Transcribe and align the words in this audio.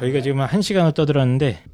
저희가 0.00 0.20
지금 0.22 0.40
한 0.40 0.62
시간을 0.62 0.92
떠들었는데 0.92 1.64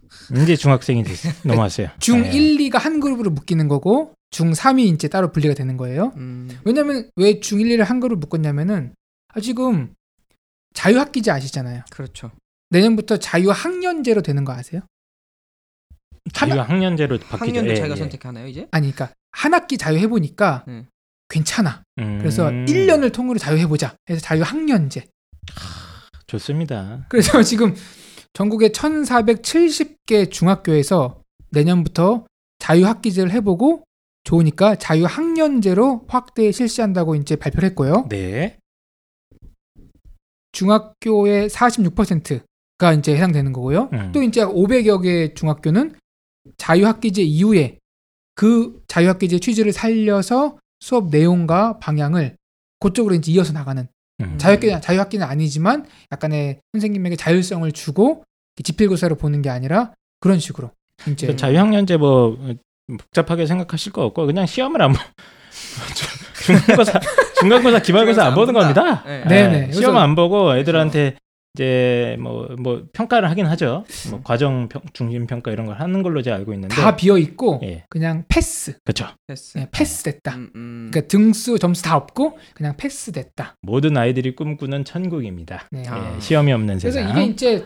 이제 0.42 0.56
중학생이 0.56 1.04
됐, 1.04 1.16
넘어왔어요. 1.46 1.88
중 2.00 2.22
네. 2.22 2.32
1, 2.32 2.58
2가 2.70 2.78
한 2.78 3.00
그룹으로 3.00 3.30
묶이는 3.30 3.68
거고 3.68 4.14
중 4.30 4.52
3이 4.52 4.92
이제 4.92 5.08
따로 5.08 5.30
분리가 5.32 5.54
되는 5.54 5.76
거예요. 5.76 6.12
음. 6.16 6.50
왜냐면 6.64 7.08
왜 7.16 7.40
중 7.40 7.60
1, 7.60 7.68
2를 7.68 7.84
한 7.84 8.00
그룹 8.00 8.18
묶었냐면은 8.18 8.94
아, 9.34 9.40
지금 9.40 9.94
자유학기제 10.74 11.30
아시잖아요. 11.30 11.82
그렇죠. 11.90 12.32
내년부터 12.70 13.16
자유학년제로 13.18 14.22
되는 14.22 14.44
거 14.44 14.52
아세요? 14.52 14.82
자유 16.32 16.60
학년제로 16.60 17.18
바뀌죠. 17.18 17.36
학년도 17.44 17.70
예, 17.70 17.76
자기가 17.76 17.94
예. 17.94 18.00
선택하나요 18.00 18.46
이제? 18.48 18.66
아니 18.72 18.90
그러니까 18.90 19.14
한 19.30 19.54
학기 19.54 19.78
자유해 19.78 20.08
보니까 20.08 20.64
네. 20.66 20.84
괜찮아. 21.28 21.82
음, 21.98 22.18
그래서 22.18 22.48
1년을 22.50 23.12
통으로 23.12 23.38
자유해 23.38 23.66
보자. 23.68 23.94
그래서 24.04 24.20
자유학년제. 24.22 25.06
좋습니다. 26.26 27.06
그래서 27.08 27.42
지금 27.44 27.74
전국에 28.36 28.68
1470개 28.68 30.30
중학교에서 30.30 31.22
내년부터 31.52 32.26
자유학기제를 32.58 33.30
해보고 33.30 33.84
좋으니까 34.24 34.74
자유학년제로 34.74 36.04
확대 36.06 36.52
실시한다고 36.52 37.14
이제 37.14 37.36
발표를 37.36 37.70
했고요. 37.70 38.04
네. 38.10 38.58
중학교의 40.52 41.48
46%가 41.48 42.92
이제 42.92 43.14
해당되는 43.14 43.54
거고요. 43.54 43.88
음. 43.94 44.12
또 44.12 44.22
이제 44.22 44.44
500여 44.44 45.02
개 45.02 45.32
중학교는 45.32 45.94
자유학기제 46.58 47.22
이후에 47.22 47.78
그 48.34 48.82
자유학기제 48.86 49.38
취지를 49.38 49.72
살려서 49.72 50.58
수업 50.80 51.08
내용과 51.08 51.78
방향을 51.78 52.36
그쪽으로 52.80 53.14
이제 53.14 53.32
이어서 53.32 53.54
나가는 53.54 53.88
음. 54.20 54.34
자유학기 54.38 54.80
자유학기는 54.80 55.26
아니지만 55.26 55.86
약간의 56.12 56.60
선생님에게 56.72 57.16
자율성을 57.16 57.70
주고 57.72 58.24
지필고사로 58.62 59.16
보는 59.16 59.42
게 59.42 59.50
아니라 59.50 59.92
그런 60.20 60.38
식으로 60.38 60.70
이제 61.08 61.26
그 61.26 61.36
자유학년제 61.36 61.98
뭐 61.98 62.36
어, 62.40 62.54
복잡하게 62.98 63.46
생각하실 63.46 63.92
거 63.92 64.04
없고 64.04 64.26
그냥 64.26 64.46
시험을 64.46 64.80
안 64.80 64.92
보. 64.92 64.98
중간고사 66.46 67.00
중간고사 67.40 67.78
기말고사 67.80 68.24
안 68.26 68.34
보는 68.34 68.54
겁니다. 68.54 69.02
네. 69.04 69.24
네네. 69.24 69.68
예, 69.68 69.72
시험 69.72 69.96
안 69.96 70.14
보고 70.14 70.56
애들한테 70.56 71.16
이제 71.56 72.18
뭐뭐 72.20 72.84
평가를 72.92 73.30
하긴 73.30 73.46
하죠. 73.46 73.84
뭐 74.10 74.20
과정 74.22 74.68
평, 74.68 74.82
중심 74.92 75.26
평가 75.26 75.50
이런 75.50 75.64
걸 75.64 75.80
하는 75.80 76.02
걸로 76.02 76.20
제가 76.20 76.36
알고 76.36 76.52
있는데. 76.52 76.74
다 76.74 76.94
비어 76.94 77.16
있고 77.16 77.60
예, 77.62 77.84
그냥 77.88 78.24
패스, 78.28 78.78
그렇죠. 78.84 79.06
패스. 79.26 79.56
네, 79.56 79.66
패스 79.72 80.02
됐다. 80.02 80.36
음, 80.36 80.50
음. 80.54 80.88
그러니까 80.90 81.08
등수 81.08 81.58
점수 81.58 81.82
다 81.82 81.96
없고 81.96 82.38
그냥 82.54 82.76
패스 82.76 83.10
됐다. 83.10 83.54
모든 83.62 83.96
아이들이 83.96 84.36
꿈꾸는 84.36 84.84
천국입니다. 84.84 85.66
네. 85.70 85.82
아. 85.88 86.14
예, 86.14 86.20
시험이 86.20 86.52
없는 86.52 86.78
그래서 86.78 87.00
세상. 87.00 87.10
이게 87.10 87.32
이제 87.32 87.64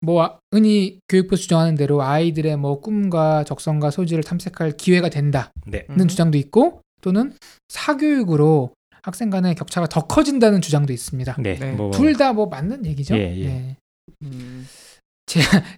뭐 0.00 0.38
흔히 0.52 0.98
교육부 1.08 1.36
주장하는 1.36 1.76
대로 1.76 2.02
아이들의 2.02 2.56
뭐 2.56 2.80
꿈과 2.80 3.44
적성과 3.44 3.90
소질을 3.90 4.24
탐색할 4.24 4.72
기회가 4.76 5.08
된다는 5.08 5.48
네. 5.66 5.86
음. 5.90 6.08
주장도 6.08 6.38
있고 6.38 6.82
또는 7.00 7.32
사교육으로 7.68 8.72
학생 9.02 9.30
간의 9.30 9.54
격차가 9.54 9.86
더 9.86 10.06
커진다는 10.06 10.60
주장도 10.60 10.92
있습니다. 10.92 11.36
네. 11.40 11.54
네. 11.58 11.72
뭐 11.72 11.90
둘다 11.90 12.32
뭐 12.32 12.46
맞는 12.46 12.86
얘기죠. 12.86 13.16
예, 13.16 13.36
예. 13.36 13.46
네. 13.46 13.76
음. 14.22 14.66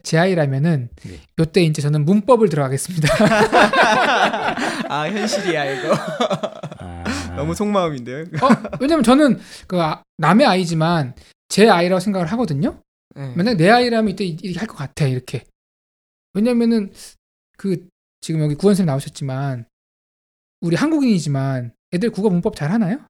제 0.05 0.17
아이라면은 0.17 0.91
네. 1.03 1.21
요때 1.41 1.63
이제 1.63 1.83
저는 1.83 2.05
문법을 2.05 2.49
들어가겠습니다. 2.49 3.09
아 4.89 5.09
현실이야 5.11 5.65
이거. 5.73 5.95
아, 6.79 7.05
너무 7.37 7.55
속마음인데요. 7.55 8.21
어, 8.43 8.49
왜냐면 8.81 9.03
저는 9.03 9.41
그 9.67 9.81
아- 9.83 10.03
남의 10.19 10.47
아이지만 10.47 11.15
제 11.49 11.69
아이라고 11.69 11.99
생각을 12.01 12.27
하거든요. 12.33 12.81
네. 13.17 13.33
만약 13.35 13.57
내 13.57 13.69
아이라면 13.69 14.11
이때 14.13 14.25
이렇게 14.25 14.59
할 14.59 14.69
것 14.69 14.77
같아 14.77 15.07
이렇게. 15.07 15.45
왜냐면은 16.35 16.93
그 17.59 17.89
지금 18.21 18.41
여기 18.43 18.55
구원 18.55 18.77
쌤 18.77 18.87
나오셨지만 18.87 19.65
우리 20.61 20.77
한국인이지만 20.77 21.73
애들 21.93 22.11
국어 22.11 22.31
문법 22.31 22.57
잘 22.57 22.71
하나요? 22.71 23.01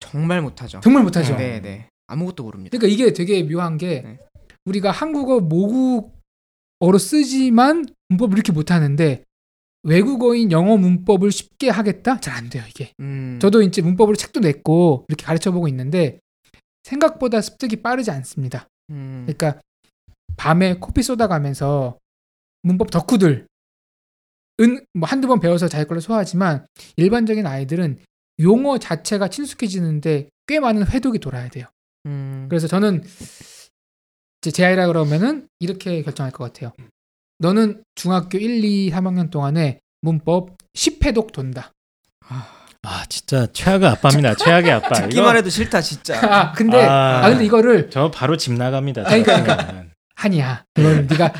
정말 0.00 0.40
못하죠. 0.42 0.80
정말 0.80 1.02
못하죠. 1.02 1.36
네, 1.36 1.60
네. 1.60 1.88
아무것도 2.06 2.42
모릅니다. 2.44 2.76
그러니까 2.76 2.92
이게 2.92 3.12
되게 3.12 3.42
묘한 3.42 3.78
게 3.78 4.02
네. 4.02 4.18
우리가 4.66 4.90
한국어 4.90 5.40
모국어로 5.40 6.98
쓰지만 6.98 7.86
문법을 8.08 8.36
이렇게 8.36 8.52
못하는데 8.52 9.24
외국어인 9.82 10.50
영어 10.52 10.76
문법을 10.76 11.30
쉽게 11.32 11.68
하겠다? 11.70 12.20
잘 12.20 12.34
안 12.34 12.48
돼요 12.50 12.62
이게. 12.68 12.92
음. 13.00 13.38
저도 13.40 13.62
이제 13.62 13.82
문법으로 13.82 14.16
책도 14.16 14.40
냈고 14.40 15.04
이렇게 15.08 15.24
가르쳐 15.24 15.50
보고 15.52 15.68
있는데 15.68 16.20
생각보다 16.84 17.40
습득이 17.40 17.76
빠르지 17.76 18.10
않습니다. 18.10 18.66
음. 18.90 19.24
그러니까 19.26 19.60
밤에 20.36 20.74
코피 20.74 21.02
쏟아가면서 21.02 21.98
문법 22.62 22.90
덕후들 22.90 23.46
은 24.60 24.84
뭐 24.94 25.08
한두 25.08 25.26
번 25.28 25.40
배워서 25.40 25.66
자기 25.68 25.84
걸로 25.86 26.00
소화하지만 26.00 26.66
일반적인 26.96 27.46
아이들은 27.46 27.98
용어 28.40 28.78
자체가 28.78 29.28
친숙해지는데 29.28 30.28
꽤 30.46 30.60
많은 30.60 30.86
회독이 30.86 31.18
돌아야 31.18 31.48
돼요. 31.48 31.66
음. 32.06 32.46
그래서 32.48 32.66
저는 32.68 33.02
이제 34.42 34.50
제 34.50 34.64
아이라 34.64 34.86
그러면은 34.86 35.48
이렇게 35.58 36.02
결정할 36.02 36.32
것 36.32 36.44
같아요. 36.44 36.72
너는 37.38 37.82
중학교 37.94 38.38
1, 38.38 38.64
2, 38.64 38.90
3학년 38.92 39.30
동안에 39.30 39.80
문법 40.02 40.56
10회독 40.74 41.32
돈다. 41.32 41.72
아 42.82 43.04
진짜 43.08 43.46
최악의 43.52 43.88
아빠입니다. 43.88 44.34
최악의 44.36 44.70
아빠. 44.70 44.88
듣기만 44.94 45.10
이거- 45.30 45.34
해도 45.36 45.48
싫다 45.50 45.80
진짜. 45.80 46.20
아 46.22 46.52
근데 46.52 46.76
아. 46.84 47.24
아, 47.24 47.30
근데 47.30 47.44
이거를 47.46 47.90
저 47.90 48.10
바로 48.10 48.36
집 48.36 48.52
나갑니다. 48.52 49.02
아니, 49.06 49.22
그러니까, 49.22 49.66
저는. 49.66 49.90
하니야. 50.16 50.64
이걸 50.76 51.06
네가 51.06 51.32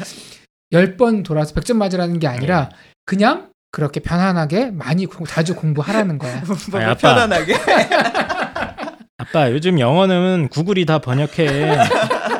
10번 0.72 1.22
돌아서 1.24 1.54
100점 1.54 1.76
맞으라는 1.76 2.18
게 2.18 2.26
아니라 2.26 2.70
그냥 3.04 3.50
그렇게 3.70 4.00
편안하게 4.00 4.70
많이 4.70 5.06
공- 5.06 5.26
자주 5.26 5.54
공부하라는 5.54 6.18
거야. 6.18 6.42
아니, 6.74 6.84
아빠. 6.84 6.94
편안하게. 6.94 7.54
아빠 9.18 9.50
요즘 9.50 9.78
영어는 9.80 10.48
구글이 10.48 10.86
다 10.86 10.98
번역해. 10.98 11.76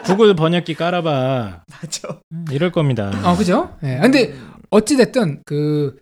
구글 0.04 0.34
번역기 0.34 0.74
깔아봐. 0.74 1.64
맞아. 1.80 2.20
이럴 2.50 2.70
겁니다. 2.72 3.10
어, 3.24 3.36
그죠? 3.36 3.76
예. 3.82 3.98
근데 4.00 4.34
어찌 4.70 4.96
됐든 4.96 5.42
그 5.44 5.96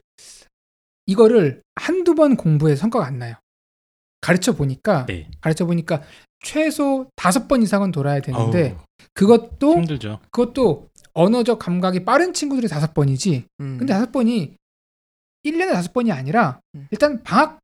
이거를 1.07 1.63
한두 1.77 2.15
번 2.15 2.37
공부해서 2.37 2.81
성과가 2.81 3.07
안 3.07 3.19
나요. 3.19 3.35
가르쳐 4.21 4.53
보니까 4.53 5.07
네. 5.07 5.29
가르쳐 5.41 5.65
보니까 5.67 6.03
최소 6.45 7.07
다섯 7.17 7.49
번 7.49 7.63
이상은 7.63 7.91
돌아야 7.91 8.21
되는데 8.21 8.77
어우, 8.77 8.85
그것도 9.15 9.75
힘들죠. 9.79 10.21
그것도 10.31 10.89
언어적 11.15 11.59
감각이 11.59 12.05
빠른 12.05 12.33
친구들이 12.33 12.69
다섯 12.69 12.95
번이지. 12.95 13.45
음. 13.61 13.77
근데 13.79 13.93
다섯 13.93 14.11
번이 14.13 14.55
1년에 15.45 15.73
다섯 15.73 15.93
번이 15.93 16.13
아니라 16.13 16.61
음. 16.75 16.87
일단 16.91 17.23
방학 17.23 17.59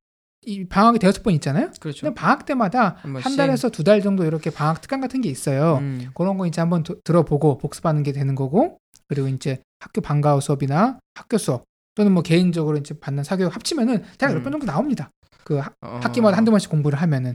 이 0.47 0.65
방학이 0.67 0.99
대여섯 0.99 1.23
번 1.23 1.35
있잖아요. 1.35 1.71
그렇죠. 1.81 2.01
그냥 2.03 2.15
방학 2.15 2.47
때마다 2.47 2.97
한 3.03 3.37
달에서 3.37 3.69
두 3.71 3.83
달 3.83 4.01
정도 4.01 4.25
이렇게 4.25 4.51
방학 4.51 4.81
특강 4.81 5.01
같은 5.01 5.21
게 5.21 5.29
있어요. 5.29 5.79
음. 5.79 6.11
그런 6.15 6.39
거 6.39 6.47
이제 6.47 6.61
한번 6.61 6.83
도- 6.83 7.01
들어보고 7.03 7.59
복습하는 7.59 8.03
게 8.03 8.13
되는 8.13 8.35
거고 8.35 8.79
그리고 9.09 9.29
이제 9.29 9.61
학교 9.81 10.01
방과후 10.01 10.41
수업이나 10.41 10.99
학교 11.15 11.39
수업 11.39 11.65
또는 11.95 12.13
뭐 12.13 12.23
개인적으로 12.23 12.77
이제 12.79 12.99
받는 12.99 13.25
사교육 13.25 13.55
합치면은 13.55 14.05
대략 14.17 14.33
음. 14.33 14.37
몇번 14.37 14.53
정도 14.53 14.67
나옵니다. 14.67 15.11
그 15.45 15.59
하- 15.59 15.71
어. 15.83 16.01
학기마다 16.03 16.37
한두 16.37 16.51
번씩 16.51 16.71
공부를 16.71 17.01
하면은 17.03 17.35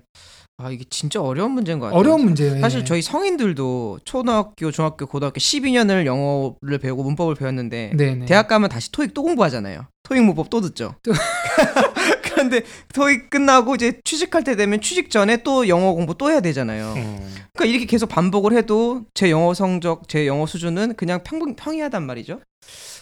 아 0.63 0.72
이게 0.72 0.85
진짜 0.90 1.22
어려운 1.22 1.51
문제인 1.51 1.79
것 1.79 1.88
같아요. 1.88 2.00
어려운 2.00 2.24
문제예요. 2.24 2.62
사실 2.62 2.81
예. 2.81 2.84
저희 2.85 3.01
성인들도 3.01 4.00
초등학교, 4.06 4.72
중학교, 4.72 5.06
고등학교 5.06 5.35
12년을 5.40 6.06
영어를 6.06 6.78
배우고 6.79 7.03
문법을 7.03 7.35
배웠는데 7.35 7.92
네네. 7.98 8.25
대학 8.25 8.48
가면 8.48 8.69
다시 8.69 8.89
토익 8.92 9.13
또 9.13 9.24
공부하잖아요. 9.24 9.88
토익 10.04 10.24
문법 10.24 10.50
또 10.50 10.62
듣죠. 10.62 10.95
그런데 12.24 12.62
토익 12.94 13.30
끝나고 13.30 13.75
이제 13.75 14.00
취직할 14.06 14.45
때 14.45 14.56
되면 14.56 14.80
취직 14.80 15.10
전에 15.10 15.44
또 15.44 15.68
영어 15.68 15.94
공부 15.94 16.18
또 16.18 16.31
해야 16.31 16.39
되잖아요. 16.39 16.94
음. 16.95 17.36
그러니까 17.54 17.66
이렇게 17.66 17.86
계속 17.86 18.07
반복을 18.07 18.54
해도 18.54 19.04
제 19.13 19.30
영어 19.30 19.54
성적, 19.54 20.07
제 20.07 20.27
영어 20.27 20.45
수준은 20.45 20.95
그냥 20.95 21.21
평, 21.24 21.56
평이하단 21.56 22.06
말이죠. 22.06 22.39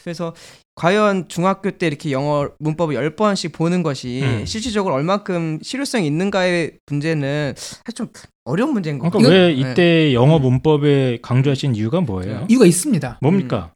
그래서 0.04 0.34
과연 0.82 1.28
중학교 1.28 1.70
때 1.70 1.86
이렇게 1.86 2.12
영어 2.12 2.50
문법을 2.58 2.96
10번씩 2.96 3.54
보는 3.54 3.84
것이 3.84 4.22
음. 4.24 4.48
실질적으로 4.48 4.96
얼마큼 4.96 5.60
실효성이 5.62 6.08
있는가의 6.08 6.80
문제는 6.88 7.54
사실 7.56 7.94
좀 7.94 8.08
어려운 8.46 8.74
문제인 8.74 8.98
것 8.98 9.12
그러니까 9.12 9.30
같아요. 9.30 9.46
왜 9.46 9.54
이때 9.54 10.12
영어 10.16 10.40
문법에 10.40 11.20
강조하신 11.22 11.76
이유가 11.76 12.02
뭐예요? 12.02 12.48
이유가 12.50 12.66
있습니다. 12.66 13.20
뭡니까? 13.22 13.76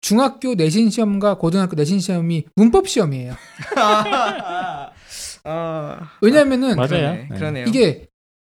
중학교 0.00 0.56
내신 0.56 0.90
시험과 0.90 1.38
고등학교 1.38 1.76
내신 1.76 2.00
시험이 2.00 2.46
문법 2.56 2.88
시험이에요. 2.88 3.36
아, 5.44 6.10
왜냐면은 6.20 6.74
맞아요. 6.74 6.88
그러네, 6.88 7.26
네. 7.30 7.38
그러네요. 7.38 7.66
이게 7.68 8.08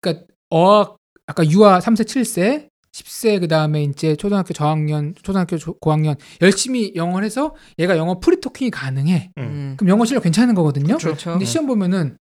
그러니까 0.00 0.26
어학 0.50 0.96
아까 1.26 1.44
유아 1.44 1.80
3세 1.80 2.04
7세 2.04 2.69
10세 2.92 3.40
그 3.40 3.48
다음에 3.48 3.82
이제 3.84 4.16
초등학교 4.16 4.52
저학년 4.52 5.14
초등학교 5.22 5.56
조- 5.58 5.74
고학년 5.74 6.16
열심히 6.42 6.92
영어를 6.96 7.24
해서 7.24 7.54
얘가 7.78 7.96
영어 7.96 8.18
프리토킹이 8.18 8.70
가능해. 8.70 9.30
음. 9.38 9.74
그럼 9.78 9.88
영어 9.90 10.04
실력 10.04 10.22
괜찮은 10.24 10.54
거거든요. 10.54 10.96
그렇죠. 10.96 11.30
근데 11.32 11.44
시험 11.44 11.66
보면은 11.66 12.16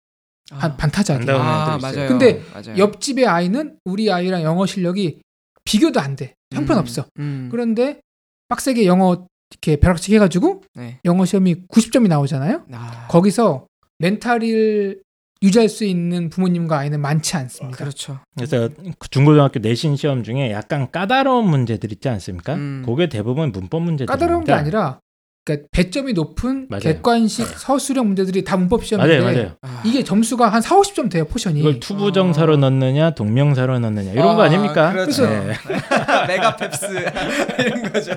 반, 0.51 0.77
반타작이야. 0.77 1.21
안 1.21 1.27
나오는 1.27 1.47
아, 1.47 1.77
애들 1.77 1.89
있어요. 1.89 1.95
맞아요. 1.97 2.09
근데 2.09 2.43
맞아요. 2.53 2.79
옆집의 2.79 3.27
아이는 3.27 3.77
우리 3.85 4.11
아이랑 4.13 4.43
영어 4.43 4.67
실력이 4.67 5.21
비교도 5.65 6.01
안 6.01 6.17
돼. 6.17 6.35
형편없어. 6.53 7.07
음. 7.19 7.49
그런데 7.51 8.01
빡세게 8.49 8.87
영어 8.87 9.27
이렇게 9.51 9.77
벼락치기 9.77 10.15
해가지고 10.17 10.63
네. 10.75 11.01
영어 11.05 11.25
시험이 11.25 11.57
90점이 11.69 12.09
나오잖아요. 12.09 12.65
아, 12.73 13.07
거기서 13.09 13.67
멘탈을 13.99 15.01
유지할 15.43 15.69
수 15.69 15.85
있는 15.85 16.31
부모님과 16.31 16.79
아이는 16.79 17.01
많지 17.01 17.37
않습니다. 17.37 17.77
그렇죠. 17.77 18.19
그래서 18.37 18.69
중고등학교 19.11 19.61
내신 19.61 19.97
시험 19.97 20.25
중에 20.25 20.51
약간 20.53 20.91
까다로운 20.91 21.49
문제들 21.49 21.93
있지 21.93 22.09
않습니까? 22.09 22.55
음. 22.55 22.83
그게 22.85 23.09
대부분 23.09 23.53
문법 23.53 23.83
문제들입니다. 23.83 24.13
까다로운 24.13 24.45
게 24.45 24.53
아니라 24.53 25.01
그러니까 25.49 25.69
배점이 25.73 26.13
높은 26.13 26.67
맞아요. 26.69 26.81
객관식 26.83 27.47
서술형 27.47 28.07
문제들이 28.07 28.45
다 28.45 28.57
문법 28.57 28.85
시험인데 28.85 29.21
맞아요, 29.21 29.35
맞아요. 29.35 29.53
아. 29.63 29.83
이게 29.85 30.05
점수가 30.05 30.47
한 30.49 30.61
4, 30.61 30.77
50점 30.77 31.11
돼요, 31.11 31.25
포션이. 31.25 31.61
이걸 31.61 31.81
to부정사로 31.81 32.59
넣느냐, 32.59 33.11
동명사로 33.13 33.79
넣느냐 33.79 34.13
이런 34.13 34.37
거 34.37 34.43
아, 34.43 34.45
아닙니까? 34.45 34.93
그렇죠. 34.93 35.25
네. 35.25 35.55
MEGAFEPS 36.29 36.87
이런 37.65 37.93
거죠. 37.93 38.13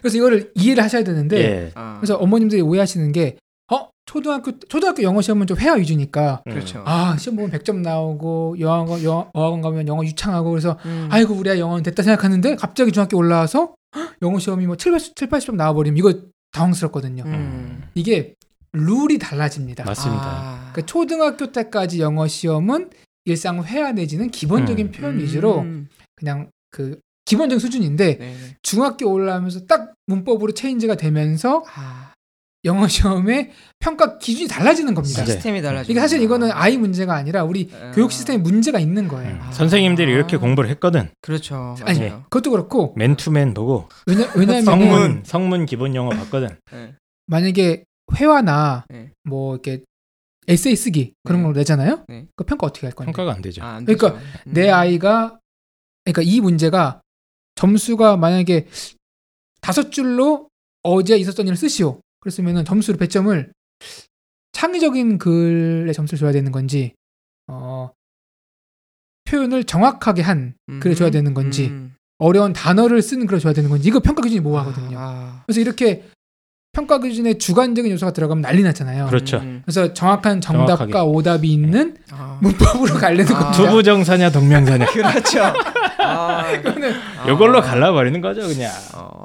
그래서 0.00 0.16
이거를 0.16 0.52
이해를 0.54 0.82
하셔야 0.82 1.04
되는데 1.04 1.36
예. 1.38 1.70
아, 1.74 1.96
그래서 2.00 2.16
어머님들이 2.16 2.62
오해하시는 2.62 3.12
게 3.12 3.36
어, 3.72 3.90
초등학교 4.04 4.58
초등학교 4.60 5.02
영어 5.02 5.20
시험은 5.20 5.46
좀 5.46 5.58
회화 5.58 5.74
위주니까 5.74 6.42
음. 6.46 6.52
그렇죠. 6.52 6.82
아, 6.86 7.16
시험 7.18 7.36
보면 7.36 7.50
100점 7.50 7.80
나오고 7.80 8.56
여학원 8.60 9.02
여, 9.04 9.30
어학원 9.32 9.60
가면 9.60 9.88
영어 9.88 10.04
유창하고 10.04 10.50
그래서 10.50 10.78
음. 10.84 11.08
아이고 11.10 11.34
우리 11.34 11.50
아이 11.50 11.58
영어는 11.58 11.82
됐다 11.82 12.02
생각하는데 12.02 12.56
갑자기 12.56 12.92
중학교 12.92 13.16
올라와서 13.16 13.74
헉, 13.96 14.14
영어 14.22 14.38
시험이 14.38 14.66
뭐 14.66 14.76
7, 14.76 14.92
80, 14.92 15.16
7, 15.16 15.28
80점 15.28 15.54
나와 15.56 15.72
버리면 15.72 15.96
이거 15.98 16.14
당황스럽거든요. 16.52 17.24
음. 17.26 17.82
이게 17.94 18.34
룰이 18.72 19.18
달라집니다. 19.18 19.84
맞습니다. 19.84 20.24
아. 20.24 20.70
그러니까 20.72 20.86
초등학교 20.86 21.50
때까지 21.50 22.00
영어 22.00 22.28
시험은 22.28 22.90
일상 23.24 23.62
회화 23.64 23.92
내지는 23.92 24.30
기본적인 24.30 24.86
음. 24.86 24.92
표현 24.92 25.18
위주로 25.18 25.60
음. 25.60 25.88
그냥 26.14 26.50
그 26.70 27.00
기본적인 27.24 27.58
수준인데 27.58 28.18
네. 28.18 28.36
중학교 28.62 29.10
올라오면서 29.10 29.66
딱 29.66 29.94
문법으로 30.06 30.52
체인지가 30.52 30.94
되면서 30.94 31.64
아, 31.74 32.12
영어 32.66 32.86
시험의 32.88 33.52
평가 33.78 34.18
기준이 34.18 34.48
달라지는 34.48 34.94
겁니다. 34.94 35.20
맞아요. 35.20 35.32
시스템이 35.32 35.62
달라져. 35.62 35.90
이게 35.90 36.00
사실 36.00 36.20
이거는 36.20 36.50
아이 36.52 36.76
문제가 36.76 37.14
아니라 37.14 37.44
우리 37.44 37.70
아. 37.72 37.92
교육 37.92 38.12
시스템에 38.12 38.38
문제가 38.38 38.78
있는 38.78 39.08
거예요. 39.08 39.30
음. 39.30 39.40
아. 39.40 39.52
선생님들이 39.52 40.10
이렇게 40.10 40.36
공부를 40.36 40.68
했거든. 40.70 41.08
그렇죠. 41.22 41.76
아니, 41.82 42.00
맞아요. 42.00 42.24
그것도 42.24 42.50
그렇고 42.50 42.92
맨투맨 42.96 43.54
보고 43.54 43.88
왜냐 44.06 44.30
왜냐하면 44.34 44.64
성문 44.64 45.22
성문 45.24 45.66
기본 45.66 45.94
영어 45.94 46.10
봤거든. 46.10 46.48
네. 46.72 46.94
만약에 47.26 47.84
회화나 48.14 48.84
네. 48.88 49.10
뭐 49.24 49.54
이렇게 49.54 49.82
에세이 50.48 50.76
쓰기 50.76 51.14
그런 51.24 51.40
네. 51.40 51.44
걸 51.46 51.54
내잖아요. 51.54 52.04
네. 52.08 52.26
그 52.36 52.44
평가 52.44 52.66
어떻게 52.66 52.86
할 52.86 52.94
건데? 52.94 53.12
평가가 53.12 53.34
안 53.34 53.42
되죠. 53.42 53.62
아, 53.62 53.76
안 53.76 53.84
그러니까 53.84 54.14
되죠. 54.14 54.24
음. 54.46 54.52
내 54.52 54.70
아이가 54.70 55.38
그러니까 56.04 56.22
이 56.22 56.40
문제가 56.40 57.00
점수가 57.56 58.16
만약에 58.16 58.66
다섯 59.60 59.90
줄로 59.90 60.48
어제 60.82 61.16
있었던 61.16 61.46
일을 61.46 61.56
쓰시오. 61.56 62.00
그랬으면은 62.26 62.64
점수를 62.64 62.98
배점을 62.98 63.52
창의적인 64.52 65.18
글에 65.18 65.92
점수를 65.92 66.18
줘야 66.18 66.32
되는 66.32 66.50
건지 66.50 66.94
어 67.46 67.90
표현을 69.28 69.64
정확하게 69.64 70.22
한 70.22 70.54
글에 70.80 70.94
줘야 70.94 71.10
되는 71.10 71.34
건지 71.34 71.68
음. 71.68 71.94
어려운 72.18 72.52
단어를 72.52 73.02
쓰는 73.02 73.26
글에 73.26 73.38
줘야 73.38 73.52
되는 73.52 73.70
건지 73.70 73.88
이거 73.88 74.00
평가 74.00 74.22
기준이 74.22 74.40
모호하거든요. 74.40 74.96
아, 74.98 75.42
그래서 75.46 75.60
이렇게 75.60 76.04
평가 76.72 76.98
기준에 76.98 77.34
주관적인 77.38 77.90
요소가 77.92 78.12
들어가면 78.12 78.42
난리 78.42 78.62
났잖아요. 78.62 79.06
그렇죠. 79.06 79.38
음. 79.38 79.62
그래서 79.64 79.92
정확한 79.94 80.40
정답과 80.40 80.86
정확하게. 80.86 80.98
오답이 81.00 81.52
있는 81.52 81.96
아. 82.10 82.38
문법으로 82.42 82.94
가려는 82.94 83.24
아. 83.34 83.38
겁니다. 83.38 83.52
to부정사냐 83.52 84.30
동명사냐. 84.30 84.86
그렇죠. 84.92 85.42
아, 85.98 86.50
이거는 86.52 86.92
이걸로 87.32 87.58
아. 87.58 87.62
갈라버리는 87.62 88.20
거죠, 88.20 88.42
그냥. 88.42 88.72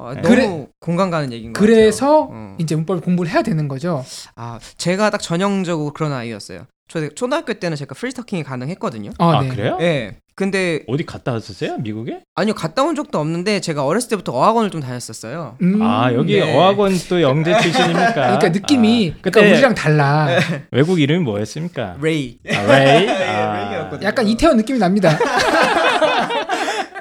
어, 0.02 0.14
네. 0.16 0.22
너무 0.22 0.36
그래- 0.36 0.68
공감 0.80 1.10
가는 1.10 1.32
얘기인 1.32 1.54
것 1.54 1.60
그래서 1.60 2.28
같아요. 2.28 2.30
어. 2.32 2.56
이제 2.60 2.76
문법을 2.76 3.02
공부를 3.02 3.32
해야 3.32 3.42
되는 3.44 3.68
거죠. 3.68 4.04
아, 4.36 4.60
제가 4.78 5.10
딱 5.12 5.20
전형적으로 5.22 5.94
그런 5.94 6.12
아이였어요. 6.12 6.66
초, 6.88 7.08
초등학교 7.14 7.54
때는 7.54 7.78
제가 7.78 7.96
free 7.96 8.12
talking이 8.12 8.44
가능했거든요. 8.44 9.12
아, 9.20 9.38
아 9.38 9.42
네. 9.44 9.48
그래요? 9.50 9.78
예. 9.82 10.18
근데 10.36 10.82
어디 10.88 11.06
갔다 11.06 11.34
왔었어요? 11.34 11.78
미국에? 11.78 12.22
아니요 12.36 12.56
갔다 12.56 12.82
온 12.84 12.96
적도 12.96 13.20
없는데 13.20 13.60
제가 13.60 13.86
어렸을 13.86 14.10
때부터 14.10 14.32
어학원을 14.32 14.72
좀 14.72 14.82
다녔었어요. 14.82 15.58
음, 15.62 15.82
아 15.84 16.12
여기 16.14 16.40
네. 16.40 16.56
어학원 16.56 16.94
또 17.10 17.22
영재 17.22 17.52
출신입니까? 17.62 18.14
그러니까 18.40 18.50
느낌이 18.50 19.14
아, 19.14 19.18
그러니까 19.22 19.40
그때 19.42 19.52
우리랑 19.54 19.76
달라. 19.76 20.28
외국 20.72 21.00
이름이 21.00 21.24
뭐였습니까? 21.24 21.98
레이. 22.02 22.40
아, 22.50 22.62
레이. 22.66 23.08
예, 23.08 23.12
아. 23.30 24.00
약간 24.02 24.26
이태원 24.28 24.58
느낌이 24.58 24.80
납니다. 24.80 25.18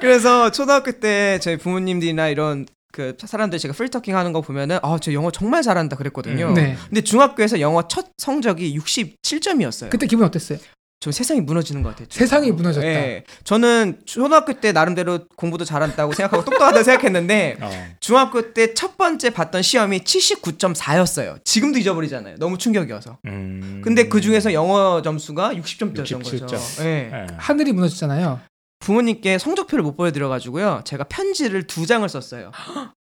그래서 0.00 0.50
초등학교 0.50 0.92
때 0.92 1.38
저희 1.40 1.56
부모님들이나 1.56 2.28
이런 2.28 2.66
그 3.00 3.26
사람들 3.26 3.58
제가 3.58 3.72
프리토킹 3.74 4.16
하는 4.16 4.32
거 4.32 4.40
보면은 4.40 4.78
아저 4.82 5.12
영어 5.12 5.30
정말 5.30 5.62
잘한다 5.62 5.96
그랬거든요. 5.96 6.52
네. 6.52 6.76
근데 6.88 7.00
중학교에서 7.00 7.60
영어 7.60 7.88
첫 7.88 8.06
성적이 8.18 8.76
67점이었어요. 8.78 9.90
그때 9.90 10.06
기분 10.06 10.26
어땠어요? 10.26 10.58
좀 11.02 11.14
세상이 11.14 11.40
무너지는 11.40 11.82
것 11.82 11.90
같아요. 11.90 12.08
세상이 12.10 12.52
무너졌다. 12.52 12.86
예. 12.86 13.24
저는 13.44 14.00
초등학교 14.04 14.52
때 14.52 14.72
나름대로 14.72 15.20
공부도 15.34 15.64
잘한다고 15.64 16.12
생각하고 16.12 16.44
똑똑하다 16.44 16.82
생각했는데 16.82 17.56
어. 17.62 17.70
중학교 18.00 18.52
때 18.52 18.74
첫 18.74 18.98
번째 18.98 19.30
봤던 19.30 19.62
시험이 19.62 20.00
79.4였어요. 20.00 21.38
지금도 21.44 21.78
잊어버리잖아요. 21.78 22.36
너무 22.36 22.58
충격이어서. 22.58 23.18
음. 23.26 23.80
근데 23.82 24.08
그 24.08 24.20
중에서 24.20 24.52
영어 24.52 25.00
점수가 25.02 25.54
60점대였던 25.54 26.10
67 26.20 26.40
거죠. 26.40 26.46
점. 26.46 26.60
예. 26.84 27.10
예. 27.12 27.26
하늘이 27.38 27.72
무너졌잖아요. 27.72 28.40
부모님께 28.80 29.38
성적표를 29.38 29.82
못 29.84 29.96
보여드려가지고요. 29.96 30.82
제가 30.84 31.04
편지를 31.04 31.66
두 31.66 31.86
장을 31.86 32.06
썼어요. 32.08 32.50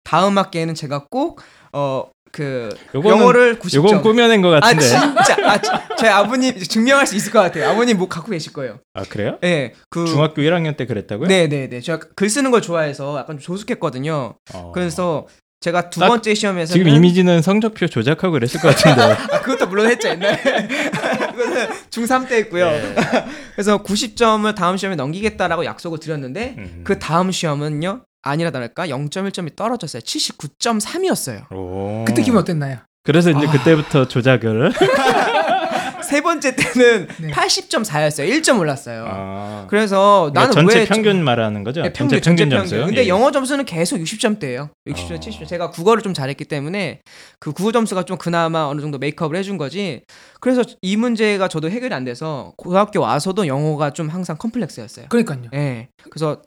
다음 0.04 0.38
학기에는 0.38 0.76
제가 0.76 1.06
꼭 1.10 1.42
어 1.74 2.10
그 2.32 2.70
요거는- 2.94 3.10
영어를 3.10 3.58
90점. 3.58 3.74
요건 3.78 4.02
꾸며낸 4.04 4.44
것아 4.44 4.60
같은데. 4.60 4.86
진짜 4.86 5.36
아, 5.50 5.58
지- 5.60 5.72
제 5.98 6.08
아버님 6.10 6.56
증명할 6.60 7.08
수 7.08 7.16
있을 7.16 7.32
것 7.32 7.40
같아요. 7.40 7.68
아버님 7.70 7.98
뭐 7.98 8.08
갖고 8.08 8.30
계실 8.30 8.54
거예요. 8.54 8.78
아 8.94 9.02
그래요? 9.02 9.40
예, 9.44 9.74
그 9.90 10.06
중학교 10.06 10.44
1학년 10.44 10.78
때 10.78 10.86
그랬다고요? 10.86 11.28
네네 11.28 11.70
네. 11.70 11.82
제가 11.82 11.98
글 12.16 12.30
쓰는 12.30 12.52
걸 12.52 12.62
좋아해서 12.62 13.18
약간 13.18 13.38
좀 13.38 13.40
조숙했거든요. 13.40 14.36
어. 14.54 14.72
그래서 14.76 15.26
제가 15.62 15.90
두딱 15.90 16.08
번째 16.08 16.36
시험에서 16.36 16.74
지금 16.74 16.90
이미지는 16.90 17.42
성적표 17.42 17.88
조작하고 17.88 18.32
그랬을 18.34 18.62
것 18.62 18.76
같은데. 18.76 19.02
아, 19.34 19.42
그것도 19.42 19.66
물론 19.68 19.88
했죠 19.90 20.10
옛날에. 20.10 20.40
그거는 21.40 21.68
중3 21.90 22.28
때 22.28 22.36
했고요. 22.38 22.66
예. 22.66 22.96
그래서 23.56 23.82
90점을 23.82 24.54
다음 24.56 24.78
시험에 24.78 24.96
넘기겠다라고 24.96 25.66
약속을 25.66 26.00
드렸는데 26.00 26.56
음. 26.58 26.82
그 26.84 27.00
다음 27.00 27.32
시험은요 27.32 28.02
아니라 28.22 28.52
다를까 28.52 28.88
0.1점이 28.88 29.56
떨어졌어요. 29.56 30.02
79.3이었어요. 30.02 31.52
오. 31.54 32.04
그때 32.06 32.22
기분 32.22 32.40
어땠나요? 32.40 32.78
그래서 33.04 33.32
이제 33.32 33.48
아. 33.48 33.52
그때부터 33.52 34.08
조작을. 34.08 34.74
세 36.10 36.22
번째 36.22 36.56
때는 36.56 37.08
네. 37.20 37.32
80.4였어요. 37.32 38.28
1점 38.42 38.60
올랐어요. 38.60 39.06
아. 39.08 39.68
그래서 39.70 40.30
그러니까 40.32 40.42
나는 40.42 40.54
전체 40.54 40.80
왜 40.80 40.86
평균 40.86 41.24
말하는 41.24 41.64
거죠? 41.64 41.82
네, 41.84 41.94
전체 41.94 42.16
평균, 42.20 42.50
평균 42.50 42.50
전체 42.58 42.76
점수. 42.78 42.86
근데 42.88 43.04
예. 43.04 43.08
영어 43.08 43.32
점수는 43.32 43.66
계속 43.66 43.98
60점대예요. 43.98 44.70
60점, 44.88 45.12
어. 45.12 45.20
70점. 45.20 45.48
제가 45.48 45.70
국어를 45.70 46.02
좀 46.02 46.14
잘했기 46.14 46.46
때문에 46.46 47.02
그 47.40 47.52
국어 47.52 47.72
점수가 47.72 48.06
좀 48.06 48.18
그나마 48.18 48.64
어느 48.66 48.82
정도 48.82 48.98
메이크업을 48.98 49.36
해준 49.38 49.58
거지. 49.58 50.02
그래서 50.40 50.64
이 50.82 50.96
문제가 50.98 51.48
저도 51.48 51.70
해결이 51.70 51.94
안 51.94 52.04
돼서 52.06 52.54
고등학교 52.58 53.02
와서도 53.02 53.46
영어가 53.48 53.92
좀 53.92 54.10
항상 54.10 54.38
컴플렉스였어요. 54.38 55.08
그러니까요. 55.10 55.44
예. 55.54 55.90
그래서 56.10 56.42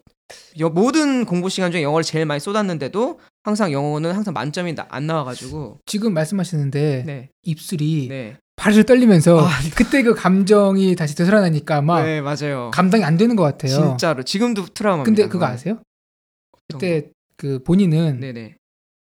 여- 0.61 0.71
모든 0.71 1.25
공부 1.27 1.49
시간 1.51 1.71
중에 1.71 1.83
영어를 1.83 2.05
제일 2.05 2.25
많이 2.27 2.41
쏟았는데도 2.41 3.21
항상 3.45 3.71
영어는 3.73 4.13
항상 4.13 4.33
만점이 4.35 4.75
나- 4.75 4.87
안 4.91 5.07
나와가지고. 5.07 5.79
지금 5.87 6.15
말씀하시는데 6.15 7.03
네. 7.07 7.29
입술이 7.45 8.07
네. 8.09 8.37
발을 8.63 8.85
떨리면서 8.85 9.41
아, 9.41 9.51
그때 9.75 10.03
그 10.03 10.15
감정이 10.15 10.95
다시 10.95 11.17
되살아나니까 11.17 11.79
아마 11.79 12.03
네 12.03 12.21
맞아요. 12.21 12.71
감당이 12.73 13.03
안 13.03 13.17
되는 13.17 13.35
것 13.35 13.43
같아요. 13.43 13.73
진짜로 13.73 14.23
지금도 14.23 14.67
트라우마입니다. 14.67 15.05
근데 15.05 15.23
그거 15.25 15.33
그거는. 15.41 15.55
아세요? 15.55 15.79
그때 16.69 17.11
그 17.37 17.61
본인은 17.65 18.21
네네. 18.21 18.55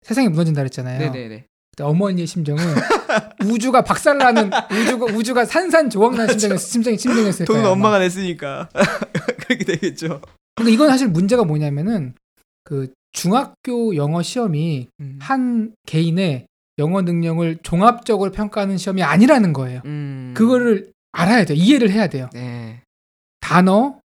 세상이 0.03 0.29
무너진다 0.31 0.63
그랬잖아요. 0.63 0.99
네네네. 0.99 1.45
그때 1.71 1.85
어머니의 1.85 2.27
심정은 2.27 2.65
우주가 3.45 3.83
박살나는 3.83 4.51
우주가 4.73 5.07
우주가 5.13 5.45
산산조각나는 5.45 6.39
심정이 6.39 6.59
심정이 6.59 6.97
심정이었을 6.99 7.45
거예요. 7.47 7.63
돈은. 7.63 7.73
엄마가 7.73 7.99
냈으니까 7.99 8.71
그렇게 9.47 9.65
되겠죠. 9.65 10.23
그러니까 10.55 10.75
이건 10.75 10.89
사실 10.89 11.09
문제가 11.09 11.45
뭐냐면은 11.45 12.15
그 12.65 12.91
중학교 13.13 13.95
영어 13.97 14.23
시험이 14.23 14.89
음. 15.01 15.19
한 15.21 15.75
개인의 15.87 16.47
영어 16.83 17.01
능력을 17.03 17.59
종합적으로 17.62 18.33
평가하는 18.33 18.77
시험이 18.77 19.03
아니라는 19.05 19.53
거예요. 19.53 19.81
음. 19.85 20.35
그거를 20.37 20.91
알아야 21.12 21.45
돼요. 21.45 21.57
이해를 21.57 21.91
해야 21.91 22.09
돼요. 22.09 22.29
네. 22.33 22.83
단어, 23.41 24.01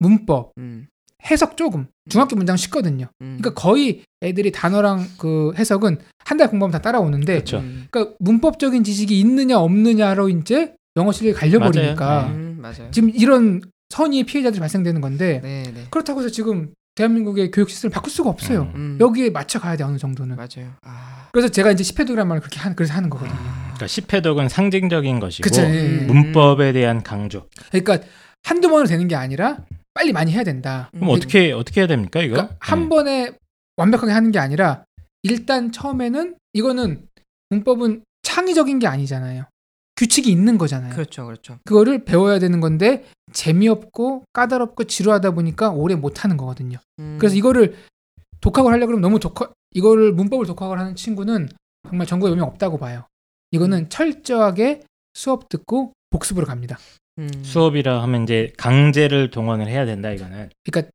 문법, 0.00 0.52
음. 0.58 0.88
해석 1.30 1.56
조금. 1.56 1.86
중학교 2.08 2.36
문장 2.36 2.56
쉽거든요. 2.56 3.06
음. 3.20 3.36
그러니까 3.38 3.54
거의 3.60 4.02
애들이 4.22 4.50
단어랑 4.50 5.04
그 5.18 5.52
해석은 5.56 5.98
한 6.24 6.38
달 6.38 6.48
공부하면 6.50 6.72
다 6.72 6.80
따라오는데 6.80 7.32
그렇죠. 7.34 7.58
음. 7.58 7.86
그러니까 7.90 8.14
문법적인 8.20 8.82
지식이 8.84 9.18
있느냐 9.20 9.58
없느냐로 9.58 10.28
이제 10.28 10.74
영어 10.96 11.12
실력이 11.12 11.38
갈려버리니까 11.38 12.06
맞아요. 12.06 12.34
음, 12.34 12.58
맞아요. 12.60 12.90
지금 12.90 13.10
이런 13.10 13.60
선의의 13.90 14.24
피해자들이 14.24 14.60
발생되는 14.60 15.00
건데 15.00 15.40
네, 15.42 15.62
네. 15.62 15.84
그렇다고 15.90 16.20
해서 16.20 16.30
지금 16.30 16.72
대한민국의 16.98 17.52
교육 17.52 17.70
시스템을 17.70 17.92
바꿀 17.92 18.10
수가 18.10 18.28
없어요. 18.28 18.72
음. 18.74 18.74
음. 18.74 18.98
여기에 19.00 19.30
맞춰 19.30 19.60
가야 19.60 19.76
돼 19.76 19.84
어느 19.84 19.98
정도는. 19.98 20.34
맞아요. 20.34 20.72
아. 20.82 21.28
그래서 21.32 21.48
제가 21.48 21.70
이제 21.70 21.84
10회독이라는 21.84 22.26
말을 22.26 22.40
그렇게 22.40 22.58
하는 22.58 22.74
그래서 22.74 22.94
하는 22.94 23.08
거거든요. 23.08 23.38
그러니까 23.38 23.86
10회독은 23.86 24.48
상징적인 24.48 25.20
것이고 25.20 25.44
그쵸. 25.44 25.62
예. 25.62 25.66
음. 25.66 26.06
문법에 26.08 26.72
대한 26.72 27.04
강조. 27.04 27.48
그러니까 27.70 28.00
한두 28.42 28.68
번으로 28.68 28.88
되는 28.88 29.06
게 29.06 29.14
아니라 29.14 29.58
빨리 29.94 30.12
많이 30.12 30.32
해야 30.32 30.42
된다. 30.42 30.90
그럼 30.92 31.10
어떻게 31.10 31.52
어떻게 31.52 31.82
해야 31.82 31.86
됩니까 31.86 32.20
이거? 32.20 32.34
그러니까 32.34 32.56
한 32.58 32.82
네. 32.82 32.88
번에 32.88 33.32
완벽하게 33.76 34.12
하는 34.12 34.32
게 34.32 34.40
아니라 34.40 34.84
일단 35.22 35.70
처음에는 35.70 36.34
이거는 36.52 37.02
문법은 37.50 38.02
창의적인 38.22 38.80
게 38.80 38.88
아니잖아요. 38.88 39.44
규칙이 39.98 40.30
있는 40.30 40.58
거잖아요. 40.58 40.94
그렇죠, 40.94 41.26
그렇죠. 41.26 41.58
그거를 41.64 42.04
배워야 42.04 42.38
되는 42.38 42.60
건데 42.60 43.04
재미없고 43.32 44.24
까다롭고 44.32 44.84
지루하다 44.84 45.32
보니까 45.32 45.70
오래 45.70 45.96
못 45.96 46.22
하는 46.22 46.36
거거든요. 46.36 46.78
음. 47.00 47.16
그래서 47.18 47.34
이거를 47.34 47.74
독학을 48.40 48.72
하려고 48.72 48.86
그러면 48.86 49.02
너무 49.02 49.18
독학 49.18 49.54
이거를 49.72 50.12
문법을 50.12 50.46
독학을 50.46 50.78
하는 50.78 50.94
친구는 50.94 51.48
정말 51.88 52.06
전국에 52.06 52.30
몇명 52.30 52.46
없다고 52.46 52.78
봐요. 52.78 53.06
이거는 53.50 53.88
철저하게 53.90 54.82
수업 55.14 55.48
듣고 55.48 55.92
복습으로 56.10 56.46
갑니다. 56.46 56.78
음. 57.18 57.28
수업이라 57.42 58.00
하면 58.04 58.22
이제 58.22 58.52
강제를 58.56 59.30
동원을 59.30 59.66
해야 59.66 59.84
된다 59.84 60.12
이거는. 60.12 60.50
그러니까 60.62 60.92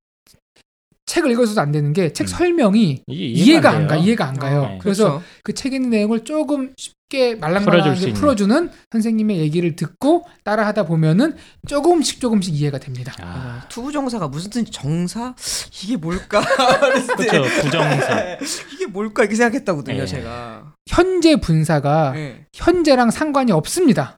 책을 1.06 1.32
읽어서도 1.32 1.60
안 1.60 1.72
되는 1.72 1.94
게책 1.94 2.26
음. 2.26 2.28
설명이 2.28 3.04
이게 3.08 3.26
이해가 3.26 3.70
안 3.72 3.80
돼요. 3.80 3.88
가, 3.88 3.96
이해가 3.98 4.26
안 4.26 4.38
가요. 4.38 4.62
네. 4.64 4.80
그래서 4.82 5.22
그렇죠. 5.44 5.70
그 5.70 5.76
있는 5.76 5.90
내용을 5.90 6.24
조금 6.24 6.74
쉽게 6.78 7.36
말랑말랑하게. 7.36 8.14
풀어주는 8.14 8.70
선생님의 8.92 9.40
얘기를 9.40 9.76
듣고 9.76 10.26
따라하다 10.44 10.86
보면은 10.86 11.36
조금씩 11.68 12.20
조금씩 12.20 12.56
이해가 12.56 12.80
됩니다. 12.80 13.14
아, 13.22 13.62
아, 13.64 13.68
투부정사가 13.70 14.30
무슨 14.30 14.50
뜻인지 14.50 14.72
정사 14.72 15.36
이게 15.84 15.98
뭘까? 15.98 16.42
그렇죠. 17.18 17.44
부정사. 17.62 18.38
이게 18.74 18.86
뭘까 18.88 19.24
이렇게 19.24 19.36
생각했다거든요, 19.36 20.00
네. 20.00 20.06
제가. 20.06 20.74
현재 20.88 21.36
분사가 21.36 22.12
네. 22.14 22.46
현재랑 22.54 23.12
상관이 23.12 23.52
없습니다. 23.52 24.18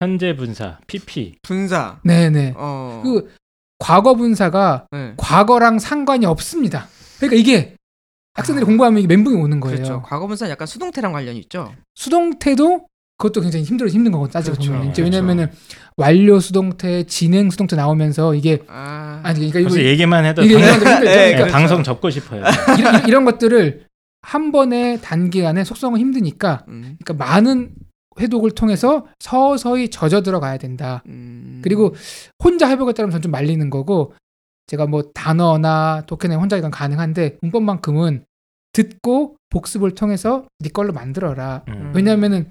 현재 0.00 0.34
분사 0.34 0.78
PP. 0.86 1.36
분사. 1.42 2.00
네네. 2.02 2.54
어. 2.56 3.02
그 3.04 3.32
과거 3.82 4.14
분사가 4.14 4.86
네. 4.92 5.14
과거랑 5.16 5.78
상관이 5.80 6.24
없습니다. 6.26 6.86
그러니까 7.18 7.40
이게 7.40 7.74
학생들이 8.34 8.62
아. 8.64 8.66
공부하면 8.66 9.00
이게 9.00 9.08
멘붕이 9.08 9.36
오는 9.36 9.58
거예요. 9.60 9.76
그렇죠. 9.76 10.02
과거 10.06 10.26
분사는 10.26 10.50
약간 10.50 10.66
수동태랑 10.66 11.12
관련이 11.12 11.38
있죠. 11.40 11.74
수동태도 11.96 12.86
그것도 13.18 13.40
굉장히 13.40 13.64
힘들어 13.64 13.88
힘든 13.88 14.12
거고 14.12 14.28
따지고 14.28 14.54
그렇죠. 14.56 14.72
보면 14.72 14.90
이제 14.90 15.02
그렇죠. 15.02 15.16
왜냐면은 15.16 15.50
완료 15.96 16.40
수동태, 16.40 17.04
진행 17.04 17.50
수동태 17.50 17.76
나오면서 17.76 18.34
이게 18.34 18.62
아. 18.68 19.20
아니 19.22 19.50
그러니까 19.50 19.60
이거 19.74 19.84
얘기만 19.88 20.24
해도 20.24 20.42
이게 20.42 20.54
방, 20.54 20.62
이런 20.62 20.78
것들 20.78 21.04
네, 21.04 21.14
그러니까 21.14 21.36
그렇죠. 21.38 21.52
방송 21.52 21.82
접고 21.82 22.10
싶어요. 22.10 22.42
이런, 22.78 22.78
이런- 22.78 23.08
이런 23.08 23.24
것들을 23.24 23.84
한 24.22 24.52
번에 24.52 25.00
단기간에 25.00 25.64
속성은 25.64 25.98
힘드니까 26.00 26.64
음. 26.68 26.96
그러니까 27.04 27.24
많은 27.26 27.70
회독을 28.20 28.50
통해서 28.52 29.06
서서히 29.20 29.88
젖어 29.90 30.22
들어가야 30.22 30.58
된다. 30.58 31.02
음. 31.06 31.60
그리고 31.62 31.94
혼자 32.42 32.68
해보겠다면 32.68 33.10
전 33.10 33.20
좀 33.22 33.30
말리는 33.32 33.68
거고 33.70 34.14
제가 34.66 34.86
뭐 34.86 35.02
단어나 35.14 36.02
도케네 36.06 36.34
혼자 36.34 36.56
이건 36.56 36.70
가능한데 36.70 37.38
문법만큼은 37.42 38.24
듣고 38.72 39.36
복습을 39.50 39.94
통해서 39.94 40.44
네 40.60 40.68
걸로 40.70 40.92
만들어라. 40.92 41.64
음. 41.68 41.92
왜냐하면은 41.94 42.48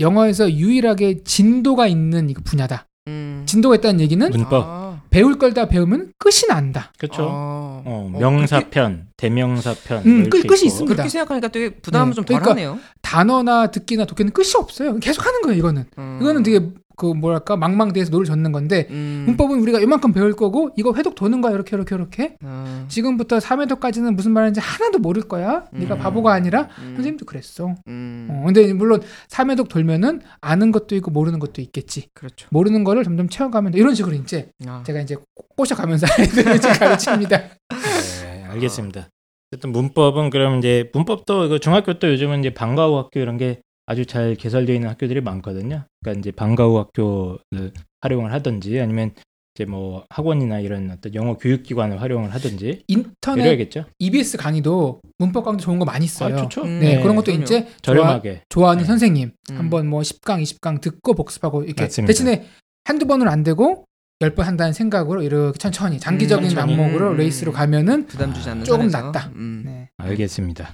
영어에서 0.00 0.50
유일하게 0.52 1.22
진도가 1.22 1.86
있는 1.86 2.28
이 2.28 2.34
분야다. 2.34 2.86
음. 3.06 3.44
진도가 3.46 3.76
있다는 3.76 4.00
얘기는 4.00 4.28
문법. 4.30 4.83
아. 5.14 5.16
배울 5.16 5.38
걸 5.38 5.54
다 5.54 5.68
배우면 5.68 6.12
끝이 6.18 6.48
난다. 6.48 6.92
그렇죠. 6.98 7.22
어. 7.22 7.82
어, 7.86 8.10
어, 8.14 8.18
명사편, 8.18 9.06
대명사편. 9.16 10.02
음, 10.06 10.20
뭐 10.22 10.28
끝- 10.30 10.42
끝이 10.46 10.60
있고. 10.62 10.66
있습니다. 10.66 10.94
그렇게 10.94 11.08
생각하니까 11.08 11.48
되게 11.48 11.70
부담을 11.70 12.10
네. 12.10 12.14
좀 12.16 12.24
그러니까 12.24 12.44
덜하네요. 12.46 12.78
단어나 13.02 13.70
듣기나 13.70 14.04
독해는 14.06 14.32
끝이 14.32 14.48
없어요. 14.56 14.96
계속 14.98 15.24
하는 15.24 15.42
거예요, 15.42 15.56
이거는. 15.58 15.84
음. 15.98 16.18
이거는 16.20 16.42
되게 16.42 16.60
그 16.96 17.06
뭐랄까 17.06 17.56
망망대해서 17.56 18.10
노를 18.10 18.26
젓는 18.26 18.52
건데 18.52 18.86
음. 18.90 19.24
문법은 19.26 19.60
우리가 19.60 19.80
이만큼 19.80 20.12
배울 20.12 20.34
거고 20.34 20.70
이거 20.76 20.94
회독 20.94 21.14
도는 21.14 21.40
거야 21.40 21.52
이렇게 21.52 21.76
이렇게 21.76 21.94
이렇게 21.94 22.36
아. 22.42 22.84
지금부터 22.88 23.38
3회독까지는 23.38 24.14
무슨 24.14 24.32
말인지 24.32 24.60
하나도 24.60 24.98
모를 24.98 25.22
거야 25.22 25.64
네가 25.72 25.94
음. 25.94 25.98
바보가 25.98 26.32
아니라 26.32 26.68
음. 26.78 26.94
선생님도 26.94 27.24
그랬어 27.26 27.74
음. 27.88 28.28
어, 28.30 28.42
근데 28.46 28.72
물론 28.72 29.00
3회독 29.28 29.68
돌면은 29.68 30.20
아는 30.40 30.72
것도 30.72 30.94
있고 30.96 31.10
모르는 31.10 31.38
것도 31.38 31.60
있겠지 31.62 32.08
그렇죠. 32.14 32.48
모르는 32.50 32.84
거를 32.84 33.04
점점 33.04 33.28
채워가면 33.28 33.72
돼. 33.72 33.78
이런 33.78 33.94
식으로 33.94 34.14
이제 34.14 34.50
아. 34.66 34.82
제가 34.86 35.00
이제 35.00 35.16
꼬셔가면서 35.56 36.06
아이들을 36.18 36.56
이제 36.56 36.68
가르칩니다 36.72 37.38
네, 37.38 38.44
알겠습니다. 38.50 39.08
어쨌든 39.52 39.72
문법은 39.72 40.30
그럼 40.30 40.58
이제 40.58 40.90
문법도 40.92 41.46
이거 41.46 41.58
중학교 41.58 41.98
때 41.98 42.08
요즘은 42.08 42.40
이제 42.40 42.52
방과 42.52 42.86
후 42.86 42.98
학교 42.98 43.20
이런 43.20 43.36
게 43.36 43.60
아주 43.86 44.06
잘 44.06 44.34
개설되어 44.34 44.74
있는 44.74 44.88
학교들이 44.88 45.20
많거든요. 45.20 45.84
그러니까 46.02 46.20
이제 46.20 46.30
방과 46.30 46.64
후 46.64 46.78
학교를 46.78 47.72
활용을 48.00 48.32
하든지 48.32 48.80
아니면 48.80 49.12
이제 49.54 49.64
뭐 49.66 50.04
학원이나 50.10 50.58
이런 50.60 50.90
어떤 50.90 51.14
영어 51.14 51.36
교육기관을 51.36 52.00
활용을 52.00 52.34
하든지 52.34 52.84
인터넷 52.88 53.42
이래야겠죠. 53.42 53.84
EBS 53.98 54.36
강의도 54.36 55.00
문법 55.18 55.44
강의도 55.44 55.62
좋은 55.62 55.78
거 55.78 55.84
많이 55.84 56.06
써요 56.06 56.34
아, 56.34 56.42
좋죠. 56.42 56.62
음. 56.62 56.80
네, 56.80 56.96
네, 56.96 57.02
그런 57.02 57.14
것도 57.14 57.26
그럼요. 57.26 57.42
이제 57.44 57.64
좋아, 57.64 57.94
저렴하게. 57.94 58.42
좋아 58.48 58.70
하는 58.70 58.82
네. 58.82 58.86
선생님 58.86 59.32
음. 59.50 59.56
한번 59.56 59.86
뭐 59.88 60.00
10강, 60.00 60.42
20강 60.42 60.80
듣고 60.80 61.14
복습하고 61.14 61.62
이렇게 61.62 61.84
맞습니다. 61.84 62.06
대신에 62.08 62.46
한두 62.84 63.06
번은 63.06 63.28
안 63.28 63.42
되고 63.44 63.84
열 64.20 64.30
번 64.34 64.46
한다는 64.46 64.72
생각으로 64.72 65.22
이렇게 65.22 65.58
천천히 65.58 66.00
장기적인 66.00 66.46
음, 66.46 66.48
천천히. 66.54 66.72
안목으로 66.74 67.10
음. 67.10 67.16
레이스로 67.18 67.52
가면은 67.52 68.06
부담 68.06 68.32
주지 68.32 68.48
않는 68.48 68.64
조금 68.64 68.88
선에서. 68.88 69.12
낫다. 69.12 69.30
음. 69.34 69.62
네. 69.66 69.88
알겠습니다. 69.98 70.70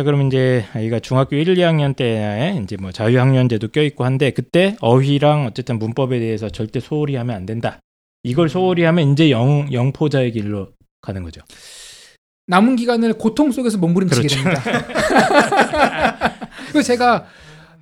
자, 0.00 0.04
그럼 0.04 0.26
이제 0.28 0.64
아이가 0.72 0.98
중학교 0.98 1.36
1, 1.36 1.56
2학년 1.56 1.94
때에 1.94 2.58
이제 2.62 2.78
뭐 2.80 2.90
자유학년제도 2.90 3.68
껴있고 3.68 4.06
한데 4.06 4.30
그때 4.30 4.74
어휘랑 4.80 5.44
어쨌든 5.44 5.78
문법에 5.78 6.18
대해서 6.18 6.48
절대 6.48 6.80
소홀히 6.80 7.16
하면 7.16 7.36
안 7.36 7.44
된다. 7.44 7.80
이걸 8.22 8.48
소홀히 8.48 8.82
하면 8.84 9.12
이제 9.12 9.30
영 9.30 9.70
영포자의 9.70 10.32
길로 10.32 10.68
가는 11.02 11.22
거죠. 11.22 11.42
남은 12.46 12.76
기간을 12.76 13.18
고통 13.18 13.52
속에서 13.52 13.76
몸부림치게 13.76 14.26
그렇죠. 14.26 14.42
됩니다. 14.42 14.62
그래서 16.72 16.86
제가 16.86 17.26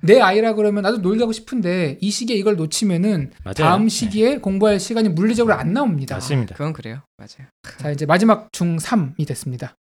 내 0.01 0.19
아이라 0.19 0.55
그러면 0.55 0.83
나도 0.83 0.97
놀자고 0.97 1.31
싶은데 1.31 1.99
이 2.01 2.11
시기에 2.11 2.35
이걸 2.35 2.57
놓치면은 2.57 3.31
맞아요. 3.45 3.53
다음 3.53 3.83
네, 3.83 3.89
시기에 3.89 4.39
공부할 4.39 4.81
시간이 4.81 5.07
물리적으로 5.07 5.55
안 5.55 5.71
나옵니다. 5.71 6.15
맞습니다. 6.15 6.55
그건 6.55 6.73
그래요. 6.73 6.99
맞아요. 7.15 7.47
자 7.77 7.91
이제 7.91 8.05
마지막 8.05 8.51
중 8.51 8.75
3이 8.75 9.25
됐습니다. 9.25 9.77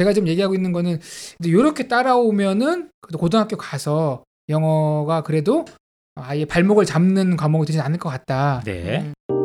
제가 0.00 0.14
지금 0.14 0.28
얘기하고 0.28 0.54
있는 0.54 0.72
거는 0.72 0.98
이렇게 1.44 1.86
따라오면은 1.86 2.90
그래도 3.02 3.18
고등학교 3.18 3.58
가서 3.58 4.24
영어가 4.48 5.22
그래도 5.22 5.66
아예 6.14 6.46
발목을 6.46 6.86
잡는 6.86 7.36
과목이 7.36 7.66
되지 7.66 7.80
않을 7.80 7.98
것 7.98 8.08
같다. 8.08 8.62
네. 8.64 9.12
음. 9.30 9.44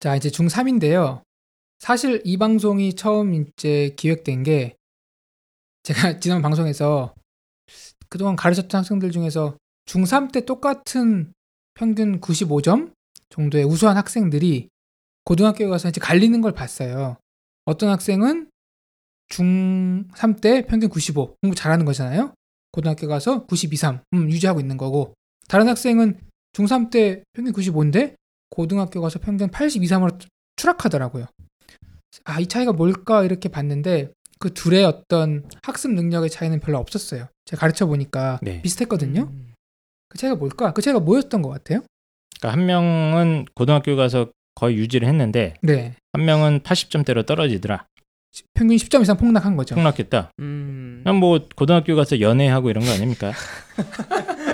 자 0.00 0.16
이제 0.16 0.30
중3인데요. 0.30 1.22
사실 1.78 2.20
이 2.24 2.36
방송이 2.36 2.94
처음 2.94 3.32
이제 3.34 3.94
기획된 3.96 4.42
게 4.42 4.74
제가 5.84 6.18
지난 6.18 6.42
방송에서 6.42 7.14
그동안 8.08 8.34
가르쳤던 8.34 8.80
학생들 8.80 9.12
중에서 9.12 9.56
중3 9.86 10.32
때 10.32 10.44
똑같은 10.44 11.32
평균 11.74 12.20
95점 12.20 12.92
정도의 13.28 13.62
우수한 13.62 13.96
학생들이 13.96 14.70
고등학교에 15.24 15.66
가서 15.66 15.88
이제 15.88 16.00
갈리는 16.00 16.40
걸 16.40 16.52
봤어요. 16.52 17.16
어떤 17.64 17.90
학생은 17.90 18.50
중3 19.30 20.40
때 20.40 20.66
평균 20.66 20.88
95 20.88 21.36
공부 21.40 21.54
잘하는 21.54 21.84
거잖아요. 21.84 22.34
고등학교 22.72 23.06
가서 23.08 23.46
92, 23.46 23.76
3 23.76 24.00
음, 24.14 24.30
유지하고 24.30 24.60
있는 24.60 24.76
거고 24.76 25.14
다른 25.48 25.68
학생은 25.68 26.18
중3 26.52 26.90
때 26.90 27.22
평균 27.32 27.52
95인데 27.52 28.14
고등학교 28.50 29.00
가서 29.00 29.18
평균 29.18 29.48
82, 29.48 29.86
3으로 29.86 30.20
추락하더라고요. 30.56 31.26
아, 32.24 32.40
이 32.40 32.46
차이가 32.46 32.72
뭘까 32.72 33.24
이렇게 33.24 33.48
봤는데 33.48 34.12
그 34.38 34.52
둘의 34.52 34.84
어떤 34.84 35.48
학습 35.62 35.92
능력의 35.92 36.30
차이는 36.30 36.60
별로 36.60 36.78
없었어요. 36.78 37.28
제가 37.44 37.60
가르쳐 37.60 37.86
보니까 37.86 38.40
네. 38.42 38.62
비슷했거든요. 38.62 39.28
음. 39.30 39.52
그 40.08 40.18
차이가 40.18 40.34
뭘까? 40.34 40.72
그 40.72 40.82
차이가 40.82 40.98
뭐였던 40.98 41.42
것 41.42 41.50
같아요? 41.50 41.82
그러니까 42.40 42.58
한 42.58 42.66
명은 42.66 43.46
고등학교 43.54 43.94
가서 43.96 44.30
거의 44.60 44.76
유지를 44.76 45.08
했는데 45.08 45.54
네. 45.62 45.94
한 46.12 46.26
명은 46.26 46.60
80점대로 46.60 47.24
떨어지더라. 47.24 47.86
평균 48.52 48.76
10점 48.76 49.00
이상 49.00 49.16
폭락한 49.16 49.56
거죠. 49.56 49.74
폭락했다. 49.74 50.32
음. 50.38 51.02
뭐 51.18 51.48
고등학교 51.56 51.96
가서 51.96 52.20
연애하고 52.20 52.68
이런 52.68 52.84
거 52.84 52.92
아닙니까? 52.92 53.32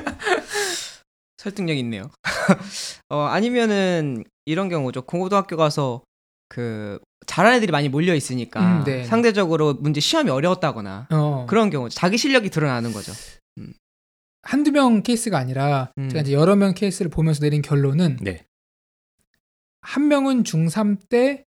설득력 1.36 1.76
있네요. 1.78 2.08
어, 3.10 3.22
아니면은 3.22 4.22
이런 4.44 4.68
경우죠. 4.68 5.02
고등학교 5.02 5.56
가서 5.56 6.02
그 6.48 7.00
잘하는 7.26 7.56
애들이 7.56 7.72
많이 7.72 7.88
몰려 7.88 8.14
있으니까 8.14 8.60
음, 8.60 8.84
네. 8.84 9.02
상대적으로 9.02 9.74
문제 9.74 10.00
시험이 10.00 10.30
어려웠다거나 10.30 11.08
어. 11.10 11.46
그런 11.48 11.70
경우 11.70 11.88
자기 11.88 12.16
실력이 12.16 12.50
드러나는 12.50 12.92
거죠. 12.92 13.12
한두 14.42 14.70
명 14.70 15.02
케이스가 15.02 15.36
아니라 15.36 15.90
음. 15.98 16.08
제가 16.08 16.22
이제 16.22 16.32
여러 16.32 16.54
명 16.54 16.74
케이스를 16.74 17.10
보면서 17.10 17.40
내린 17.40 17.62
결론은 17.62 18.18
네. 18.20 18.44
한 19.86 20.08
명은 20.08 20.42
중3 20.42 20.98
때 21.08 21.44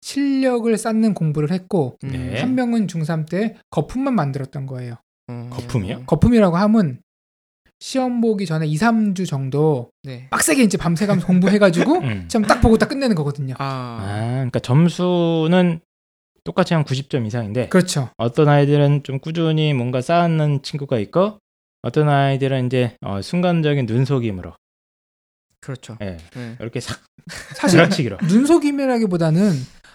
실력을 0.00 0.74
쌓는 0.76 1.12
공부를 1.12 1.50
했고 1.50 1.98
음. 2.04 2.10
네. 2.12 2.40
한 2.40 2.54
명은 2.54 2.86
중3 2.86 3.28
때 3.28 3.56
거품만 3.70 4.14
만들었던 4.14 4.66
거예요. 4.66 4.94
음. 5.28 5.50
거품이요? 5.50 6.04
거품이라고 6.06 6.56
하면 6.56 7.00
시험 7.80 8.20
보기 8.20 8.46
전에 8.46 8.66
2, 8.66 8.76
3주 8.76 9.26
정도 9.26 9.90
네. 10.04 10.28
빡세게 10.30 10.62
이제 10.62 10.78
밤새가면서 10.78 11.26
공부해가지고 11.26 11.98
음. 12.00 12.28
시험 12.30 12.44
딱 12.44 12.60
보고 12.60 12.78
딱 12.78 12.88
끝내는 12.88 13.16
거거든요. 13.16 13.54
아. 13.58 13.98
아, 14.00 14.30
그러니까 14.34 14.60
점수는 14.60 15.80
똑같이 16.44 16.74
한 16.74 16.84
90점 16.84 17.26
이상인데 17.26 17.68
그렇죠. 17.68 18.08
어떤 18.16 18.48
아이들은 18.48 19.02
좀 19.02 19.18
꾸준히 19.18 19.74
뭔가 19.74 20.00
쌓는 20.00 20.62
친구가 20.62 20.98
있고 21.00 21.38
어떤 21.82 22.08
아이들은 22.08 22.66
이제 22.66 22.96
어, 23.00 23.20
순간적인 23.20 23.86
눈속임으로 23.86 24.54
그렇죠. 25.60 25.96
예, 26.00 26.16
네. 26.34 26.56
이렇게 26.60 26.80
싹 26.80 27.00
사실 27.56 27.80
눈속임이라기보다는 28.28 29.52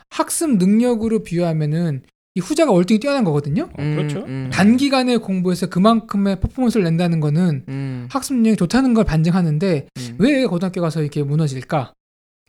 학습 0.10 0.57
능력으로 0.57 1.24
비유하면은 1.24 2.03
이 2.36 2.41
후자가 2.41 2.72
월등히 2.72 3.00
뛰어난 3.00 3.24
거거든요. 3.24 3.63
어, 3.63 3.75
그렇죠. 3.77 4.19
음. 4.25 4.50
단기간에 4.51 5.17
공부해서 5.17 5.67
그만큼의 5.67 6.41
퍼포먼스를 6.41 6.84
낸다는 6.84 7.22
거는 7.22 7.65
음. 7.69 8.07
학습 8.12 8.34
능력이 8.36 8.57
좋다는 8.57 8.93
걸 8.93 9.05
반증하는데 9.05 9.88
음. 9.98 10.15
왜 10.19 10.45
고등학교 10.45 10.81
가서 10.81 11.01
이렇게 11.01 11.24
무너질까? 11.24 11.93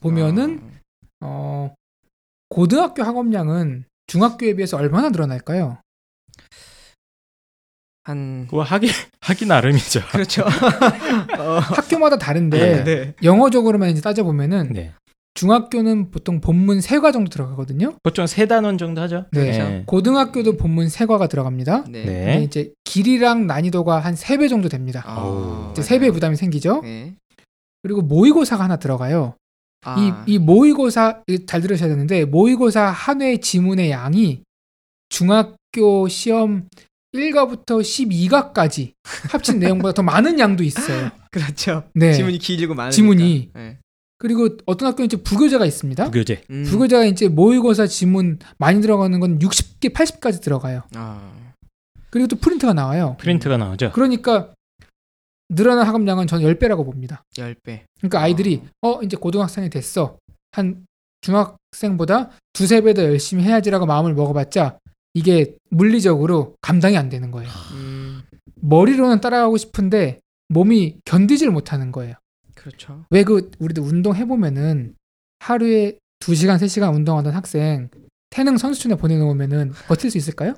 보면은 0.00 0.60
아. 0.60 0.76
어, 1.20 1.74
고등학교 2.48 3.04
학업량은 3.04 3.84
중학교에 4.08 4.54
비해서 4.54 4.76
얼마나 4.76 5.08
늘어날까요? 5.10 5.78
한 8.06 8.46
그거 8.48 8.62
하기 8.62 8.86
하기 9.20 9.46
나름이죠. 9.46 10.00
그렇죠. 10.12 10.42
어. 11.38 11.58
학교마다 11.58 12.18
다른데 12.18 12.58
네. 12.58 12.84
네. 12.84 13.14
영어적으로만 13.24 13.90
이제 13.90 14.00
따져보면은 14.00 14.72
네. 14.72 14.92
중학교는 15.34 16.12
보통 16.12 16.40
본문 16.40 16.80
세과 16.80 17.10
정도 17.10 17.28
들어가거든요. 17.30 17.96
보통 18.04 18.26
세 18.28 18.46
단원 18.46 18.78
정도 18.78 19.00
하죠. 19.02 19.26
네. 19.32 19.50
네. 19.58 19.82
고등학교도 19.86 20.56
본문 20.56 20.88
세 20.88 21.04
과가 21.04 21.26
들어갑니다. 21.26 21.84
네. 21.88 22.04
근데 22.04 22.24
네. 22.36 22.42
이제 22.44 22.72
길이랑 22.84 23.46
난이도가 23.48 23.98
한 23.98 24.14
세 24.14 24.38
배 24.38 24.46
정도 24.48 24.68
됩니다. 24.68 25.02
아. 25.04 25.68
이제 25.72 25.82
세 25.82 25.98
배의 25.98 26.12
부담이 26.12 26.36
생기죠. 26.36 26.82
네. 26.82 27.14
그리고 27.82 28.02
모의고사가 28.02 28.62
하나 28.64 28.76
들어가요. 28.76 29.34
아. 29.84 29.96
이, 30.26 30.32
이 30.34 30.38
모의고사 30.38 31.22
잘 31.46 31.60
들으셔야 31.60 31.88
되는데 31.88 32.24
모의고사 32.24 32.82
한 32.86 33.20
회 33.20 33.36
지문의 33.38 33.90
양이 33.90 34.42
중학교 35.08 36.08
시험 36.08 36.68
1과부터 37.14 37.80
12과까지 37.80 38.92
합친 39.30 39.58
내용보다 39.58 39.94
더 39.94 40.02
많은 40.02 40.38
양도 40.38 40.62
있어요. 40.62 41.10
그렇죠. 41.30 41.84
네. 41.94 42.12
지문이 42.12 42.38
길고 42.38 42.74
많으니까. 42.74 42.90
지문이. 42.94 43.50
네. 43.54 43.78
그리고 44.18 44.48
어떤 44.66 44.88
학교는 44.88 45.06
이제 45.06 45.16
부교재가 45.18 45.66
있습니다. 45.66 46.04
부교재. 46.06 46.42
음. 46.50 46.64
부교재가 46.64 47.04
이제 47.04 47.28
모의고사 47.28 47.86
지문 47.86 48.38
많이 48.58 48.80
들어가는 48.80 49.18
건 49.20 49.38
60개, 49.38 49.92
80까지 49.92 50.40
들어가요. 50.42 50.82
아. 50.94 51.32
그리고 52.10 52.26
또 52.28 52.36
프린트가 52.36 52.72
나와요. 52.72 53.16
프린트가 53.20 53.56
나오죠. 53.58 53.92
그러니까 53.92 54.52
늘어난 55.50 55.86
학업량은 55.86 56.26
저는 56.26 56.46
10배라고 56.54 56.84
봅니다. 56.84 57.22
10배. 57.34 57.82
그러니까 57.98 58.20
아이들이 58.20 58.62
어 58.82 59.00
이제 59.02 59.16
고등학생이 59.16 59.68
됐어. 59.70 60.18
한 60.52 60.86
중학생보다 61.20 62.30
두세 62.54 62.80
배 62.80 62.94
더 62.94 63.02
열심히 63.04 63.44
해야지라고 63.44 63.84
마음을 63.84 64.14
먹어봤자 64.14 64.78
이게 65.16 65.56
물리적으로 65.70 66.56
감당이 66.60 66.96
안 66.98 67.08
되는 67.08 67.30
거예요. 67.30 67.48
음. 67.72 68.20
머리로는 68.60 69.22
따라가고 69.22 69.56
싶은데 69.56 70.20
몸이 70.50 70.98
견디질 71.06 71.50
못하는 71.50 71.90
거예요. 71.90 72.14
그렇죠. 72.54 73.06
왜 73.10 73.24
그 73.24 73.50
우리도 73.58 73.82
운동 73.82 74.14
해보면은 74.14 74.94
하루에 75.38 75.98
2시간, 76.20 76.56
3시간 76.58 76.94
운동하던 76.94 77.32
학생 77.32 77.88
태능 78.28 78.58
선수촌에 78.58 78.96
보내놓으면은 78.96 79.72
버틸 79.88 80.10
수 80.10 80.18
있을까요? 80.18 80.54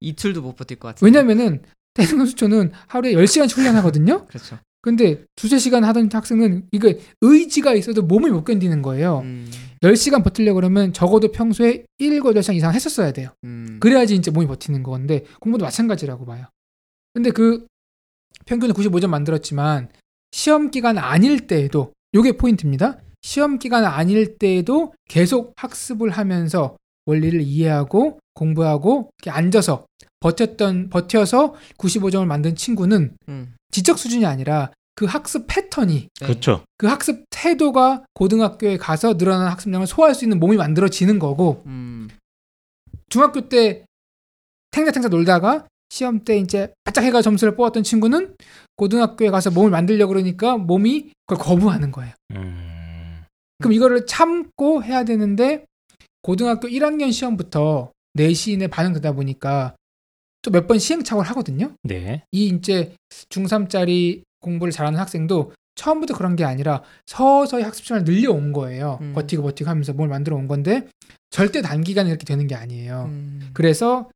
이틀도 0.00 0.42
못 0.42 0.56
버틸 0.56 0.78
것 0.80 0.88
같은데. 0.88 1.06
왜냐면은 1.06 1.62
태능 1.94 2.18
선수촌은 2.18 2.72
하루에 2.88 3.12
10시간씩 3.14 3.54
훈련하거든요. 3.56 4.26
그렇죠. 4.28 4.58
근데 4.80 5.24
두세 5.36 5.58
시간 5.58 5.84
하던 5.84 6.10
학생은 6.12 6.64
이게 6.72 6.98
의지가 7.20 7.74
있어도 7.74 8.02
몸이 8.02 8.30
못 8.30 8.42
견디는 8.44 8.82
거예요. 8.82 9.20
음. 9.20 9.48
10시간 9.82 10.22
버틸려고 10.22 10.56
그러면 10.56 10.92
적어도 10.92 11.32
평소에 11.32 11.84
7, 11.98 12.20
8시간 12.20 12.54
이상 12.54 12.72
했었어야 12.72 13.12
돼요. 13.12 13.30
음. 13.44 13.78
그래야지 13.80 14.14
이제 14.14 14.30
몸이 14.30 14.46
버티는 14.46 14.82
건데 14.82 15.24
공부도 15.40 15.64
마찬가지라고 15.64 16.24
봐요. 16.24 16.46
근데 17.14 17.30
그 17.30 17.66
평균을 18.46 18.74
95점 18.74 19.08
만들었지만 19.08 19.88
시험 20.30 20.70
기간 20.70 20.98
아닐 20.98 21.46
때에도 21.46 21.92
요게 22.14 22.36
포인트입니다. 22.36 22.98
시험 23.22 23.58
기간 23.58 23.84
아닐 23.84 24.38
때에도 24.38 24.94
계속 25.08 25.52
학습을 25.56 26.10
하면서 26.10 26.76
원리를 27.06 27.40
이해하고 27.40 28.18
공부하고 28.34 29.10
이렇게 29.18 29.30
앉아서 29.30 29.86
버텼던 30.20 30.88
버텨서 30.90 31.54
95점을 31.76 32.24
만든 32.24 32.54
친구는 32.54 33.16
음. 33.28 33.54
지적 33.70 33.98
수준이 33.98 34.24
아니라 34.26 34.70
그 34.94 35.06
학습 35.06 35.46
패턴이 35.46 36.08
네. 36.20 36.26
그렇죠. 36.26 36.64
그 36.76 36.86
학습 36.86 37.24
태도가 37.30 38.04
고등학교에 38.14 38.76
가서 38.76 39.16
늘어난 39.16 39.48
학습량을 39.48 39.86
소화할 39.86 40.14
수 40.14 40.24
있는 40.24 40.38
몸이 40.38 40.56
만들어지는 40.56 41.18
거고 41.18 41.62
음. 41.66 42.08
중학교 43.08 43.48
때 43.48 43.84
탱자탱자 44.70 45.08
놀다가 45.08 45.66
시험 45.90 46.24
때 46.24 46.38
이제 46.38 46.72
바짝 46.84 47.02
해가 47.04 47.20
점수를 47.22 47.54
뽑았던 47.56 47.82
친구는 47.82 48.36
고등학교에 48.76 49.30
가서 49.30 49.50
몸을 49.50 49.70
만들려고 49.70 50.12
그러니까 50.12 50.56
몸이 50.56 51.12
그걸 51.26 51.44
거부하는 51.44 51.90
거예요. 51.90 52.14
음. 52.34 53.24
그럼 53.58 53.72
이거를 53.74 54.06
참고 54.06 54.82
해야 54.82 55.04
되는데 55.04 55.64
고등학교 56.22 56.68
1학년 56.68 57.12
시험부터 57.12 57.92
내신에 58.14 58.66
반영되다 58.68 59.12
보니까 59.12 59.74
또 60.42 60.50
몇 60.50 60.66
번 60.66 60.78
시행착오를 60.78 61.28
하거든요. 61.30 61.72
네. 61.84 62.24
이 62.32 62.46
이제 62.48 62.94
중3짜리 63.28 64.22
공부를 64.42 64.70
잘하는 64.72 64.98
학생도 64.98 65.52
처음부터 65.74 66.14
그런 66.14 66.36
게 66.36 66.44
아니라 66.44 66.82
서서히 67.06 67.62
학습 67.62 67.84
시간을 67.86 68.04
늘려온 68.04 68.52
거예요. 68.52 68.98
음. 69.00 69.12
버티고 69.14 69.42
버티고 69.42 69.70
하면서 69.70 69.94
뭘 69.94 70.08
만들어 70.08 70.36
온 70.36 70.46
건데 70.46 70.86
절대 71.30 71.62
단기간에 71.62 72.10
이렇게 72.10 72.26
되는 72.26 72.46
게 72.46 72.54
아니에요. 72.54 73.04
음. 73.08 73.50
그래서 73.54 74.10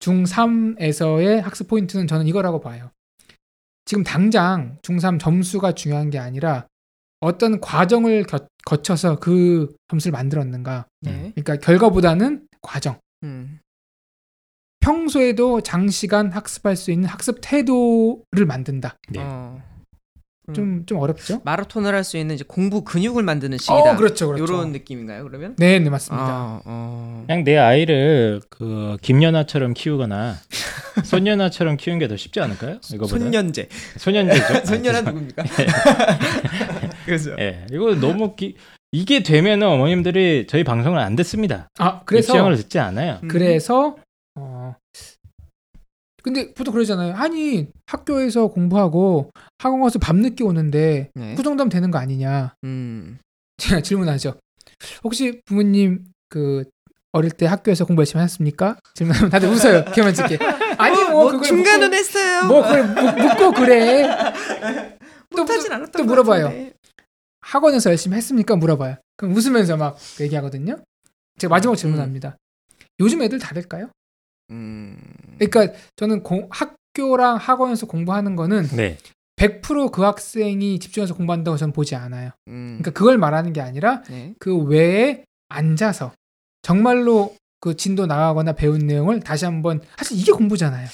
중3에서의 0.00 1.40
학습 1.40 1.68
포인트는 1.68 2.06
저는 2.06 2.26
이거라고 2.26 2.60
봐요. 2.60 2.90
지금 3.86 4.04
당장 4.04 4.76
중3 4.82 5.18
점수가 5.18 5.72
중요한 5.72 6.10
게 6.10 6.18
아니라 6.18 6.66
어떤 7.20 7.58
과정을 7.60 8.24
겨- 8.24 8.46
거쳐서 8.66 9.18
그 9.18 9.74
점수를 9.88 10.12
만들었는가. 10.12 10.86
네. 11.00 11.32
그러니까 11.34 11.56
결과보다는 11.56 12.46
과정. 12.60 12.98
음. 13.22 13.60
평소에도 14.80 15.62
장시간 15.62 16.30
학습할 16.30 16.76
수 16.76 16.90
있는 16.90 17.08
학습 17.08 17.38
태도를 17.40 18.46
만든다. 18.46 18.96
네. 19.10 19.20
어. 20.48 20.50
음. 20.50 20.54
좀, 20.54 20.86
좀 20.86 20.98
어렵죠? 20.98 21.40
마라톤을 21.44 21.94
할 21.94 22.04
수 22.04 22.16
있는 22.16 22.34
이제 22.34 22.44
공부 22.46 22.82
근육을 22.84 23.22
만드는 23.22 23.58
시기다. 23.58 23.74
어, 23.92 23.96
그렇죠, 23.96 24.28
그렇죠. 24.28 24.44
이런 24.44 24.72
느낌인가요? 24.72 25.24
그러면? 25.24 25.54
네, 25.58 25.78
네, 25.78 25.90
맞습니다. 25.90 26.24
아, 26.26 26.60
어. 26.64 27.24
그냥 27.26 27.44
내 27.44 27.56
아이를 27.58 28.40
그 28.48 28.96
김연아처럼 29.02 29.74
키우거나 29.74 30.36
손연아처럼 31.04 31.76
키우는 31.76 31.98
게 32.00 32.08
더 32.08 32.16
쉽지 32.16 32.40
않을까요? 32.40 32.78
이거보다 32.92 33.18
손년제. 33.18 33.68
손연제죠. 33.98 34.64
손년아 34.64 34.98
아, 34.98 35.02
누굽니까? 35.02 35.44
그래서 37.04 37.30
예, 37.38 37.66
이거 37.70 37.94
너무 37.94 38.34
기, 38.34 38.56
이게 38.92 39.22
되면은 39.22 39.66
어머님들이 39.66 40.46
저희 40.48 40.64
방송을 40.64 40.98
안 40.98 41.16
듣습니다. 41.16 41.68
아, 41.78 42.00
그래서 42.04 42.32
입시형을 42.32 42.56
듣지 42.56 42.78
않아요. 42.78 43.18
음. 43.22 43.28
그래서 43.28 43.88
어 43.88 43.96
근데 46.22 46.52
보통 46.54 46.74
그러잖아요. 46.74 47.14
아니 47.14 47.68
학교에서 47.86 48.48
공부하고 48.48 49.30
학원 49.58 49.80
가서 49.80 49.98
밤 49.98 50.16
늦게 50.18 50.44
오는데 50.44 51.10
네. 51.14 51.34
그 51.36 51.42
정도면 51.42 51.68
되는 51.70 51.90
거 51.90 51.98
아니냐? 51.98 52.54
음. 52.64 53.18
제가 53.56 53.80
질문하죠. 53.80 54.34
혹시 55.04 55.40
부모님 55.44 56.04
그 56.28 56.64
어릴 57.12 57.30
때 57.30 57.46
학교에서 57.46 57.84
공부 57.84 58.00
열심히 58.00 58.20
하셨습니까? 58.20 58.76
질문하면 58.94 59.30
다들 59.30 59.48
웃어요. 59.48 59.84
짓게. 60.12 60.38
아니 60.78 60.96
뭐, 61.04 61.10
뭐 61.10 61.24
그걸 61.32 61.42
중간은 61.44 61.80
묻고, 61.88 61.96
했어요. 61.96 62.44
뭐 62.46 62.62
그걸 62.62 62.86
묻- 62.94 63.18
묻고 63.22 63.52
그래. 63.52 64.02
또, 65.30 65.38
못하진 65.42 65.68
또, 65.70 65.74
않았던 65.74 65.92
또것 65.92 66.06
물어봐요. 66.06 66.44
같은데. 66.44 66.72
학원에서 67.40 67.90
열심히 67.90 68.16
했습니까? 68.16 68.56
물어봐요. 68.56 68.96
그럼 69.16 69.34
웃으면서 69.34 69.76
막 69.76 69.96
얘기하거든요. 70.20 70.76
제가 71.38 71.50
마지막 71.54 71.76
질문합니다. 71.76 72.36
요즘 73.00 73.22
애들 73.22 73.38
다를까요? 73.38 73.90
음. 74.50 74.96
그러니까 75.38 75.74
저는 75.96 76.22
공- 76.22 76.48
학교랑 76.50 77.36
학원에서 77.36 77.86
공부하는 77.86 78.36
거는 78.36 78.68
네. 78.68 78.98
100%그 79.36 80.02
학생이 80.02 80.78
집중해서 80.80 81.14
공부한다고 81.14 81.56
저는 81.56 81.72
보지 81.72 81.94
않아요. 81.94 82.30
음. 82.48 82.78
그러니까 82.80 82.90
그걸 82.90 83.18
말하는 83.18 83.52
게 83.52 83.60
아니라 83.60 84.02
네. 84.08 84.34
그 84.38 84.56
외에 84.56 85.24
앉아서 85.48 86.12
정말로 86.62 87.36
그 87.60 87.76
진도 87.76 88.06
나가거나 88.06 88.52
배운 88.52 88.78
내용을 88.80 89.20
다시 89.20 89.44
한번 89.44 89.80
사실 89.96 90.18
이게 90.18 90.32
공부잖아요. 90.32 90.88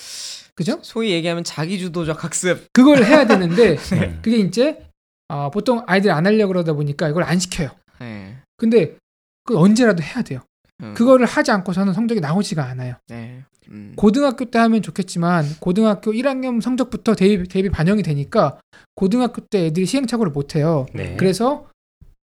그죠? 0.54 0.78
소위 0.82 1.10
얘기하면 1.10 1.42
자기 1.42 1.78
주도적 1.78 2.22
학습. 2.22 2.66
그걸 2.72 3.02
해야 3.04 3.26
되는데 3.26 3.76
음. 3.92 4.20
그게 4.22 4.36
이제 4.38 4.86
어, 5.28 5.50
보통 5.50 5.82
아이들이 5.86 6.12
안 6.12 6.26
하려고 6.26 6.48
그러다 6.52 6.74
보니까 6.74 7.08
이걸 7.08 7.22
안 7.24 7.38
시켜요. 7.38 7.70
네. 7.98 8.36
근데 8.56 8.96
그 9.44 9.58
언제라도 9.58 10.02
해야 10.02 10.22
돼요. 10.22 10.40
음. 10.82 10.94
그거를 10.94 11.26
하지 11.26 11.50
않고서는 11.50 11.92
성적이 11.92 12.20
나오지가 12.20 12.64
않아요. 12.64 12.96
네. 13.08 13.44
음. 13.70 13.94
고등학교 13.96 14.44
때 14.44 14.58
하면 14.58 14.82
좋겠지만 14.82 15.44
고등학교 15.60 16.12
1학년 16.12 16.60
성적부터 16.60 17.14
대입, 17.14 17.48
대입이 17.48 17.70
반영이 17.70 18.02
되니까 18.02 18.60
고등학교 18.94 19.40
때 19.46 19.66
애들이 19.66 19.87
시행착오를 19.87 20.32
못 20.32 20.56
해요. 20.56 20.87
네. 20.92 21.16
그래서 21.16 21.66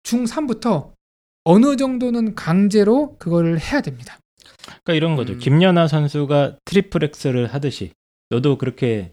중3부터 0.04 0.92
어느 1.44 1.76
정도는 1.76 2.34
강제로 2.34 3.16
그거를 3.18 3.58
해야 3.60 3.80
됩니다. 3.80 4.18
그러니까 4.64 4.94
이런 4.94 5.16
거죠. 5.16 5.34
음. 5.34 5.38
김연아 5.38 5.88
선수가 5.88 6.58
트리플 6.64 7.04
악셀을 7.04 7.46
하듯이 7.46 7.92
너도 8.30 8.58
그렇게 8.58 9.12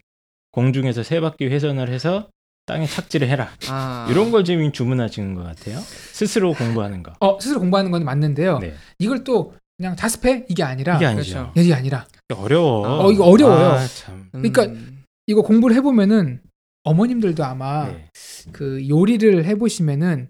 공중에서 0.51 1.03
세 1.03 1.19
바퀴 1.19 1.45
회전을 1.47 1.89
해서 1.89 2.29
땅에 2.65 2.85
착지를 2.85 3.27
해라. 3.27 3.49
아. 3.69 4.07
이런 4.09 4.31
걸 4.31 4.43
지금 4.45 4.71
주문하시는 4.71 5.35
것 5.35 5.43
같아요. 5.43 5.79
스스로 5.79 6.53
공부하는 6.53 7.03
거. 7.03 7.13
어, 7.19 7.39
스스로 7.39 7.59
공부하는 7.59 7.91
건 7.91 8.05
맞는데요. 8.05 8.59
네. 8.59 8.73
이걸 8.99 9.23
또 9.23 9.53
그냥 9.77 9.95
자습해 9.95 10.45
이게 10.49 10.63
아니라 10.63 10.95
이게 10.95 11.05
아니죠. 11.05 11.33
그렇죠. 11.33 11.51
이게 11.57 11.73
아니라 11.73 12.07
어려워. 12.33 12.85
아. 12.85 13.05
어, 13.05 13.11
이거 13.11 13.25
어려워요. 13.25 13.71
아, 13.71 13.87
참. 13.87 14.29
그러니까 14.31 14.63
음. 14.63 15.03
이거 15.27 15.41
공부를 15.41 15.75
해보면은 15.77 16.41
어머님들도 16.83 17.43
아마 17.43 17.87
네. 17.87 18.09
그 18.51 18.87
요리를 18.87 19.45
해보시면은 19.45 20.29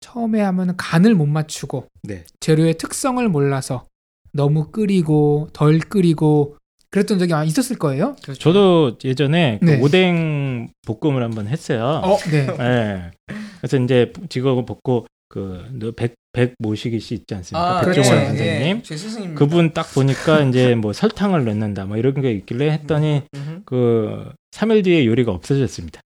처음에 0.00 0.40
하면은 0.40 0.76
간을 0.76 1.14
못 1.14 1.26
맞추고 1.26 1.86
네. 2.02 2.24
재료의 2.40 2.74
특성을 2.78 3.26
몰라서 3.28 3.86
너무 4.32 4.70
끓이고 4.70 5.50
덜 5.52 5.78
끓이고 5.78 6.56
그랬던 6.92 7.18
적이 7.18 7.32
아마 7.32 7.44
있었을 7.44 7.76
거예요. 7.78 8.14
그렇죠. 8.22 8.38
저도 8.38 8.98
예전에 9.02 9.58
그 9.60 9.64
네. 9.64 9.80
오뎅 9.80 10.68
볶음을 10.86 11.22
한번 11.22 11.48
했어요. 11.48 12.02
어, 12.04 12.18
네. 12.30 12.46
네. 12.56 13.10
그래서 13.58 13.78
이제 13.78 14.12
직업을 14.28 14.66
벗고 14.66 15.06
그백 15.28 16.14
백 16.34 16.54
모시기 16.58 17.00
씨 17.00 17.14
있지 17.14 17.34
않습니까? 17.34 17.78
아, 17.78 17.80
백종원 17.80 18.10
그렇죠. 18.10 18.26
선생님. 18.26 19.30
예. 19.30 19.34
그분 19.34 19.72
딱 19.72 19.90
보니까 19.94 20.42
이제 20.42 20.74
뭐 20.74 20.92
설탕을 20.92 21.44
넣는다 21.46 21.86
뭐 21.86 21.96
이런 21.96 22.20
게 22.20 22.32
있길래 22.32 22.70
했더니 22.70 23.22
음흠. 23.34 23.62
그 23.64 24.30
3일 24.52 24.84
뒤에 24.84 25.06
요리가 25.06 25.32
없어졌습니다. 25.32 26.00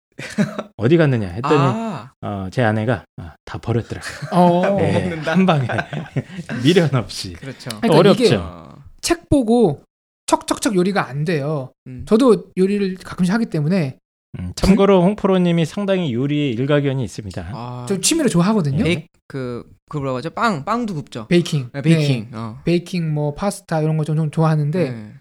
어디 0.78 0.98
갔느냐 0.98 1.28
했더니 1.28 1.58
아, 1.58 2.12
어, 2.22 2.48
제 2.52 2.64
아내가 2.64 3.04
아, 3.18 3.34
다 3.44 3.58
버렸더라고요. 3.58 4.30
어, 4.32 4.78
네. 4.78 5.16
한 5.26 5.46
방에 5.48 5.68
미련 6.64 6.94
없이. 6.94 7.34
그렇죠. 7.34 7.70
그러니까 7.82 7.98
어렵죠. 7.98 8.24
이게 8.24 8.36
어. 8.36 8.76
책 9.02 9.28
보고 9.30 9.82
척척척 10.28 10.76
요리가 10.76 11.08
안 11.08 11.24
돼요. 11.26 11.72
음. 11.88 12.06
저도 12.08 12.52
요리를 12.58 12.96
가끔씩 12.96 13.34
하기 13.34 13.48
때문에 13.48 13.98
음, 14.40 14.52
참고로 14.56 15.04
홍프로님이 15.04 15.66
상당히 15.66 16.14
요리에 16.14 16.50
일가견이 16.50 17.04
있습니다. 17.04 17.52
아, 17.54 17.86
저 17.88 18.00
취미로 18.02 18.28
좋아하거든요. 18.28 18.84
베이 18.84 19.08
그, 19.28 19.64
그 19.90 19.98
뭐라고 19.98 20.18
하죠? 20.18 20.30
빵, 20.32 20.66
빵도 20.66 20.94
굽죠. 20.94 21.28
베이킹. 21.28 21.70
네, 21.74 21.82
베이킹. 21.82 22.28
네. 22.32 22.38
어. 22.38 22.60
베이킹 22.66 23.14
뭐 23.14 23.34
파스타 23.34 23.82
이런 23.82 23.98
거좀좀 23.98 24.32
좋아하는데 24.32 24.90
네. 24.92 25.14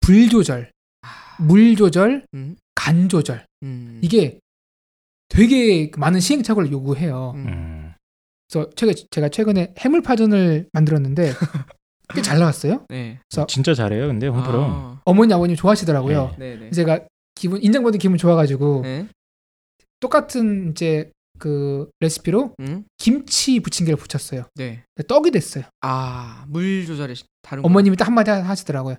불 0.00 0.28
조절, 0.28 0.70
물 1.40 1.74
조절, 1.76 2.26
음. 2.34 2.56
간 2.74 3.08
조절 3.08 3.46
음. 3.62 4.00
이게 4.02 4.38
되게 5.28 5.90
많은 5.96 6.20
시행착오를 6.20 6.70
요구해요. 6.70 7.32
음. 7.34 7.46
음. 7.46 7.94
그래서 8.48 8.70
최근 8.76 8.94
제가 9.10 9.30
최근에 9.30 9.74
해물파전을 9.78 10.68
만들었는데 10.72 11.32
꽤 12.14 12.22
잘 12.22 12.38
나왔어요. 12.38 12.84
네. 12.88 13.18
그래서 13.30 13.46
진짜 13.46 13.72
잘해요, 13.74 14.06
근데 14.08 14.26
홍프로. 14.26 14.62
아. 14.64 15.00
어머니 15.04 15.32
아버님 15.32 15.56
좋아하시더라고요. 15.56 16.34
네, 16.38 16.52
네. 16.52 16.58
그래서 16.58 16.74
제가 16.74 17.00
기분 17.34 17.62
인정받은 17.62 17.98
기분 17.98 18.18
좋아가지고 18.18 18.82
네. 18.82 19.06
똑같은 20.00 20.70
이제 20.70 21.10
그 21.38 21.88
레시피로 22.00 22.54
음. 22.60 22.84
김치 22.98 23.58
부침개를 23.60 23.96
붙였어요. 23.96 24.44
네. 24.54 24.82
떡이 25.08 25.30
됐어요. 25.30 25.64
아, 25.80 26.44
물 26.48 26.86
조절이 26.86 27.14
다른 27.42 27.64
어머님이 27.64 27.96
딱 27.96 28.06
한마디 28.06 28.30
하- 28.30 28.40
하시더라고요. 28.42 28.96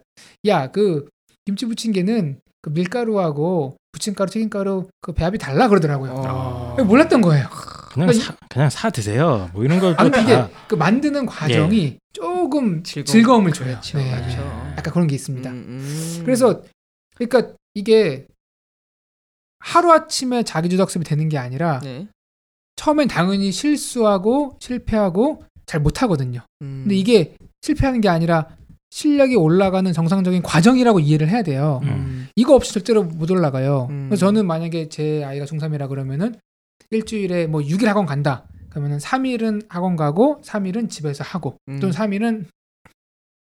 야, 0.47 0.71
그 0.71 1.07
김치 1.45 1.65
부침개는 1.65 2.39
그 2.61 2.69
밀가루하고 2.71 3.77
부침가루, 3.91 4.29
튀김가루 4.31 4.87
그 5.01 5.13
배합이 5.13 5.37
달라 5.37 5.69
그러더라고요. 5.69 6.11
어. 6.11 6.75
몰랐던 6.83 7.21
거예요. 7.21 7.47
그냥 7.95 8.07
그러니까 8.09 8.25
사, 8.25 8.37
그냥 8.49 8.69
사 8.69 8.89
드세요. 8.89 9.49
뭐 9.53 9.63
이런 9.63 9.79
걸 9.79 9.93
아, 9.93 10.03
또 10.03 10.11
근데 10.11 10.21
이게 10.21 10.35
다. 10.35 10.49
그 10.67 10.75
만드는 10.75 11.25
과정이 11.25 11.97
조금 12.13 12.83
즐거움. 12.83 13.05
즐거움. 13.05 13.47
을 13.47 13.53
줘요. 13.53 13.69
그렇죠. 13.69 13.97
네. 13.97 14.11
그렇죠. 14.11 14.37
약간 14.77 14.93
그런 14.93 15.07
게 15.07 15.15
있습니다. 15.15 15.49
음, 15.49 15.55
음. 15.55 16.21
그래서 16.25 16.61
그러니까 17.15 17.53
이게 17.73 18.27
하루 19.59 19.91
아침에 19.91 20.43
자기주작습이 20.43 21.05
되는 21.05 21.29
게 21.29 21.37
아니라 21.37 21.79
네. 21.79 22.07
처음엔 22.75 23.07
당연히 23.07 23.51
실수하고 23.51 24.57
실패하고 24.59 25.43
잘 25.65 25.79
못하거든요. 25.79 26.41
음. 26.61 26.81
근데 26.83 26.95
이게 26.95 27.35
실패하는 27.61 28.01
게 28.01 28.09
아니라 28.09 28.49
실력이 28.91 29.35
올라가는 29.35 29.91
정상적인 29.91 30.41
과정이라고 30.41 30.99
이해를 30.99 31.29
해야 31.29 31.41
돼요. 31.41 31.79
음. 31.83 32.27
이거 32.35 32.55
없이 32.55 32.73
절대로 32.73 33.03
못 33.03 33.31
올라가요. 33.31 33.87
음. 33.89 34.07
그래서 34.09 34.25
저는 34.27 34.45
만약에 34.45 34.89
제 34.89 35.23
아이가 35.23 35.45
중3이라 35.45 35.89
그러면은 35.89 36.35
일주일에 36.91 37.47
뭐 37.47 37.61
6일 37.61 37.85
학원 37.85 38.05
간다. 38.05 38.45
그러면은 38.69 38.97
3일은 38.97 39.65
학원 39.69 39.95
가고 39.95 40.41
3일은 40.43 40.89
집에서 40.89 41.23
하고 41.23 41.57
음. 41.69 41.79
또는 41.79 41.93
3일은 41.95 42.45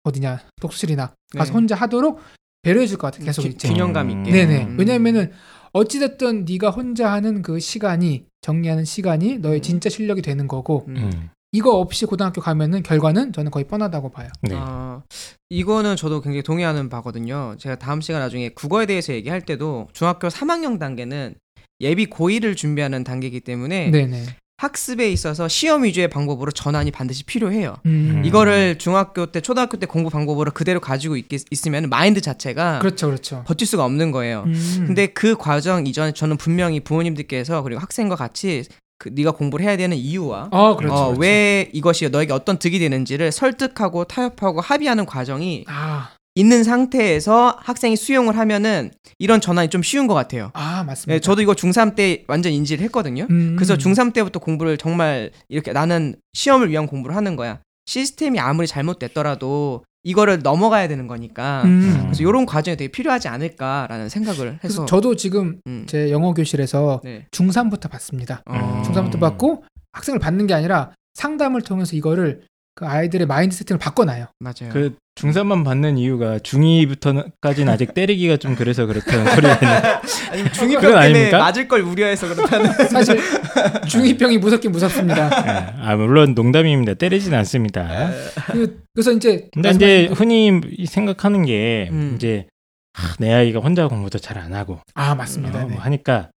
어디냐 0.04 0.40
독수실이나 0.60 1.12
가서 1.36 1.52
네. 1.52 1.54
혼자 1.54 1.74
하도록 1.76 2.20
배려해 2.62 2.86
줄 2.86 2.98
것 2.98 3.08
같아요. 3.12 3.26
계속 3.26 3.42
기- 3.42 3.48
이제. 3.50 3.68
균형감 3.68 4.10
있게. 4.10 4.30
네네. 4.32 4.64
음. 4.64 4.76
왜냐면은 4.78 5.30
어찌됐든 5.72 6.44
네가 6.46 6.70
혼자 6.70 7.12
하는 7.12 7.42
그 7.42 7.60
시간이 7.60 8.24
정리하는 8.40 8.84
시간이 8.84 9.38
너의 9.38 9.60
음. 9.60 9.62
진짜 9.62 9.88
실력이 9.88 10.20
되는 10.22 10.48
거고 10.48 10.84
음. 10.88 10.96
음. 10.96 11.30
이거 11.52 11.76
없이 11.78 12.06
고등학교 12.06 12.40
가면은 12.40 12.82
결과는 12.82 13.32
저는 13.32 13.50
거의 13.50 13.66
뻔하다고 13.66 14.10
봐요. 14.10 14.28
네. 14.42 14.54
아, 14.56 15.02
이거는 15.48 15.96
저도 15.96 16.20
굉장히 16.20 16.42
동의하는 16.42 16.88
바거든요. 16.88 17.56
제가 17.58 17.76
다음 17.76 18.00
시간 18.00 18.20
나중에 18.20 18.50
국어에 18.50 18.86
대해서 18.86 19.12
얘기할 19.12 19.42
때도 19.42 19.88
중학교 19.92 20.28
3학년 20.28 20.78
단계는 20.78 21.34
예비 21.80 22.06
고1을 22.06 22.56
준비하는 22.56 23.04
단계이기 23.04 23.40
때문에 23.40 23.90
네네. 23.90 24.24
학습에 24.60 25.10
있어서 25.10 25.48
시험 25.48 25.84
위주의 25.84 26.08
방법으로 26.08 26.50
전환이 26.50 26.90
반드시 26.90 27.24
필요해요. 27.24 27.76
음. 27.86 28.22
이거를 28.26 28.76
중학교 28.76 29.24
때, 29.24 29.40
초등학교 29.40 29.78
때 29.78 29.86
공부 29.86 30.10
방법으로 30.10 30.50
그대로 30.50 30.80
가지고 30.80 31.16
있, 31.16 31.24
있으면 31.50 31.88
마인드 31.88 32.20
자체가 32.20 32.80
그렇죠, 32.80 33.06
그렇죠. 33.06 33.42
버틸 33.46 33.66
수가 33.66 33.84
없는 33.86 34.10
거예요. 34.12 34.44
음. 34.46 34.84
근데 34.86 35.06
그 35.06 35.34
과정 35.36 35.86
이전에 35.86 36.12
저는 36.12 36.36
분명히 36.36 36.80
부모님들께서 36.80 37.62
그리고 37.62 37.80
학생과 37.80 38.16
같이 38.16 38.64
그 38.98 39.08
네가 39.08 39.30
공부를 39.30 39.64
해야 39.64 39.78
되는 39.78 39.96
이유와 39.96 40.50
어, 40.52 40.76
그렇죠. 40.76 40.94
어, 40.94 41.04
그렇죠. 41.06 41.20
왜 41.20 41.70
이것이 41.72 42.06
너에게 42.10 42.34
어떤 42.34 42.58
득이 42.58 42.78
되는지를 42.78 43.32
설득하고 43.32 44.04
타협하고 44.04 44.60
합의하는 44.60 45.06
과정이 45.06 45.64
아, 45.68 46.10
있는 46.34 46.62
상태에서 46.64 47.56
학생이 47.60 47.96
수용을 47.96 48.38
하면은 48.38 48.90
이런 49.18 49.40
전환이 49.40 49.68
좀 49.68 49.82
쉬운 49.82 50.06
것 50.06 50.14
같아요. 50.14 50.50
아 50.54 50.84
맞습니다. 50.84 51.14
네, 51.14 51.20
저도 51.20 51.42
이거 51.42 51.54
중3 51.54 51.96
때 51.96 52.24
완전 52.28 52.52
인지를 52.52 52.84
했거든요. 52.84 53.26
음. 53.30 53.56
그래서 53.56 53.76
중3 53.76 54.12
때부터 54.12 54.38
공부를 54.38 54.78
정말 54.78 55.32
이렇게 55.48 55.72
나는 55.72 56.14
시험을 56.32 56.70
위한 56.70 56.86
공부를 56.86 57.16
하는 57.16 57.36
거야. 57.36 57.60
시스템이 57.86 58.38
아무리 58.38 58.66
잘못됐더라도 58.66 59.84
이거를 60.02 60.38
넘어가야 60.42 60.88
되는 60.88 61.06
거니까. 61.06 61.62
음. 61.64 61.98
그래서 62.04 62.22
이런 62.22 62.46
과정이 62.46 62.76
되게 62.76 62.90
필요하지 62.90 63.28
않을까라는 63.28 64.08
생각을 64.08 64.60
해서. 64.64 64.86
저도 64.86 65.16
지금 65.16 65.60
음. 65.66 65.84
제 65.86 66.10
영어 66.10 66.32
교실에서 66.32 67.00
네. 67.04 67.26
중3부터 67.32 67.90
받습니다. 67.90 68.42
어. 68.46 68.82
중3부터 68.86 69.18
받고 69.20 69.64
학생을 69.92 70.20
받는 70.20 70.46
게 70.46 70.54
아니라 70.54 70.92
상담을 71.14 71.62
통해서 71.62 71.96
이거를 71.96 72.42
그 72.74 72.86
아이들의 72.86 73.26
마인드 73.26 73.54
세팅을 73.56 73.78
바꿔놔요. 73.78 74.26
맞아요. 74.38 74.72
그 74.72 74.96
중3만 75.16 75.64
받는 75.64 75.98
이유가 75.98 76.38
중2부터까지는 76.38 77.68
아직 77.68 77.92
때리기가 77.94 78.38
좀 78.38 78.54
그래서 78.54 78.86
그렇다는 78.86 79.34
소리가 79.34 80.00
아니 80.30 80.42
그건 80.44 80.52
중이병 80.52 80.80
때문에 80.80 80.98
아닙니까? 80.98 81.38
맞을 81.38 81.68
걸 81.68 81.82
우려해서 81.82 82.32
그렇다는. 82.34 82.72
사실 82.88 83.16
중2병이 83.84 84.38
무섭긴 84.38 84.72
무섭습니다. 84.72 85.28
네. 85.42 85.82
아 85.82 85.96
물론 85.96 86.34
농담입니다. 86.34 86.94
때리진 86.94 87.34
않습니다. 87.34 88.10
그, 88.52 88.80
래서 88.94 89.12
이제 89.12 89.48
근데 89.52 89.70
이제 89.70 90.06
흔히 90.14 90.60
생각하는 90.86 91.44
게 91.44 91.88
음. 91.90 92.12
이제 92.16 92.46
아, 92.94 93.14
내 93.18 93.32
아이가 93.32 93.60
혼자 93.60 93.88
공부도 93.88 94.18
잘 94.18 94.38
안 94.38 94.54
하고 94.54 94.78
아 94.94 95.14
맞습니다. 95.14 95.64
어, 95.64 95.66
네. 95.66 95.74
뭐 95.74 95.82
하니까 95.82 96.30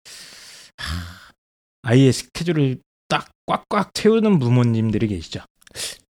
하, 0.78 1.22
아이의 1.82 2.12
스케줄을 2.12 2.78
딱 3.08 3.28
꽉꽉 3.46 3.94
채우는 3.94 4.38
부모님들이 4.40 5.06
계시죠. 5.06 5.40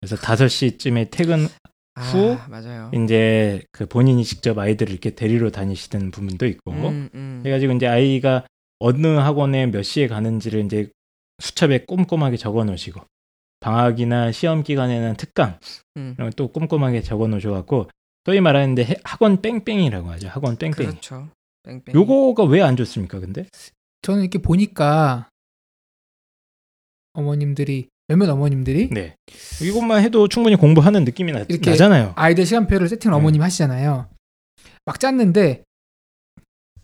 그래서 0.06 0.16
5시쯤에 0.22 1.10
퇴근 1.10 1.46
후 1.98 2.32
아, 2.38 2.46
맞아요. 2.48 2.90
이제 2.94 3.62
그 3.72 3.86
본인이 3.86 4.22
직접 4.24 4.56
아이들을 4.58 4.92
이렇게 4.92 5.10
데리러 5.14 5.50
다니시는 5.50 6.10
부분도 6.12 6.46
있고 6.46 6.70
음, 6.72 7.10
음. 7.14 7.42
해가지고 7.44 7.72
이제 7.72 7.86
아이가 7.86 8.46
어느 8.78 9.06
학원에 9.06 9.66
몇 9.66 9.82
시에 9.82 10.06
가는지를 10.06 10.64
이제 10.66 10.90
수첩에 11.42 11.84
꼼꼼하게 11.86 12.36
적어 12.36 12.64
놓으시고 12.64 13.00
방학이나 13.60 14.30
시험 14.32 14.62
기간에는 14.62 15.16
특강 15.16 15.58
음. 15.96 16.14
이런 16.18 16.30
또 16.36 16.48
꼼꼼하게 16.48 17.00
적어 17.02 17.26
놓으셔갖고 17.26 17.88
소위 18.26 18.40
말하는데 18.40 18.84
해- 18.84 18.96
학원 19.02 19.40
뺑뺑이라고 19.40 20.10
하죠 20.12 20.28
학원 20.28 20.56
뺑뺑이 20.56 20.88
그렇죠. 20.90 21.28
뺑뺑. 21.64 21.94
요거가 21.94 22.44
왜 22.44 22.60
안 22.60 22.76
좋습니까 22.76 23.18
근데 23.20 23.46
저는 24.02 24.20
이렇게 24.22 24.38
보니까 24.38 25.28
어머님들이 27.14 27.88
몇몇 28.08 28.28
어머님들이 28.30 28.88
네. 28.90 29.16
이것만 29.60 30.02
해도 30.02 30.28
충분히 30.28 30.54
공부하는 30.56 31.04
느낌이 31.04 31.32
나, 31.32 31.40
이렇게 31.48 31.70
나잖아요. 31.70 32.12
아이들 32.16 32.46
시간표를 32.46 32.88
세팅을 32.88 33.12
네. 33.12 33.18
어머님 33.18 33.42
하시잖아요. 33.42 34.08
막 34.84 35.00
짰는데 35.00 35.64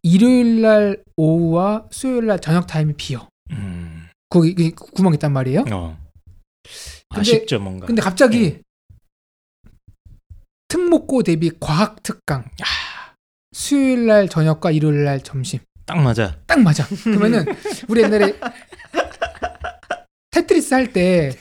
일요일 0.02 0.62
날 0.62 1.02
오후와 1.16 1.86
수요일 1.92 2.26
날 2.26 2.40
저녁 2.40 2.66
타임이 2.66 2.94
비어. 2.96 3.28
음. 3.52 4.08
거기 4.28 4.54
그 4.54 4.84
구멍 4.86 5.14
있단 5.14 5.32
말이에요. 5.32 5.64
어. 5.70 5.96
근데- 7.14 7.20
아쉽죠 7.20 7.60
뭔가. 7.60 7.86
근데 7.86 8.02
갑자기 8.02 8.40
네. 8.54 8.60
특목고 10.68 11.22
대비 11.22 11.50
과학 11.60 12.02
특강. 12.02 12.44
수요일 13.52 14.06
날 14.06 14.28
저녁과 14.28 14.70
일요일 14.72 15.04
날 15.04 15.20
점심. 15.20 15.60
딱 15.84 15.98
맞아. 16.00 16.36
딱 16.46 16.60
맞아. 16.60 16.86
그러면은 17.04 17.44
우리 17.88 18.02
옛날에 18.02 18.34
테트리스 20.32 20.74
할 20.74 20.92
때 20.92 21.32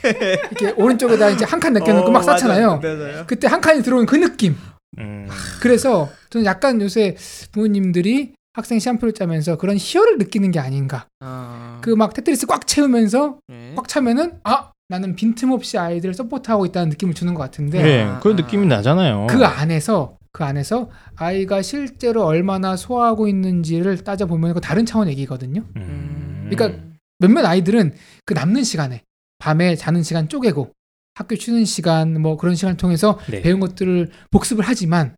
이렇게 0.51 0.71
오른쪽에다 0.79 1.29
이제 1.31 1.45
한칸 1.45 1.73
내켜놓고 1.73 2.11
막 2.11 2.23
쌓잖아요. 2.23 2.79
맞아요. 2.81 3.23
그때 3.25 3.47
한 3.47 3.59
칸이 3.61 3.81
들어오는 3.81 4.05
그 4.05 4.15
느낌. 4.17 4.55
음. 4.99 5.27
그래서 5.61 6.09
저는 6.29 6.45
약간 6.45 6.79
요새 6.81 7.15
부모님들이 7.51 8.33
학생 8.53 8.79
시간표를 8.79 9.13
짜면서 9.13 9.57
그런 9.57 9.77
희열을 9.79 10.17
느끼는 10.17 10.51
게 10.51 10.59
아닌가. 10.59 11.07
아, 11.21 11.79
그 11.81 11.97
막 11.97 12.13
테트리스 12.13 12.45
꽉 12.47 12.67
채우면서 12.67 13.37
네. 13.47 13.73
꽉 13.77 13.87
차면은 13.87 14.33
아 14.43 14.71
나는 14.89 15.15
빈틈없이 15.15 15.77
아이들을 15.77 16.13
support하고 16.13 16.65
있다는 16.65 16.89
느낌을 16.89 17.13
주는 17.13 17.33
것 17.33 17.41
같은데 17.41 17.81
네, 17.81 18.03
아, 18.03 18.19
그런 18.19 18.37
아. 18.37 18.41
느낌이 18.41 18.67
나잖아요. 18.67 19.27
그 19.29 19.45
안에서 19.45 20.17
그 20.33 20.43
안에서 20.43 20.89
아이가 21.15 21.61
실제로 21.61 22.25
얼마나 22.25 22.75
소화하고 22.75 23.29
있는지를 23.29 24.03
따져 24.03 24.25
보면 24.25 24.53
그 24.53 24.59
다른 24.59 24.85
차원 24.85 25.07
얘기거든요. 25.07 25.63
음. 25.77 26.49
그러니까 26.49 26.77
몇몇 27.21 27.45
아이들은 27.45 27.93
그 28.25 28.33
남는 28.33 28.63
시간에 28.63 29.03
밤에 29.37 29.75
자는 29.75 30.03
시간 30.03 30.27
쪼개고 30.27 30.71
학교 31.15 31.35
쉬는 31.35 31.65
시간 31.65 32.19
뭐 32.21 32.35
그런 32.35 32.55
시간을 32.55 32.77
통해서 32.77 33.19
네. 33.29 33.41
배운 33.41 33.59
것들을 33.59 34.11
복습을 34.31 34.63
하지만 34.67 35.15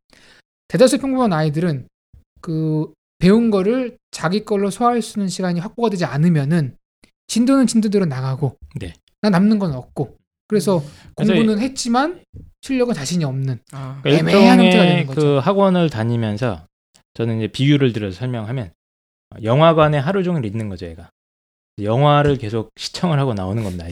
대다수 0.68 1.00
평범한 1.00 1.34
아이들은 1.34 1.88
그 2.42 2.92
배운 3.20 3.52
거를 3.52 3.98
자기 4.12 4.44
걸로 4.44 4.70
소화할 4.70 5.02
수 5.02 5.20
있는 5.20 5.30
시간이 5.30 5.60
확보가 5.60 5.90
되지 5.90 6.04
않으면은 6.06 6.76
진도는 7.28 7.68
진도대로 7.68 8.06
나가고 8.06 8.58
네. 8.76 8.94
나 9.22 9.30
남는 9.30 9.60
건 9.60 9.74
없고 9.74 10.18
그래서 10.48 10.84
그래서 11.16 11.34
공부는 11.34 11.60
했지만 11.60 12.22
실력은 12.62 12.94
자신이 12.94 13.24
없는 13.24 13.60
아, 13.72 14.00
그러니까 14.04 14.30
애매한 14.30 14.60
형태가 14.60 14.84
되는 14.84 14.98
일종의 15.00 15.06
거죠. 15.08 15.22
그 15.22 15.38
학원을 15.38 15.90
다니면서 15.90 16.66
저는 17.14 17.38
이제 17.38 17.48
비유를 17.48 17.94
들어서 17.94 18.18
설명하면 18.18 18.72
영화관에 19.44 19.98
하루 19.98 20.24
종일 20.24 20.46
있는 20.46 20.70
거죠, 20.70 20.86
얘가. 20.86 21.10
영화를 21.82 22.38
계속 22.38 22.72
시청을 22.78 23.20
하고 23.20 23.34
나오는 23.34 23.64
겁니다. 23.64 23.86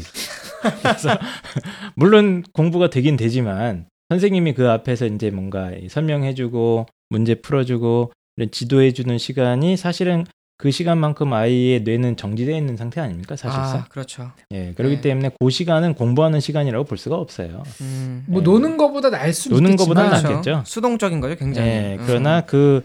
그래서 0.82 1.10
물론 1.96 2.44
공부가 2.54 2.90
되긴 2.90 3.18
되지만 3.18 3.88
선생님이 4.10 4.54
그 4.54 4.70
앞에서 4.70 5.06
이제 5.08 5.32
뭔가 5.32 5.72
설명해주고 5.90 6.86
문제 7.10 7.36
풀어주고 7.36 8.12
이런 8.38 8.52
지도해주는 8.52 9.18
시간이 9.18 9.78
사실은 9.78 10.26
그 10.58 10.70
시간만큼 10.70 11.34
아이의 11.34 11.82
뇌는 11.82 12.18
정지되어 12.18 12.56
있는 12.56 12.78
상태 12.78 13.02
아닙니까 13.02 13.36
사실상. 13.36 13.80
아, 13.80 13.86
그렇죠. 13.86 14.32
예, 14.52 14.74
그렇기 14.76 14.98
네. 14.98 15.02
때문에 15.02 15.32
그 15.40 15.50
시간은 15.50 15.96
공부하는 15.96 16.40
시간이라고 16.40 16.86
볼 16.86 17.00
수가 17.00 17.16
없어요. 17.16 17.64
음. 17.82 18.26
뭐 18.28 18.42
네. 18.42 18.46
노는 18.46 18.78
거보다 18.78 19.10
날 19.10 19.34
수는 19.34 19.56
노는 19.56 19.72
있겠지만 19.72 19.96
거보다는 19.96 20.24
그렇죠. 20.24 20.52
낫겠죠. 20.52 20.64
수동적인 20.70 21.20
거죠, 21.20 21.36
굉장히. 21.36 21.68
예, 21.68 21.98
음. 22.00 22.04
그러나 22.06 22.42
그 22.42 22.84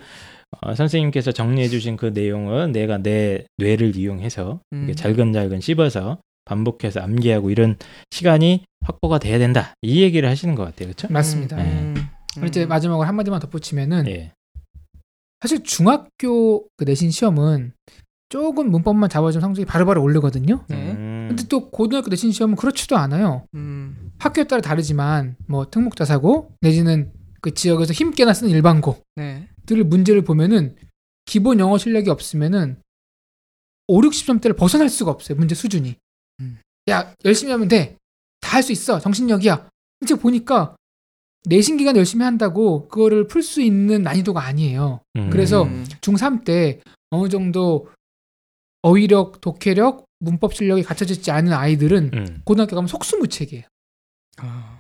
어, 0.60 0.74
선생님께서 0.74 1.32
정리해 1.32 1.68
주신 1.68 1.96
그 1.96 2.06
내용은 2.06 2.72
내가 2.72 2.98
내 2.98 3.44
뇌를 3.58 3.96
이용해서 3.96 4.60
음. 4.72 4.92
잘근잘근 4.94 5.60
씹어서 5.60 6.18
반복해서 6.44 7.00
암기하고 7.00 7.50
이런 7.50 7.76
시간이 8.10 8.64
확보가 8.84 9.18
돼야 9.18 9.38
된다. 9.38 9.74
이 9.82 10.02
얘기를 10.02 10.28
하시는 10.28 10.54
것 10.54 10.64
같아요, 10.64 10.88
그렇죠? 10.88 11.12
맞습니다. 11.12 11.56
음. 11.58 11.94
그리고 12.34 12.46
이제 12.46 12.66
마지막으로 12.66 13.06
한마디만 13.06 13.40
덧붙이면은 13.40 14.06
예, 14.08 14.32
사실 15.40 15.62
중학교 15.62 16.66
그 16.76 16.84
내신 16.84 17.10
시험은 17.10 17.72
조금 18.28 18.70
문법만 18.70 19.08
잡아주면 19.08 19.40
성적이 19.40 19.66
바로바로 19.66 20.02
오르거든요. 20.02 20.64
네. 20.68 20.92
음, 20.92 21.26
근데 21.28 21.44
또 21.48 21.70
고등학교 21.70 22.10
내신 22.10 22.32
시험은 22.32 22.56
그렇지도 22.56 22.96
않아요. 22.96 23.46
음. 23.54 24.12
학교에 24.18 24.44
따라 24.44 24.60
다르지만 24.60 25.36
뭐 25.46 25.70
특목자사고 25.70 26.52
내지는 26.60 27.12
그 27.40 27.54
지역에서 27.54 27.92
힘께나 27.92 28.34
쓰는 28.34 28.50
일반고 28.50 28.96
들 29.66 29.78
네. 29.78 29.82
문제를 29.82 30.22
보면은 30.22 30.76
기본 31.24 31.58
영어 31.58 31.76
실력이 31.78 32.08
없으면은 32.10 32.80
5, 33.88 34.00
60점대를 34.00 34.56
벗어날 34.56 34.88
수가 34.88 35.10
없어요. 35.10 35.36
문제 35.38 35.54
수준이. 35.54 35.96
음. 36.40 36.58
야 36.88 37.14
열심히 37.24 37.52
하면 37.52 37.68
돼. 37.68 37.96
다 38.40 38.56
할 38.56 38.62
수 38.62 38.72
있어. 38.72 39.00
정신력이야. 39.00 39.68
이제 40.02 40.14
보니까 40.14 40.76
내신 41.44 41.76
기간 41.76 41.96
열심히 41.96 42.24
한다고 42.24 42.86
그거를 42.88 43.26
풀 43.26 43.42
수 43.42 43.60
있는 43.60 44.02
난이도가 44.02 44.42
아니에요. 44.42 45.00
음. 45.16 45.30
그래서 45.30 45.64
음. 45.64 45.84
중3 46.00 46.44
때 46.44 46.80
어느 47.10 47.28
정도 47.28 47.88
어휘력, 48.82 49.40
독해력, 49.40 50.04
문법 50.20 50.54
실력이 50.54 50.82
갖춰지지 50.84 51.30
않은 51.30 51.52
아이들은 51.52 52.10
음, 52.14 52.40
고등학교 52.44 52.76
가면 52.76 52.86
속수무책이에요. 52.88 53.64
아, 54.38 54.75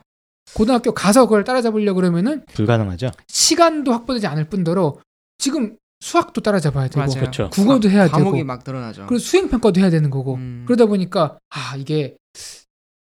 고등학교 0.54 0.92
가서 0.92 1.24
그걸 1.26 1.44
따라잡으려고 1.44 1.96
그러면은 1.96 2.44
불가능하죠. 2.46 3.10
시간도 3.28 3.92
확보되지 3.92 4.26
않을 4.26 4.48
뿐더러 4.48 4.98
지금 5.38 5.76
수학도 6.00 6.40
따라잡아야 6.40 6.88
되고 6.88 7.00
맞아요. 7.00 7.20
그렇죠. 7.20 7.50
국어도 7.50 7.90
해야 7.90 8.06
과목이 8.08 8.38
되고 8.38 8.46
막 8.46 8.62
늘어나죠. 8.66 9.06
그리고 9.06 9.18
수행 9.18 9.48
평가도 9.48 9.80
해야 9.80 9.90
되는 9.90 10.10
거고 10.10 10.34
음. 10.34 10.64
그러다 10.66 10.86
보니까 10.86 11.38
아 11.50 11.76
이게 11.76 12.16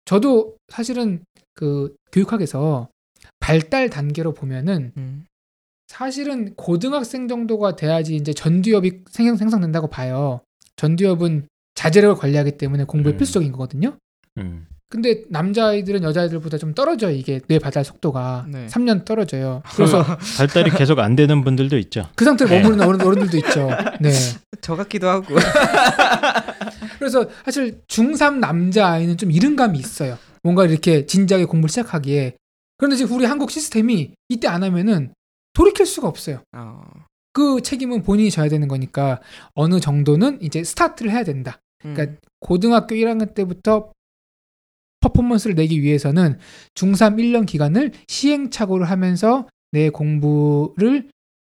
저도 0.04 0.56
사실은 0.68 1.24
그 1.54 1.94
교육학에서 2.12 2.88
발달 3.40 3.90
단계로 3.90 4.34
보면은 4.34 4.92
음. 4.96 5.24
사실은 5.88 6.54
고등학생 6.54 7.28
정도가 7.28 7.76
돼야지 7.76 8.16
이제 8.16 8.32
전두엽이 8.32 9.02
생- 9.10 9.36
생성된다고 9.36 9.88
봐요. 9.88 10.40
전두엽은 10.76 11.48
자제력을 11.74 12.16
관리하기 12.16 12.56
때문에 12.58 12.84
공부에 12.84 13.12
음. 13.12 13.16
필수적인 13.18 13.52
거거든요. 13.52 13.96
음. 14.38 14.66
근데 14.88 15.24
남자아이들은 15.30 16.04
여자아이들보다 16.04 16.58
좀 16.58 16.72
떨어져요. 16.72 17.10
이게 17.10 17.40
뇌 17.48 17.58
발달 17.58 17.84
속도가 17.84 18.46
네. 18.48 18.66
3년 18.68 19.04
떨어져요. 19.04 19.62
그래서 19.74 20.04
발달이 20.38 20.70
계속 20.70 21.00
안 21.00 21.16
되는 21.16 21.42
분들도 21.42 21.76
있죠. 21.78 22.08
그 22.14 22.24
상태로 22.24 22.48
네. 22.50 22.60
머무르는 22.60 22.86
어른, 22.86 23.00
어른들도 23.00 23.36
있죠. 23.38 23.68
네. 24.00 24.10
저 24.60 24.76
같기도 24.76 25.08
하고. 25.08 25.34
그래서 26.98 27.28
사실 27.44 27.80
중3 27.88 28.38
남자아이는 28.38 29.16
좀 29.16 29.32
이른감이 29.32 29.78
있어요. 29.78 30.18
뭔가 30.42 30.64
이렇게 30.64 31.04
진지하게 31.04 31.46
공부를 31.46 31.68
시작하기에. 31.68 32.36
그런데 32.78 32.96
지금 32.96 33.16
우리 33.16 33.24
한국 33.24 33.50
시스템이 33.50 34.12
이때 34.28 34.46
안 34.46 34.62
하면은 34.62 35.12
돌이킬 35.54 35.84
수가 35.86 36.06
없어요. 36.06 36.42
어. 36.56 36.82
그 37.32 37.60
책임은 37.60 38.02
본인이 38.02 38.30
져야 38.30 38.48
되는 38.48 38.68
거니까 38.68 39.20
어느 39.54 39.80
정도는 39.80 40.38
이제 40.42 40.62
스타트를 40.62 41.10
해야 41.10 41.24
된다. 41.24 41.58
음. 41.84 41.94
그러니까 41.94 42.18
고등학교 42.40 42.94
1학년 42.94 43.34
때부터 43.34 43.90
퍼포먼스를 45.10 45.54
내기 45.54 45.82
위해서는 45.82 46.38
중3 46.74 47.16
1년 47.18 47.46
기간을 47.46 47.92
시행착오를 48.08 48.88
하면서 48.90 49.46
내 49.72 49.90
공부를 49.90 51.08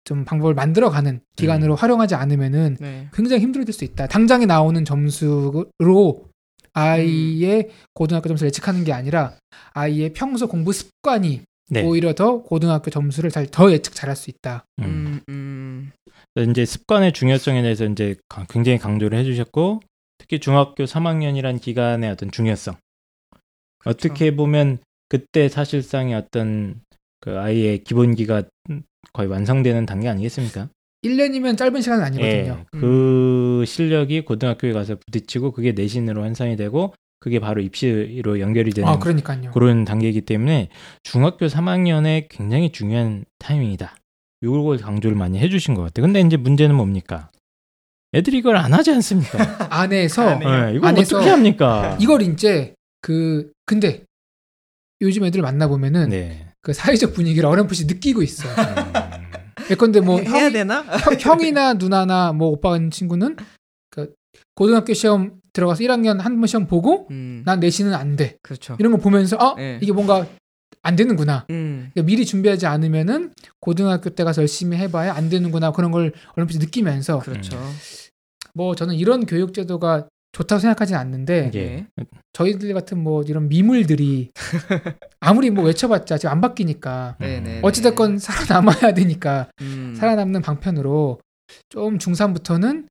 좀 0.04 0.26
방법을 0.26 0.54
만들어가는 0.56 1.20
기간으로 1.36 1.76
활용하지 1.76 2.16
않으면은 2.16 2.78
네. 2.80 3.08
굉장히 3.14 3.42
힘들어질 3.44 3.74
수 3.74 3.84
있다. 3.84 4.08
당장에 4.08 4.46
나오는 4.46 4.84
점수로 4.84 6.26
아이의 6.74 7.70
고등학교 7.94 8.30
점수를 8.30 8.48
예측하는 8.48 8.84
게 8.84 8.94
아니라 8.94 9.34
아이의 9.74 10.14
평소 10.14 10.48
공부 10.48 10.72
습관이 10.74 11.42
네. 11.70 11.84
오히려 11.84 12.14
더 12.14 12.42
고등학교 12.42 12.90
점수를 12.90 13.30
잘 13.30 13.46
더 13.48 13.72
예측 13.72 13.94
잘할 13.94 14.16
수 14.16 14.30
있다. 14.30 14.66
음. 14.80 15.22
음, 15.30 15.92
음. 16.38 16.50
이제 16.50 16.66
습관의 16.66 17.12
중요성에 17.14 17.62
대해서 17.62 17.86
이제 17.86 18.16
가- 18.30 18.46
굉장히 18.50 18.78
강조를 18.78 19.18
해주셨고 19.20 19.82
특히 20.18 20.40
중학교 20.40 20.84
3학년이란 20.86 21.62
기간의 21.62 22.10
어떤 22.10 22.32
중요성 22.32 22.76
어떻게 23.86 24.36
보면 24.36 24.80
그때 25.10 25.50
사실상의 25.50 26.16
어떤 26.16 26.82
그 27.20 27.38
아이의 27.38 27.84
기본기가 27.84 28.44
거의 29.14 29.30
완성되는 29.30 29.86
단계 29.86 30.08
아니겠습니까? 30.08 30.70
1년이면 31.04 31.58
짧은 31.58 31.82
시간은 31.82 32.04
아니거든요. 32.04 32.58
예, 32.60 32.66
그 32.80 33.64
실력이 33.66 34.22
고등학교에 34.22 34.72
가서 34.72 34.96
부딪히고 34.96 35.52
그게 35.52 35.72
내신으로 35.72 36.22
환산이 36.24 36.56
되고 36.56 36.94
그게 37.20 37.40
바로 37.40 37.62
입시로 37.62 38.40
연결이 38.40 38.72
되는 38.72 38.90
아. 38.90 39.00
그런 39.52 39.86
단계이기 39.86 40.22
때문에 40.22 40.70
중학교 41.04 41.48
3학년에 41.48 42.28
굉장히 42.30 42.72
중요한 42.72 43.26
타이밍이다. 43.40 43.96
이걸 44.42 44.78
강조를 44.78 45.16
많이 45.16 45.40
해주신 45.40 45.76
것 45.76 45.84
같아요. 45.84 46.06
근데 46.06 46.20
이제 46.22 46.36
문제는 46.38 46.76
뭡니까? 46.76 47.30
애들이 48.14 48.40
이걸 48.40 48.58
안 48.58 48.74
하지 48.74 48.92
않습니까? 48.92 49.38
안에서. 49.70 50.40
네, 50.40 50.74
이걸 50.76 50.90
안에서 50.90 51.18
어떻게 51.18 51.30
합니까? 51.30 51.98
이걸 52.00 52.24
이제 52.24 52.74
그 53.02 53.52
근데 53.66 54.04
요즘 55.02 55.24
애들 55.24 55.42
만나 55.42 55.68
보면은 55.68 56.10
네. 56.10 56.48
그 56.62 56.74
사회적 56.74 57.14
분위기를 57.14 57.48
어렴풋이 57.50 57.86
느끼고 57.88 58.22
있어요. 58.22 58.54
음, 58.54 58.94
예컨대 59.72 60.00
뭐 60.02 60.20
해야 60.20 60.46
형, 60.46 60.54
되나? 60.54 60.82
형, 60.84 61.16
형이나 61.20 61.74
누나나 61.74 62.34
뭐 62.34 62.50
오빠 62.50 62.70
같은 62.70 62.92
친구는 62.92 63.36
그 63.90 64.14
고등학교 64.56 64.94
시험 64.94 65.40
들어가서 65.54 65.84
1학년 65.84 66.20
한 66.20 66.36
번 66.40 66.48
시험 66.48 66.68
보고 66.68 67.08
음. 67.12 67.42
난 67.46 67.60
내신은 67.60 67.94
안 67.94 68.16
돼. 68.16 68.38
그렇죠. 68.44 68.78
이런 68.80 68.92
거 68.92 68.98
보면서 69.00 69.38
아 69.38 69.56
네. 69.56 69.80
이게 69.82 69.92
뭔가 69.92 70.28
안 70.84 70.96
되는구나. 70.96 71.46
음. 71.50 71.90
그러니까 71.94 72.08
미리 72.08 72.26
준비하지 72.26 72.66
않으면은 72.68 73.34
고등학교 73.60 74.12
때 74.12 74.24
가서 74.24 74.42
열심히 74.42 74.78
해봐야 74.78 75.14
안 75.16 75.30
되는구나 75.30 75.72
그런 75.72 75.92
걸 75.92 76.14
얼핏 76.36 76.58
느끼면서 76.60 77.20
그렇죠. 77.20 77.60
뭐 78.54 78.76
저는 78.76 78.96
이런 78.96 79.26
교육 79.26 79.54
제도가 79.54 80.08
좋다고 80.32 80.60
생각하진 80.60 80.96
않는데 80.96 81.52
예. 81.56 81.86
저희들 82.34 82.74
같은 82.74 82.98
뭐 83.04 83.22
이런 83.24 83.50
미물들이 83.50 84.32
아무리 85.20 85.50
뭐 85.50 85.66
외쳐봤자 85.66 86.18
지금 86.18 86.32
안 86.32 86.42
바뀌니까 86.42 87.18
네, 87.20 87.42
네. 87.42 87.60
어찌됐건 87.62 88.18
살아남아야 88.18 88.94
되니까 88.94 89.48
음. 89.62 89.94
살아남는 89.98 90.42
방편으로 90.42 91.20
좀 91.70 91.98
중3부터는 91.98 92.86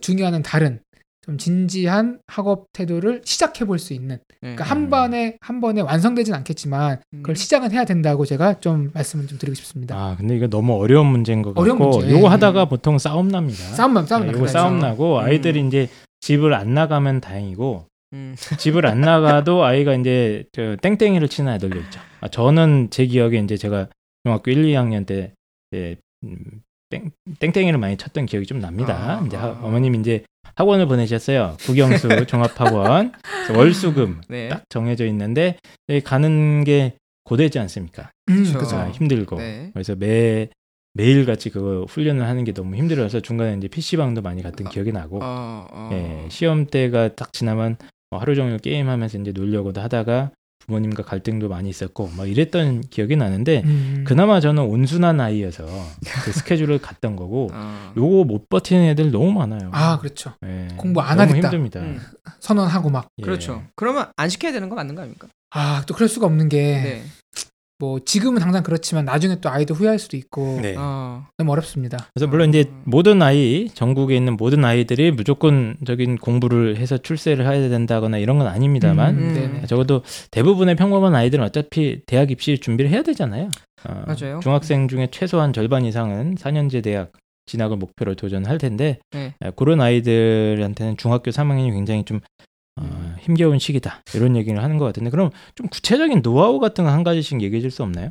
중요한 0.00 0.40
다른 0.42 0.80
좀 1.22 1.36
진지한 1.36 2.20
학업 2.26 2.66
태도를 2.72 3.22
시작해 3.24 3.64
볼 3.64 3.78
수 3.78 3.92
있는 3.92 4.18
네. 4.40 4.54
그러니까 4.54 4.64
한 4.64 4.88
번에 4.88 5.36
한 5.40 5.60
번에 5.60 5.80
완성되진 5.80 6.32
않겠지만 6.32 7.00
그걸 7.10 7.32
음. 7.32 7.34
시작은 7.34 7.72
해야 7.72 7.84
된다고 7.84 8.24
제가 8.24 8.60
좀 8.60 8.90
말씀을 8.94 9.26
좀 9.26 9.36
드리고 9.36 9.54
싶습니다. 9.56 9.96
아 9.96 10.16
근데 10.16 10.36
이거 10.36 10.46
너무 10.46 10.74
어려운 10.80 11.06
문제인 11.08 11.42
것 11.42 11.58
어려운 11.58 11.78
같고 11.78 11.98
문제. 11.98 12.12
요거 12.12 12.28
하다가 12.28 12.66
보통 12.66 12.98
싸움 12.98 13.28
납니다. 13.28 13.64
싸움만 13.64 14.06
싸움만 14.06 14.28
네, 14.28 14.32
요거 14.32 14.40
그래서. 14.42 14.58
싸움 14.60 14.78
나고 14.78 15.16
음. 15.18 15.24
아이들이 15.24 15.66
이제 15.66 15.88
집을 16.20 16.54
안 16.54 16.74
나가면 16.74 17.20
다행이고 17.20 17.86
음. 18.14 18.34
집을 18.58 18.86
안 18.86 19.00
나가도 19.00 19.64
아이가 19.64 19.94
이제 19.94 20.44
저 20.52 20.76
땡땡이를 20.76 21.28
치는 21.28 21.52
아이들도 21.52 21.78
있죠. 21.80 22.00
아, 22.20 22.28
저는 22.28 22.88
제 22.90 23.06
기억에 23.06 23.38
이제 23.38 23.56
제가 23.56 23.88
중학교 24.24 24.50
1, 24.50 24.62
2학년 24.64 25.06
때 25.06 25.32
이제 25.70 25.96
음, 26.24 26.36
땡, 26.90 27.10
땡땡이를 27.38 27.78
많이 27.78 27.96
쳤던 27.96 28.26
기억이 28.26 28.46
좀 28.46 28.60
납니다. 28.60 28.94
아, 29.20 29.26
이제 29.26 29.36
아. 29.36 29.42
하- 29.42 29.48
어머님 29.62 29.94
이제 29.94 30.24
학원을 30.56 30.86
보내셨어요. 30.86 31.56
국영수 31.60 32.08
종합학원 32.26 33.12
월수금 33.54 34.22
네. 34.28 34.48
딱 34.48 34.64
정해져 34.68 35.06
있는데 35.06 35.56
가는 36.04 36.64
게 36.64 36.94
고되지 37.24 37.58
않습니까? 37.60 38.10
음. 38.30 38.44
아, 38.72 38.88
힘들고 38.88 39.36
네. 39.36 39.70
그래서 39.74 39.94
매 39.94 40.48
매일 40.94 41.26
같이 41.26 41.50
그 41.50 41.84
훈련을 41.88 42.26
하는 42.26 42.44
게 42.44 42.52
너무 42.52 42.76
힘들어서 42.76 43.20
중간에 43.20 43.54
이제 43.56 43.68
PC방도 43.68 44.22
많이 44.22 44.42
갔던 44.42 44.66
아, 44.66 44.70
기억이 44.70 44.92
나고 44.92 45.20
어, 45.22 45.66
어. 45.70 45.90
예, 45.92 46.28
시험 46.30 46.66
때가 46.66 47.14
딱 47.14 47.32
지나면 47.32 47.76
어, 48.10 48.18
하루 48.18 48.34
종일 48.34 48.58
게임하면서 48.58 49.18
이제 49.18 49.32
놀려고도 49.32 49.80
하다가 49.80 50.30
부모님과 50.66 51.02
갈등도 51.04 51.48
많이 51.48 51.68
있었고 51.70 52.10
막 52.16 52.28
이랬던 52.28 52.82
기억이 52.90 53.16
나는데 53.16 53.62
음. 53.64 54.04
그나마 54.06 54.40
저는 54.40 54.64
온순한 54.64 55.20
아이여서 55.20 55.64
그 56.24 56.32
스케줄을 56.32 56.78
갔던 56.78 57.16
거고 57.16 57.48
어. 57.52 57.92
요거 57.96 58.24
못 58.24 58.48
버티는 58.48 58.84
애들 58.88 59.10
너무 59.10 59.32
많아요. 59.32 59.70
아 59.72 59.98
그렇죠. 59.98 60.34
예, 60.44 60.68
공부 60.76 61.00
안 61.00 61.16
너무 61.16 61.30
하겠다. 61.30 61.48
힘듭니다. 61.48 61.80
음. 61.80 62.00
선언하고 62.40 62.90
막. 62.90 63.08
예. 63.18 63.22
그렇죠. 63.22 63.62
그러면 63.76 64.10
안 64.16 64.28
시켜야 64.28 64.52
되는 64.52 64.68
거 64.68 64.74
맞는 64.74 64.94
거 64.94 65.02
아닙니까? 65.02 65.28
아, 65.50 65.82
또 65.86 65.94
그럴 65.94 66.08
수가 66.08 66.26
없는 66.26 66.50
게, 66.50 66.58
네. 66.58 67.02
뭐, 67.80 68.00
지금은 68.04 68.42
항상 68.42 68.64
그렇지만 68.64 69.04
나중에 69.04 69.36
또 69.40 69.50
아이도 69.50 69.74
후회할 69.74 70.00
수도 70.00 70.16
있고, 70.16 70.58
네. 70.60 70.74
어. 70.76 71.26
너무 71.36 71.52
어렵습니다. 71.52 72.08
그래서 72.12 72.26
물론 72.26 72.48
이제 72.48 72.64
음. 72.68 72.82
모든 72.84 73.22
아이 73.22 73.68
전국에 73.72 74.16
있는 74.16 74.36
모든 74.36 74.64
아이들이 74.64 75.12
무조건적인 75.12 76.16
공부를 76.18 76.76
해서 76.76 76.98
출세를 76.98 77.46
해야 77.46 77.68
된다거나 77.68 78.18
이런 78.18 78.38
건 78.38 78.48
아닙니다만 78.48 79.16
음, 79.16 79.22
음. 79.22 79.34
네네. 79.34 79.66
적어도 79.66 80.02
대부분의 80.32 80.74
평범한 80.74 81.14
아이들은 81.14 81.44
어차피 81.44 82.00
대학 82.06 82.32
입시 82.32 82.58
준비를 82.58 82.90
해야 82.90 83.02
되잖아요. 83.02 83.48
어, 83.88 84.02
맞아요. 84.06 84.40
중학생 84.42 84.88
중에 84.88 85.08
최소한 85.12 85.52
절반 85.52 85.84
이상은 85.84 86.34
4년제 86.34 86.82
대학 86.82 87.12
진학을 87.46 87.76
목표로 87.76 88.14
도전할 88.14 88.58
텐데 88.58 88.98
네. 89.12 89.34
어, 89.40 89.52
그런 89.52 89.80
아이들한테는 89.80 90.96
중학교 90.96 91.30
3학년이 91.30 91.72
굉장히 91.72 92.04
좀 92.04 92.20
어, 92.82 93.14
힘겨운 93.20 93.58
시기다 93.58 94.02
이런 94.14 94.36
얘기를 94.36 94.62
하는 94.62 94.78
것 94.78 94.84
같은데 94.86 95.10
그럼 95.10 95.30
좀 95.54 95.66
구체적인 95.68 96.22
노하우 96.22 96.58
같은 96.60 96.84
거 96.84 96.90
한 96.90 97.02
가지씩 97.04 97.40
얘기해 97.42 97.60
줄 97.60 97.70
수 97.70 97.82
없나요? 97.82 98.10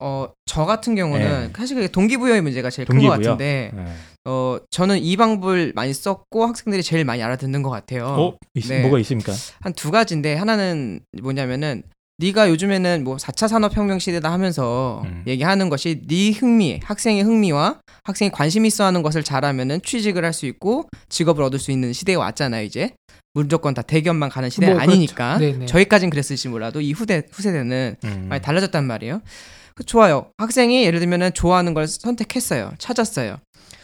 어, 0.00 0.28
저 0.44 0.66
같은 0.66 0.94
경우는 0.94 1.46
네. 1.46 1.52
사실 1.56 1.76
그게 1.76 1.88
동기부여의 1.88 2.42
문제가 2.42 2.68
제일 2.68 2.86
큰 2.86 2.98
것? 3.00 3.08
같은데 3.08 3.70
네. 3.74 3.84
어, 4.26 4.58
저는 4.70 4.98
이 4.98 5.16
방법을 5.16 5.72
많이 5.74 5.94
썼고 5.94 6.44
학생들이 6.44 6.82
제일 6.82 7.04
많이 7.06 7.22
알아듣는 7.22 7.62
것 7.62 7.70
같아요. 7.70 8.04
어, 8.06 8.36
있- 8.54 8.68
네. 8.68 8.82
뭐가 8.82 8.98
있습니까? 9.00 9.32
한 9.60 9.72
두 9.72 9.90
가지인데 9.90 10.34
하나는 10.34 11.00
뭐냐면은 11.22 11.82
네가 12.18 12.48
요즘에는 12.48 13.04
뭐 13.04 13.16
4차 13.16 13.46
산업혁명 13.46 13.98
시대다 13.98 14.32
하면서 14.32 15.02
음. 15.04 15.22
얘기하는 15.26 15.68
것이 15.68 16.02
네 16.06 16.30
흥미, 16.30 16.80
학생의 16.82 17.22
흥미와 17.22 17.80
학생이 18.04 18.30
관심 18.30 18.64
있어 18.64 18.84
하는 18.84 19.02
것을 19.02 19.22
잘하면은 19.22 19.82
취직을 19.82 20.24
할 20.24 20.32
수 20.32 20.46
있고 20.46 20.88
직업을 21.08 21.42
얻을 21.44 21.58
수 21.58 21.70
있는 21.70 21.92
시대가 21.92 22.20
왔잖아요, 22.20 22.64
이제. 22.64 22.94
무조건 23.34 23.74
다 23.74 23.82
대기업만 23.82 24.30
가는 24.30 24.48
시대는 24.50 24.74
뭐, 24.74 24.82
아니니까. 24.82 25.36
그렇죠. 25.38 25.52
네네. 25.52 25.66
저희까진 25.66 26.08
그랬을지 26.10 26.48
몰라도 26.48 26.80
이 26.80 26.92
후대 26.92 27.22
후세대는 27.30 27.96
음. 28.04 28.26
많이 28.30 28.40
달라졌단 28.42 28.86
말이에요. 28.86 29.20
그 29.74 29.84
좋아요. 29.84 30.30
학생이 30.38 30.84
예를 30.84 31.00
들면은 31.00 31.32
좋아하는 31.34 31.74
걸 31.74 31.86
선택했어요. 31.86 32.72
찾았어요. 32.78 33.36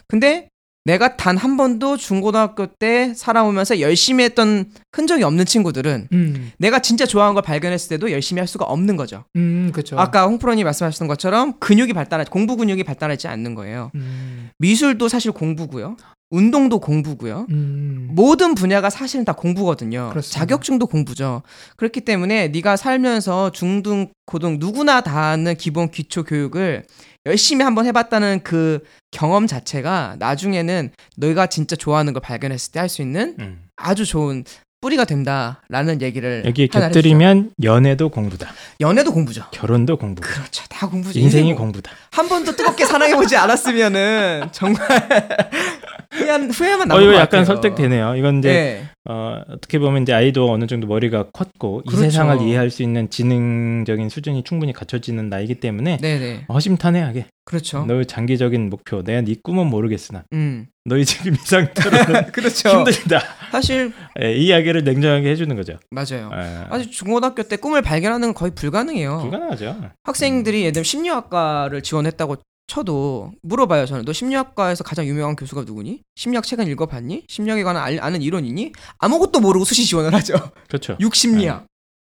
근데 0.07 0.47
내가 0.85 1.15
단 1.15 1.37
한 1.37 1.57
번도 1.57 1.97
중고등학교 1.97 2.67
때 2.67 3.13
살아오면서 3.15 3.79
열심히 3.79 4.23
했던 4.23 4.65
흔적이 4.93 5.23
없는 5.23 5.45
친구들은 5.45 6.07
음, 6.13 6.51
내가 6.57 6.79
진짜 6.79 7.05
좋아하는 7.05 7.33
걸 7.33 7.43
발견했을 7.43 7.89
때도 7.89 8.11
열심히 8.11 8.39
할 8.39 8.47
수가 8.47 8.65
없는 8.65 8.95
거죠. 8.95 9.25
음, 9.35 9.71
그렇죠. 9.73 9.97
아까 9.99 10.25
홍프로님 10.25 10.63
말씀하셨던 10.65 11.07
것처럼 11.07 11.59
근육이 11.59 11.93
발달하 11.93 12.23
공부 12.25 12.55
근육이 12.55 12.83
발달하지 12.83 13.27
않는 13.27 13.55
거예요. 13.55 13.91
음, 13.95 14.49
미술도 14.59 15.07
사실 15.09 15.31
공부고요. 15.31 15.95
운동도 16.29 16.79
공부고요. 16.79 17.45
음, 17.51 18.09
모든 18.11 18.55
분야가 18.55 18.89
사실은 18.89 19.23
다 19.23 19.33
공부거든요. 19.33 20.09
그렇습니다. 20.09 20.39
자격증도 20.39 20.87
공부죠. 20.87 21.43
그렇기 21.77 22.01
때문에 22.01 22.47
네가 22.47 22.75
살면서 22.75 23.51
중등, 23.51 24.07
고등 24.25 24.57
누구나 24.59 25.01
다 25.01 25.29
하는 25.31 25.55
기본 25.55 25.91
기초 25.91 26.23
교육을 26.23 26.85
열심히 27.25 27.63
한번 27.63 27.85
해봤다는 27.85 28.41
그 28.43 28.83
경험 29.11 29.47
자체가 29.47 30.17
나중에는 30.19 30.91
너희가 31.17 31.47
진짜 31.47 31.75
좋아하는 31.75 32.13
걸 32.13 32.21
발견했을 32.21 32.71
때 32.71 32.79
할 32.79 32.89
수 32.89 33.01
있는 33.01 33.35
음. 33.39 33.63
아주 33.77 34.05
좋은 34.05 34.43
뿌리가 34.81 35.05
된다라는 35.05 36.01
얘기를 36.01 36.43
여기에 36.45 36.67
곁들이면 36.67 37.51
연애도 37.63 38.09
공부다. 38.09 38.51
연애도 38.81 39.13
공부죠. 39.13 39.45
결혼도 39.51 39.97
공부. 39.97 40.21
그렇죠. 40.21 40.65
다 40.69 40.89
공부죠. 40.89 41.17
인생이 41.17 41.43
인생 41.49 41.55
공부다. 41.57 41.91
한 42.11 42.27
번도 42.27 42.53
뜨겁게 42.57 42.83
사랑해 42.85 43.15
보지 43.15 43.37
않았으면은 43.37 44.49
정말 44.51 44.85
후회한, 46.11 46.51
후회만 46.51 46.81
어 46.81 46.85
남을 46.95 47.03
이거 47.03 47.11
것 47.13 47.17
약간 47.19 47.45
같아요. 47.45 47.45
설득되네요. 47.45 48.15
이건 48.17 48.39
이제 48.39 48.49
네. 48.51 48.89
어, 49.09 49.41
어떻게 49.49 49.79
보면 49.79 50.03
이제 50.03 50.13
아이도 50.13 50.49
어느 50.49 50.65
정도 50.65 50.87
머리가 50.87 51.29
컸고 51.31 51.81
이 51.85 51.89
그렇죠. 51.89 52.03
세상을 52.03 52.41
이해할 52.41 52.69
수 52.69 52.83
있는 52.83 53.09
지능적인 53.09 54.07
수준이 54.07 54.43
충분히 54.43 54.71
갖춰지는 54.71 55.29
나이기 55.29 55.55
때문에 55.55 55.97
네네. 55.97 56.45
허심탄회하게 56.47 57.25
그렇죠. 57.45 57.85
너의 57.85 58.05
장기적인 58.05 58.69
목표, 58.69 59.03
내가 59.03 59.21
네 59.21 59.35
꿈은 59.43 59.67
모르겠으나 59.67 60.23
음. 60.31 60.67
너희 60.85 61.03
지금 61.03 61.33
이 61.33 61.37
상태로는 61.37 62.31
그렇죠. 62.31 62.69
힘들다. 62.69 63.21
사실 63.51 63.91
예, 64.21 64.33
이 64.33 64.45
이야기를 64.47 64.85
냉정하게 64.85 65.29
해주는 65.31 65.53
거죠. 65.55 65.77
맞아요. 65.91 66.29
예, 66.33 66.65
아직 66.69 66.89
중고등학교 66.91 67.43
때 67.43 67.57
꿈을 67.57 67.81
발견하는 67.81 68.29
건 68.29 68.33
거의 68.33 68.51
불가능해요. 68.55 69.19
불가능하죠. 69.21 69.91
학생들이 70.03 70.61
예를 70.61 70.71
들면 70.71 70.83
심리학과를 70.85 71.81
지원했다고 71.83 72.37
쳐도 72.67 73.33
물어봐요. 73.41 73.85
저는 73.85 74.05
너 74.05 74.13
심리학과에서 74.13 74.83
가장 74.83 75.05
유명한 75.05 75.35
교수가 75.35 75.63
누구니? 75.63 76.01
심리학 76.15 76.45
책은 76.45 76.67
읽어봤니? 76.67 77.25
심리학에 77.27 77.63
관한 77.63 77.83
알- 77.83 77.99
아는 78.01 78.21
이론이니? 78.21 78.71
아무것도 78.99 79.39
모르고 79.41 79.65
수시 79.65 79.85
지원을 79.85 80.13
하죠. 80.15 80.33
그렇죠. 80.67 80.97
육심리학. 80.99 81.65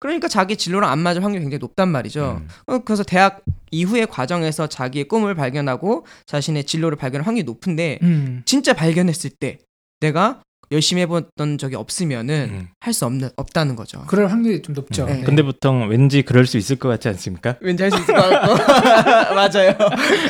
그러니까 0.01 0.27
자기 0.29 0.55
진로랑 0.55 0.89
안 0.91 0.99
맞을 0.99 1.23
확률이 1.23 1.43
굉장히 1.43 1.59
높단 1.59 1.89
말이죠. 1.89 2.41
음. 2.41 2.47
어, 2.67 2.79
그래서 2.79 3.03
대학 3.03 3.41
이후의 3.71 4.07
과정에서 4.07 4.67
자기의 4.67 5.07
꿈을 5.09 5.35
발견하고 5.35 6.05
자신의 6.25 6.63
진로를 6.65 6.97
발견할 6.97 7.27
확률이 7.27 7.43
높은데 7.45 7.99
음, 8.01 8.41
진짜 8.45 8.73
발견했을 8.73 9.29
때 9.29 9.57
내가 9.99 10.41
열심히 10.71 11.01
해봤던 11.01 11.57
적이 11.57 11.75
없으면은 11.77 12.49
음. 12.51 12.67
할수 12.79 13.05
없는 13.05 13.29
없다는 13.35 13.75
거죠. 13.75 14.03
그럴 14.07 14.29
확률이 14.31 14.61
좀 14.61 14.75
높죠. 14.75 15.05
네. 15.05 15.15
네. 15.15 15.23
근데 15.23 15.41
보통 15.41 15.87
왠지 15.89 16.21
그럴 16.21 16.45
수 16.45 16.57
있을 16.57 16.75
것 16.75 16.89
같지 16.89 17.07
않습니까? 17.07 17.55
왠지 17.61 17.81
할 17.83 17.91
수 17.91 17.97
있을 17.99 18.13
것 18.13 18.21
같고 18.21 18.53
맞아요. 19.35 19.75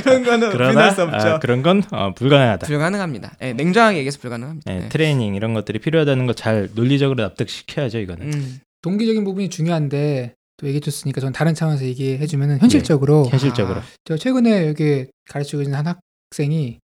그런 0.03 0.23
거는 0.23 0.49
그러나 0.51 0.71
부인할 0.71 0.91
수 0.95 1.03
없죠. 1.03 1.27
아, 1.27 1.39
그런 1.39 1.61
건 1.61 1.83
어, 1.91 2.13
불가능하다. 2.13 2.67
불가능합니다. 2.67 3.33
예, 3.41 3.53
냉정하게 3.53 3.97
얘기해서 3.99 4.19
불가능합니다. 4.19 4.71
예, 4.73 4.83
예. 4.85 4.89
트레이닝 4.89 5.35
이런 5.35 5.53
것들이 5.53 5.79
필요하다는 5.79 6.25
거 6.25 6.33
잘 6.33 6.69
논리적으로 6.73 7.21
납득시켜야죠 7.23 7.99
이거는. 7.99 8.33
음. 8.33 8.59
동기적인 8.81 9.25
부분이 9.25 9.49
중요한데 9.49 10.35
또 10.55 10.67
얘기해줬으니까 10.67 11.19
전 11.19 11.33
다른 11.33 11.53
차원에서 11.53 11.83
얘기해주면은 11.85 12.59
현실적으로 12.59 13.25
현실적으로. 13.29 13.79
아. 13.79 13.83
저 14.05 14.15
최근에 14.15 14.67
여기 14.69 15.05
가르치고 15.29 15.61
있는 15.63 15.77
한 15.77 15.85
학생이 16.31 16.79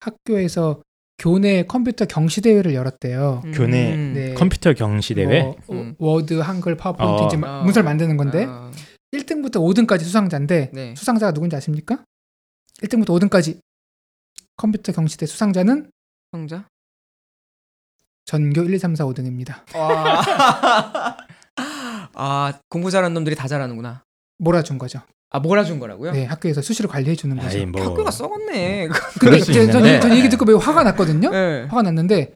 학교에서 0.00 0.80
교내 1.18 1.64
컴퓨터 1.64 2.04
경시 2.04 2.40
대회를 2.40 2.74
열었대요. 2.74 3.42
교내 3.54 3.94
음. 3.94 4.12
네. 4.14 4.34
컴퓨터 4.34 4.72
경시 4.74 5.14
대회. 5.14 5.42
뭐, 5.42 5.56
음. 5.70 5.94
워드, 5.98 6.40
한글, 6.40 6.76
파워포인트 6.76 7.22
어. 7.22 7.26
이제 7.26 7.36
막 7.36 7.62
문서를 7.64 7.84
만드는 7.84 8.16
건데 8.16 8.46
아, 8.48 8.70
1등부터 9.12 9.56
5등까지 9.56 10.00
수상자인데 10.00 10.70
네. 10.72 10.94
수상자가 10.96 11.32
누군지 11.32 11.56
아십니까? 11.56 12.04
1등부터 12.82 13.08
5등까지 13.10 13.60
컴퓨터 14.56 14.92
경시대 14.92 15.26
수상자는 15.26 15.90
성자? 16.32 16.66
전교 18.26 18.62
1, 18.62 18.74
2, 18.74 18.78
3, 18.78 18.94
4, 18.94 19.04
5등입니다. 19.04 19.76
와. 19.76 21.16
아 22.16 22.52
공부 22.68 22.90
잘하는 22.90 23.14
놈들이 23.14 23.36
다 23.36 23.46
잘하는구나. 23.48 24.02
몰아준 24.38 24.78
거죠. 24.78 25.00
아 25.34 25.40
몰아준 25.40 25.80
거라고요? 25.80 26.12
네, 26.12 26.24
학교에서 26.26 26.62
수시로 26.62 26.88
관리해 26.88 27.16
주는 27.16 27.34
거죠. 27.36 27.48
아이 27.58 27.66
뭐 27.66 27.82
학교가 27.82 28.12
썩었네. 28.12 28.86
근데 28.86 28.98
그럴 29.18 29.40
수 29.40 29.50
이제 29.50 29.68
전, 29.68 29.84
얘기 30.16 30.28
듣고 30.28 30.44
매우 30.44 30.58
화가 30.58 30.84
났거든요. 30.84 31.28
네. 31.30 31.62
화가 31.64 31.82
났는데 31.82 32.32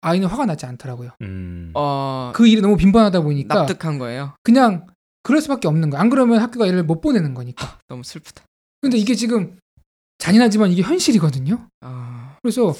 아이는 0.00 0.26
화가 0.26 0.46
나지 0.46 0.64
않더라고요. 0.64 1.10
음. 1.20 1.72
어 1.74 2.32
그 2.34 2.46
일이 2.46 2.62
너무 2.62 2.78
빈번하다 2.78 3.20
보니까 3.20 3.54
납득한 3.54 3.98
거예요. 3.98 4.32
그냥 4.42 4.86
그럴 5.22 5.42
수밖에 5.42 5.68
없는 5.68 5.90
거야. 5.90 6.00
안 6.00 6.08
그러면 6.08 6.38
학교가 6.40 6.66
얘를 6.66 6.84
못 6.84 7.02
보내는 7.02 7.34
거니까. 7.34 7.76
너무 7.86 8.02
슬프다. 8.02 8.44
근데 8.80 8.96
이게 8.96 9.14
지금 9.14 9.58
잔인하지만 10.16 10.70
이게 10.70 10.80
현실이거든요. 10.80 11.66
아, 11.82 12.36
그래서 12.42 12.74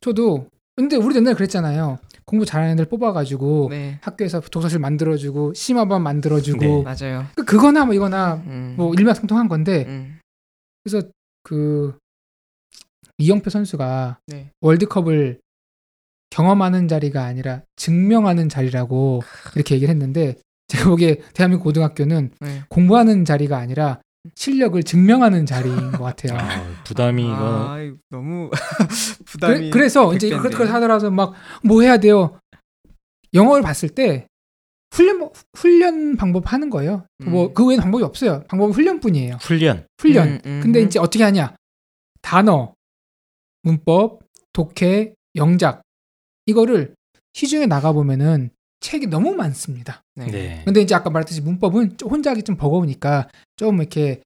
저도 0.00 0.46
근데 0.76 0.96
우리 0.96 1.14
옛날에 1.14 1.34
그랬잖아요. 1.34 1.98
공부 2.32 2.46
잘하는 2.46 2.72
애들 2.72 2.86
뽑아가지고 2.86 3.66
네 3.68 3.98
학교에서 4.00 4.40
독서실 4.40 4.78
만들어주고 4.78 5.52
심화반 5.52 6.02
만들어주고 6.02 6.58
네. 6.58 6.82
맞아요. 6.82 7.26
그- 7.36 7.44
그거나 7.44 7.84
뭐 7.84 7.94
이거나 7.94 8.36
음. 8.46 8.72
뭐 8.78 8.94
일맥상통한 8.94 9.48
건데 9.48 9.84
음. 9.86 10.18
그래서 10.82 11.06
그 11.42 11.94
이영표 13.18 13.50
선수가 13.50 14.20
네. 14.28 14.48
월드컵을 14.62 15.40
경험하는 16.30 16.88
자리가 16.88 17.22
아니라 17.22 17.60
증명하는 17.76 18.48
자리라고 18.48 19.20
이렇게 19.54 19.74
얘기를 19.74 19.92
했는데 19.92 20.36
제가 20.68 20.88
보기에 20.88 21.20
대한민국 21.34 21.64
고등학교는 21.64 22.30
네. 22.40 22.62
공부하는 22.70 23.26
자리가 23.26 23.58
아니라 23.58 24.00
실력을 24.34 24.80
증명하는 24.82 25.46
자리인 25.46 25.76
것 25.92 26.04
같아요. 26.04 26.38
아, 26.38 26.82
부담이 26.84 27.24
아, 27.28 27.80
이거 27.80 27.96
너무 28.10 28.50
부담이. 29.26 29.70
그래, 29.70 29.88
서 29.88 30.14
이제. 30.14 30.28
그렇게 30.30 30.64
하더라도 30.64 31.10
막 31.10 31.34
뭐 31.64 31.82
해야 31.82 31.96
돼요. 31.98 32.38
영어를 33.34 33.62
봤을 33.62 33.88
때 33.88 34.26
훈련 34.92 35.30
훈련 35.54 36.16
방법 36.16 36.52
하는 36.52 36.68
거예요. 36.70 37.06
뭐 37.24 37.46
음. 37.46 37.54
그 37.54 37.66
외에 37.66 37.78
방법이 37.78 38.04
없어요. 38.04 38.44
방법은 38.48 38.74
훈련뿐이에요. 38.74 39.38
훈련. 39.40 39.86
훈련. 39.98 40.28
음, 40.28 40.40
음, 40.44 40.60
근데 40.62 40.80
음. 40.82 40.86
이제 40.86 40.98
어떻게 40.98 41.24
하냐? 41.24 41.56
단어, 42.20 42.74
문법, 43.62 44.20
독해, 44.52 45.14
영작 45.36 45.82
이거를 46.46 46.94
시중에 47.32 47.66
나가 47.66 47.92
보면은 47.92 48.50
책이 48.82 49.06
너무 49.06 49.34
많습니다. 49.34 50.02
네. 50.16 50.26
네. 50.26 50.62
근데 50.64 50.80
이제 50.82 50.94
아까 50.94 51.08
말했듯이 51.08 51.40
문법은 51.40 51.96
좀 51.96 52.10
혼자 52.10 52.30
하기 52.32 52.42
좀 52.42 52.56
버거우니까 52.56 53.28
좀 53.56 53.78
이렇게 53.80 54.20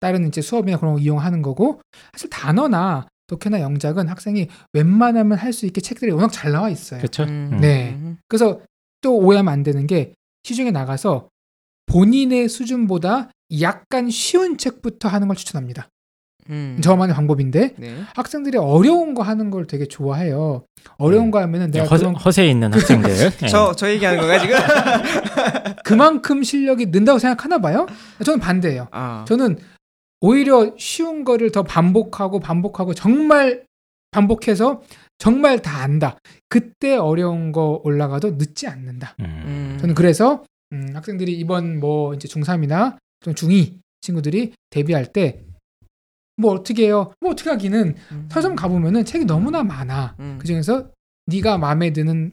다른 0.00 0.26
이제 0.28 0.42
수업이나 0.42 0.76
그런 0.78 0.94
거 0.94 1.00
이용하는 1.00 1.40
거고 1.40 1.80
사실 2.12 2.28
단어나 2.28 3.06
독해나 3.28 3.60
영작은 3.60 4.08
학생이 4.08 4.48
웬만하면 4.74 5.38
할 5.38 5.52
수 5.52 5.64
있게 5.64 5.80
책들이 5.80 6.10
워낙 6.10 6.30
잘 6.32 6.52
나와 6.52 6.68
있어요. 6.68 6.98
그렇죠. 6.98 7.22
음. 7.22 7.58
네. 7.60 7.92
음. 7.94 8.18
그래서 8.28 8.60
또 9.00 9.16
오해하면 9.16 9.52
안 9.52 9.62
되는 9.62 9.86
게 9.86 10.14
시중에 10.44 10.70
나가서 10.72 11.28
본인의 11.86 12.48
수준보다 12.48 13.30
약간 13.60 14.10
쉬운 14.10 14.58
책부터 14.58 15.08
하는 15.08 15.28
걸 15.28 15.36
추천합니다. 15.36 15.88
음. 16.50 16.78
저만의 16.82 17.14
방법인데 17.14 17.74
네. 17.76 17.96
학생들이 18.14 18.58
어려운 18.58 19.14
거 19.14 19.22
하는 19.22 19.50
걸 19.50 19.66
되게 19.66 19.86
좋아해요. 19.86 20.64
어려운 20.98 21.26
음. 21.26 21.30
거 21.30 21.40
하면은 21.40 21.70
내가 21.70 21.86
허세, 21.86 22.04
그만, 22.04 22.16
허세 22.16 22.46
있는 22.46 22.72
학생들. 22.72 23.30
네. 23.38 23.48
저, 23.48 23.72
저 23.74 23.90
얘기하는 23.90 24.20
건가 24.20 24.38
지금? 24.38 24.56
그만큼 25.84 26.42
실력이 26.42 26.86
는다고 26.86 27.18
생각하나 27.18 27.58
봐요. 27.58 27.86
저는 28.24 28.40
반대예요. 28.40 28.88
아. 28.90 29.24
저는 29.28 29.58
오히려 30.20 30.74
쉬운 30.78 31.24
거를 31.24 31.52
더 31.52 31.62
반복하고 31.62 32.40
반복하고 32.40 32.94
정말 32.94 33.64
반복해서 34.10 34.82
정말 35.18 35.62
다 35.62 35.82
안다. 35.82 36.18
그때 36.48 36.96
어려운 36.96 37.52
거 37.52 37.80
올라가도 37.84 38.32
늦지 38.32 38.66
않는다. 38.66 39.14
음. 39.20 39.24
음. 39.24 39.78
저는 39.80 39.94
그래서 39.94 40.44
음, 40.72 40.90
학생들이 40.94 41.32
이번 41.38 41.78
뭐 41.80 42.14
이제 42.14 42.28
중3이나 42.28 42.96
좀 43.20 43.34
중2 43.34 43.78
친구들이 44.00 44.52
데뷔할 44.70 45.06
때 45.06 45.40
뭐 46.36 46.52
어떻게 46.52 46.84
해요? 46.86 47.12
뭐 47.20 47.32
어떻게 47.32 47.50
하기는 47.50 47.94
음. 48.12 48.28
서점 48.30 48.56
가보면은 48.56 49.04
책이 49.04 49.24
너무나 49.24 49.62
많아. 49.62 50.16
음. 50.20 50.36
그 50.40 50.46
중에서 50.46 50.88
네가 51.26 51.58
마음에 51.58 51.92
드는 51.92 52.32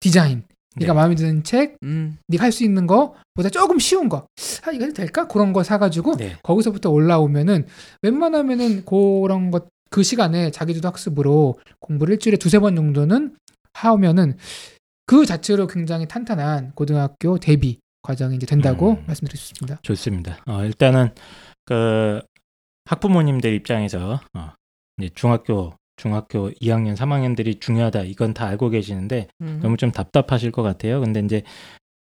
디자인, 0.00 0.44
네가 0.76 0.92
네. 0.92 0.96
마음에 0.96 1.14
드는 1.14 1.42
책, 1.42 1.76
음. 1.82 2.18
네가 2.28 2.44
할 2.44 2.52
수 2.52 2.64
있는 2.64 2.86
거보다 2.86 3.48
조금 3.50 3.78
쉬운 3.78 4.08
거, 4.08 4.26
아 4.64 4.70
이거 4.72 4.84
해도 4.84 4.94
될까? 4.94 5.26
그런 5.26 5.52
거 5.52 5.62
사가지고 5.62 6.16
네. 6.16 6.36
거기서부터 6.42 6.90
올라오면은 6.90 7.66
웬만하면은 8.02 8.84
그런 8.84 9.50
것 9.50 9.68
그 9.90 10.04
시간에 10.04 10.50
자기주도 10.52 10.88
학습으로 10.88 11.58
공부를 11.80 12.14
일주일에 12.14 12.36
두세 12.38 12.60
번 12.60 12.76
정도는 12.76 13.36
하면은 13.74 14.36
그 15.04 15.26
자체로 15.26 15.66
굉장히 15.66 16.06
탄탄한 16.06 16.72
고등학교 16.76 17.38
대비 17.38 17.80
과정이 18.02 18.36
이제 18.36 18.46
된다고 18.46 18.92
음. 18.92 19.04
말씀드릴 19.06 19.36
수 19.36 19.52
있습니다. 19.52 19.80
좋습니다. 19.82 20.38
어, 20.46 20.64
일단은 20.64 21.10
그 21.66 22.22
학부모님들 22.90 23.54
입장에서 23.54 24.20
어, 24.34 24.52
이제 24.98 25.10
중학교 25.14 25.74
중학교 25.96 26.50
2학년, 26.50 26.96
3학년들이 26.96 27.60
중요하다 27.60 28.02
이건 28.04 28.34
다 28.34 28.46
알고 28.46 28.70
계시는데 28.70 29.28
음. 29.42 29.60
너무 29.62 29.76
좀 29.76 29.92
답답하실 29.92 30.50
것 30.50 30.62
같아요. 30.62 31.00
근데 31.00 31.20
이제 31.20 31.42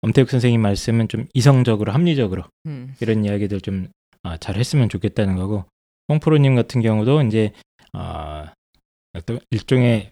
엄태욱 0.02 0.30
선생님 0.30 0.62
말씀은 0.62 1.08
좀 1.08 1.28
이성적으로 1.34 1.92
합리적으로 1.92 2.44
음. 2.66 2.96
이런 3.00 3.24
이야기들 3.24 3.62
좀 3.62 3.90
아, 4.24 4.38
잘 4.38 4.56
했으면 4.56 4.90
좋겠다는 4.90 5.36
거고 5.36 5.66
홍프로님 6.10 6.56
같은 6.56 6.82
경우도 6.82 7.22
이제 7.24 7.52
아, 7.94 8.54
어떤 9.14 9.40
일종의 9.52 10.12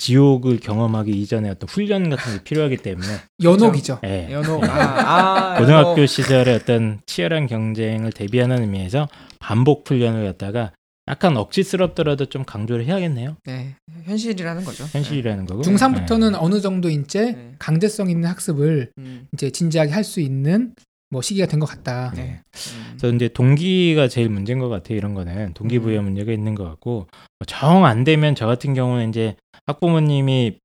지옥을 0.00 0.58
경험하기 0.60 1.10
이전에 1.12 1.50
어떤 1.50 1.68
훈련 1.68 2.08
같은 2.10 2.38
게 2.38 2.42
필요하기 2.44 2.78
때문에 2.78 3.06
연옥이죠. 3.42 4.00
예, 4.04 4.28
연호. 4.32 4.60
아, 4.64 5.54
아, 5.54 5.54
고등학교 5.60 5.90
연호. 5.90 6.06
시절의 6.06 6.54
어떤 6.56 7.00
치열한 7.06 7.46
경쟁을 7.46 8.10
대비하는 8.12 8.62
의미에서 8.62 9.08
반복 9.38 9.88
훈련을 9.88 10.24
갖다가 10.24 10.72
약간 11.08 11.36
억지스럽더라도 11.36 12.26
좀 12.26 12.44
강조를 12.44 12.84
해야겠네요. 12.86 13.36
네. 13.44 13.74
현실이라는 14.04 14.64
거죠. 14.64 14.84
현실이라는 14.84 15.44
거고. 15.46 15.62
중3부터는 15.62 16.32
네. 16.32 16.38
어느 16.40 16.60
정도 16.60 16.88
이제 16.88 17.32
네. 17.32 17.52
강제성 17.58 18.08
있는 18.10 18.28
학습을 18.28 18.92
음. 18.98 19.26
이제 19.34 19.50
진지하게 19.50 19.90
할 19.92 20.04
수 20.04 20.20
있는 20.20 20.72
뭐 21.10 21.20
시기가 21.22 21.46
된 21.46 21.58
것 21.60 21.66
같다. 21.66 22.12
네. 22.14 22.40
음. 22.76 22.96
그래서 22.98 23.14
이제 23.14 23.28
동기가 23.28 24.08
제일 24.08 24.28
문제인 24.28 24.58
것 24.60 24.68
같아요. 24.68 24.96
이런 24.96 25.14
거는 25.14 25.54
동기부여 25.54 26.02
문제가 26.02 26.32
있는 26.32 26.54
것 26.54 26.64
같고 26.64 27.08
정 27.46 27.84
안 27.84 28.04
되면 28.04 28.34
저 28.34 28.46
같은 28.46 28.74
경우는 28.74 29.08
이제 29.10 29.36
학부모님이 29.66 30.58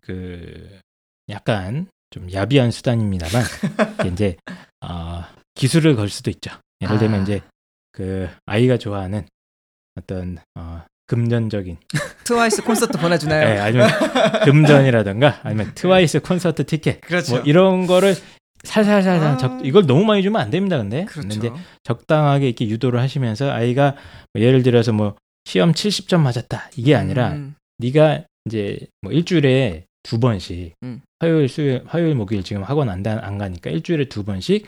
그 0.00 0.78
약간 1.30 1.86
좀 2.10 2.30
야비한 2.32 2.70
수단입니다만 2.70 3.42
이제 4.12 4.36
어, 4.80 5.24
기술을 5.54 5.96
걸 5.96 6.08
수도 6.08 6.30
있죠. 6.30 6.50
예를 6.80 6.98
들면 6.98 7.20
아. 7.20 7.22
이제 7.22 7.40
그 7.92 8.28
아이가 8.46 8.76
좋아하는 8.78 9.26
어떤 9.96 10.38
어, 10.54 10.82
금전적인 11.06 11.76
트와이스 12.24 12.62
콘서트 12.62 12.98
보내주나요? 12.98 13.48
예, 13.56 13.58
아니면 13.58 13.88
금전이라든가 14.44 15.40
아니면 15.42 15.72
트와이스 15.74 16.20
콘서트 16.20 16.64
티켓 16.64 17.00
그렇죠. 17.00 17.36
뭐 17.36 17.44
이런 17.44 17.86
거를 17.86 18.14
살살살살 18.64 19.28
아. 19.30 19.36
적, 19.36 19.64
이걸 19.66 19.86
너무 19.86 20.04
많이 20.04 20.22
주면 20.22 20.40
안 20.40 20.50
됩니다. 20.50 20.76
근데 20.78 21.04
근데 21.04 21.28
그렇죠. 21.28 21.38
이제 21.38 21.64
적당하게 21.84 22.46
이렇게 22.48 22.68
유도를 22.68 23.00
하시면서 23.00 23.50
아이가 23.50 23.94
뭐 24.32 24.42
예를 24.42 24.62
들어서 24.62 24.92
뭐 24.92 25.14
시험 25.44 25.72
70점 25.72 26.20
맞았다 26.20 26.70
이게 26.76 26.94
아니라 26.94 27.32
음. 27.32 27.54
네가 27.78 28.24
이제 28.46 28.78
뭐 29.02 29.12
일주일에 29.12 29.84
두 30.02 30.18
번씩 30.20 30.74
음. 30.82 31.00
화요일 31.20 31.48
수요일 31.48 31.82
화요일 31.86 32.14
목요일 32.14 32.42
지금 32.42 32.62
학원 32.62 32.88
안, 32.88 33.02
다- 33.02 33.20
안 33.22 33.38
가니까 33.38 33.70
일주일에 33.70 34.06
두 34.06 34.24
번씩 34.24 34.66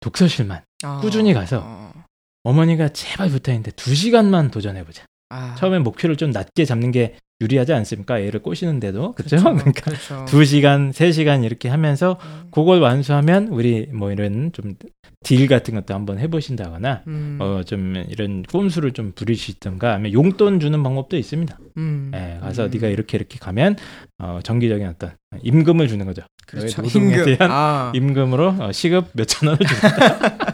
독서실만 0.00 0.62
아. 0.84 1.00
꾸준히 1.00 1.32
가서 1.32 1.62
어. 1.64 1.92
어머니가 2.44 2.90
제발 2.90 3.30
부탁인데 3.30 3.70
두 3.72 3.94
시간만 3.94 4.50
도전해 4.50 4.84
보자. 4.84 5.04
아. 5.30 5.54
처음에 5.58 5.78
목표를 5.78 6.16
좀 6.16 6.30
낮게 6.30 6.64
잡는 6.64 6.92
게 6.92 7.16
유리하지 7.40 7.72
않습니까? 7.72 8.18
애를 8.20 8.40
꼬시는데도 8.42 9.14
그렇죠? 9.14 9.36
그러니까 9.42 9.72
그렇죠. 9.72 10.24
두 10.26 10.44
시간, 10.44 10.92
세 10.92 11.12
시간 11.12 11.44
이렇게 11.44 11.68
하면서 11.68 12.18
음. 12.24 12.48
그걸 12.50 12.80
완수하면 12.80 13.48
우리 13.48 13.86
뭐 13.92 14.12
이런 14.12 14.52
좀 14.52 14.74
딜 15.24 15.48
같은 15.48 15.74
것도 15.74 15.94
한번 15.94 16.18
해 16.18 16.28
보신다거나 16.28 17.02
음. 17.08 17.38
어좀 17.40 18.04
이런 18.08 18.42
꼼수를 18.44 18.92
좀 18.92 19.12
부리시던가 19.14 19.94
아니면 19.94 20.12
용돈 20.12 20.60
주는 20.60 20.80
방법도 20.82 21.16
있습니다. 21.16 21.58
음. 21.78 22.12
예, 22.14 22.38
가서 22.40 22.66
음. 22.66 22.70
네가 22.70 22.88
이렇게 22.88 23.16
이렇게 23.16 23.38
가면 23.38 23.76
어 24.18 24.38
정기적인 24.44 24.86
어떤 24.86 25.12
임금을 25.42 25.88
주는 25.88 26.04
거죠. 26.06 26.22
그렇죠. 26.46 26.82
임금. 26.82 27.24
대한 27.24 27.50
아. 27.50 27.92
임금으로 27.94 28.56
어, 28.60 28.72
시급 28.72 29.06
몇천 29.14 29.48
원을 29.48 29.66
준다. 29.66 30.53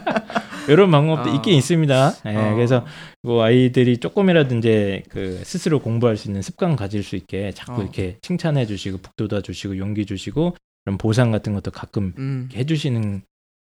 이런 0.71 0.91
방법도 0.91 1.31
어. 1.31 1.35
있긴 1.35 1.53
있습니다. 1.55 2.13
예, 2.27 2.35
어. 2.35 2.55
그래서 2.55 2.85
뭐 3.23 3.43
아이들이 3.43 3.97
조금이라도 3.97 4.57
이제 4.57 5.03
그 5.09 5.41
스스로 5.43 5.79
공부할 5.79 6.17
수 6.17 6.27
있는 6.27 6.41
습관 6.41 6.75
가질 6.75 7.03
수 7.03 7.15
있게 7.15 7.51
자꾸 7.51 7.73
어. 7.73 7.83
이렇게 7.83 8.17
칭찬해 8.21 8.65
주시고 8.65 8.99
북돋아 8.99 9.41
주시고 9.41 9.77
용기 9.77 10.05
주시고 10.05 10.55
그런 10.83 10.97
보상 10.97 11.31
같은 11.31 11.53
것도 11.53 11.71
가끔 11.71 12.13
음. 12.17 12.49
해주시는 12.53 13.21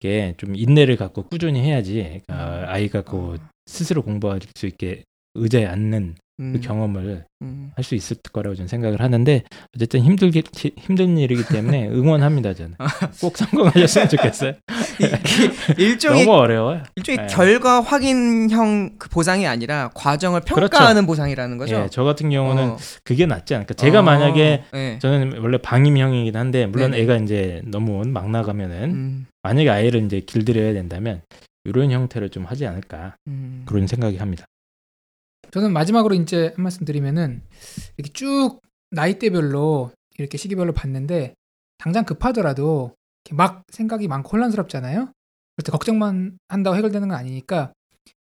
게 0.00 0.34
좀 0.36 0.54
인내를 0.54 0.96
갖고 0.96 1.24
꾸준히 1.24 1.60
해야지 1.60 2.22
어, 2.28 2.34
아이가 2.66 3.02
그 3.02 3.16
어. 3.16 3.36
스스로 3.66 4.02
공부할 4.02 4.40
수 4.54 4.66
있게 4.66 5.02
의자에 5.34 5.66
앉는 5.66 6.14
음, 6.40 6.52
그 6.52 6.60
경험을 6.60 7.24
음. 7.42 7.72
할수 7.74 7.94
있을 7.94 8.16
거라고 8.32 8.54
저는 8.54 8.68
생각을 8.68 9.00
하는데 9.00 9.42
어쨌든 9.74 10.00
힘들기 10.00 10.42
힘든 10.76 11.18
일이기 11.18 11.44
때문에 11.46 11.88
응원합니다 11.90 12.54
저는 12.54 12.74
꼭 13.20 13.36
성공하셨으면 13.36 14.08
좋겠어요. 14.08 14.52
이- 15.76 15.82
일종의 15.82 16.24
너무 16.24 16.36
어려워요. 16.38 16.82
일종의 16.96 17.26
네. 17.26 17.34
결과 17.34 17.80
확인형 17.80 18.98
그 18.98 19.08
보상이 19.08 19.46
아니라 19.46 19.90
과정을 19.94 20.40
평가하는 20.42 21.06
보상이라는 21.06 21.58
거죠. 21.58 21.74
예, 21.76 21.88
저 21.90 22.04
같은 22.04 22.30
경우는 22.30 22.62
어. 22.70 22.76
그게 23.04 23.26
낫지 23.26 23.54
않을까. 23.54 23.74
제가 23.74 24.00
어, 24.00 24.02
만약에 24.02 24.64
예. 24.74 24.98
저는 25.00 25.38
원래 25.40 25.58
방임형이긴 25.58 26.36
한데 26.36 26.66
물론 26.66 26.92
네네. 26.92 27.02
애가 27.02 27.16
이제 27.16 27.62
너무 27.66 28.02
막 28.06 28.30
나가면은 28.30 28.82
음, 28.90 29.26
만약에 29.42 29.68
아이를 29.70 30.04
이제 30.04 30.20
길들여야 30.20 30.72
된다면 30.72 31.22
이런 31.64 31.90
형태로 31.90 32.28
좀 32.28 32.44
하지 32.44 32.66
않을까 32.66 33.16
음. 33.26 33.62
그런 33.66 33.86
생각이 33.86 34.16
합니다. 34.16 34.44
저는 35.50 35.72
마지막으로 35.72 36.14
이제 36.14 36.52
한 36.56 36.62
말씀 36.62 36.84
드리면은 36.84 37.42
이렇게 37.96 38.12
쭉 38.12 38.60
나이대별로 38.90 39.92
이렇게 40.18 40.36
시기별로 40.38 40.72
봤는데 40.72 41.34
당장 41.78 42.04
급하더라도 42.04 42.94
이렇게 43.24 43.36
막 43.36 43.62
생각이 43.70 44.08
많고 44.08 44.30
혼란스럽잖아요. 44.30 44.98
그럴 45.00 45.64
때 45.64 45.72
걱정만 45.72 46.38
한다고 46.48 46.76
해결되는 46.76 47.08
건 47.08 47.16
아니니까 47.18 47.72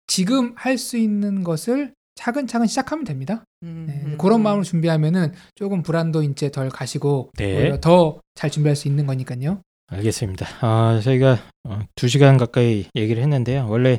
지금 0.07 0.55
할 0.57 0.77
수 0.79 0.97
있는 0.97 1.45
것을 1.45 1.93
차근차근 2.17 2.67
시작하면 2.67 3.05
됩니다. 3.05 3.45
음, 3.63 3.85
네, 3.89 4.03
음, 4.05 4.19
그런 4.19 4.41
음. 4.41 4.43
마음을 4.43 4.65
준비하면은 4.65 5.33
조금 5.55 5.83
불안도 5.83 6.23
이제 6.23 6.51
덜 6.51 6.69
가시고 6.69 7.31
네. 7.37 7.57
오히려 7.57 7.81
더 7.81 8.21
잘 8.35 8.51
준비할 8.51 8.75
수 8.77 8.89
있는 8.89 9.07
거니까요. 9.07 9.61
알겠습니다. 9.89 10.47
아, 10.61 11.01
저희가 11.03 11.39
어, 11.65 11.81
두 11.95 12.09
시간 12.09 12.37
가까이 12.39 12.87
얘기를 12.97 13.23
했는데요. 13.23 13.67
원래 13.69 13.99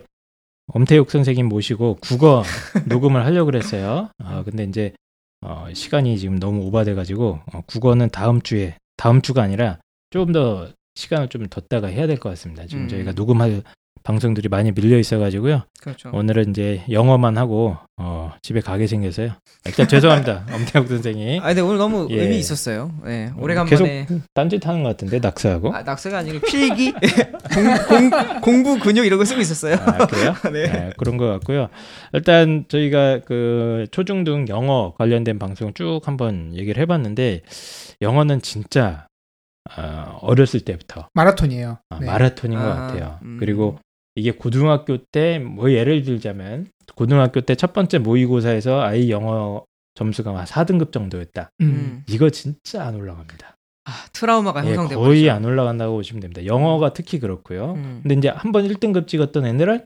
엄태욱 0.74 1.12
선생님 1.12 1.48
모시고 1.48 1.98
국어 2.02 2.44
녹음을 2.88 3.26
하려고 3.26 3.48
그랬어요. 3.48 4.10
아, 4.24 4.44
근데 4.44 4.64
이제 4.64 4.94
어, 5.42 5.68
시간이 5.74 6.18
지금 6.18 6.40
너무 6.40 6.66
오바돼 6.68 6.94
가지고 6.94 7.40
어, 7.54 7.62
국어는 7.66 8.10
다음 8.10 8.42
주에 8.42 8.76
다음 8.98 9.22
주가 9.22 9.42
아니라 9.44 9.80
조금 10.12 10.32
더 10.34 10.70
시간을 10.96 11.30
좀 11.30 11.48
뒀다가 11.48 11.88
해야 11.88 12.06
될 12.08 12.18
것 12.18 12.30
같습니다. 12.30 12.66
지금 12.68 12.84
음. 12.84 12.88
저희가 12.90 13.14
녹음할 13.14 13.64
방송들이 14.04 14.50
많이 14.50 14.72
밀려 14.72 14.98
있어가지고요. 14.98 15.64
그렇죠. 15.82 16.10
오늘은 16.14 16.50
이제 16.50 16.84
영어만 16.90 17.38
하고 17.38 17.78
어, 17.98 18.34
집에 18.42 18.60
가게 18.62 18.88
생겨서요. 18.88 19.34
일단 19.66 19.88
죄송합니다, 19.88 20.46
엄태욱 20.52 20.88
선생님. 20.88 21.42
아 21.42 21.48
근데 21.48 21.62
오늘 21.62 21.78
너무 21.78 22.08
예. 22.10 22.24
의미 22.24 22.40
있었어요. 22.40 22.92
네, 23.04 23.32
어, 23.36 23.40
오래간만에 23.40 24.06
계속 24.08 24.22
딴짓 24.34 24.66
하는 24.66 24.84
것 24.84 24.90
같은데 24.90 25.20
낙서하고. 25.20 25.74
아, 25.74 25.84
낙서가 25.84 26.20
아니고 26.20 26.40
필기, 26.40 26.94
공, 27.54 28.10
공, 28.10 28.42
공부 28.42 28.80
근육 28.80 29.06
이런 29.06 29.20
거 29.20 29.26
쓰고 29.26 29.40
있었어요. 29.42 29.76
아, 29.76 30.06
그래요? 30.08 30.34
네. 30.52 30.72
네, 30.72 30.94
그런 30.98 31.18
것 31.18 31.28
같고요. 31.28 31.70
일단 32.14 32.66
저희가 32.68 33.22
그 33.26 33.86
초중등 33.92 34.48
영어 34.50 34.94
관련된 34.98 35.38
방송 35.38 35.74
쭉 35.74 36.02
한번 36.06 36.56
얘기를 36.56 36.82
해봤는데 36.82 37.42
영어는 38.02 38.42
진짜 38.42 39.08
어, 39.78 40.18
어렸을 40.22 40.62
때부터 40.62 41.08
마라톤이에요. 41.14 41.78
아, 41.90 42.00
네. 42.00 42.06
마라톤인 42.08 42.58
것 42.58 42.66
아, 42.66 42.76
같아요. 42.76 43.20
음. 43.24 43.38
그리고 43.40 43.78
이게 44.16 44.32
고등학교 44.32 44.98
때 44.98 45.40
뭐 45.40 45.72
예를 45.72 46.04
들자면 46.04 46.68
고등학교 46.96 47.42
때 47.42 47.56
첫 47.56 47.74
번째 47.74 48.00
모의고사에서 48.00 48.82
아이 48.82 49.10
영어 49.10 49.64
점수가 49.96 50.38
한 50.38 50.46
4등급 50.46 50.92
정도였다. 50.92 51.50
음. 51.62 51.66
음. 51.66 52.04
이거 52.10 52.30
진짜 52.30 52.86
안 52.86 52.96
올라갑니다. 52.96 53.56
아, 53.86 53.92
트라우마가 54.14 54.64
예, 54.66 54.70
형성돼 54.70 54.96
거의 54.96 55.08
버리죠. 55.08 55.32
안 55.32 55.44
올라간다고 55.46 55.96
보시면 55.96 56.22
됩니다. 56.22 56.46
영어가 56.46 56.94
특히 56.94 57.20
그렇고요. 57.20 57.74
음, 57.74 58.00
근데 58.04 58.16
이제 58.16 58.30
한 58.30 58.52
번 58.52 58.68
1등급 58.68 59.08
찍었던 59.08 59.46
애들은 59.46 59.84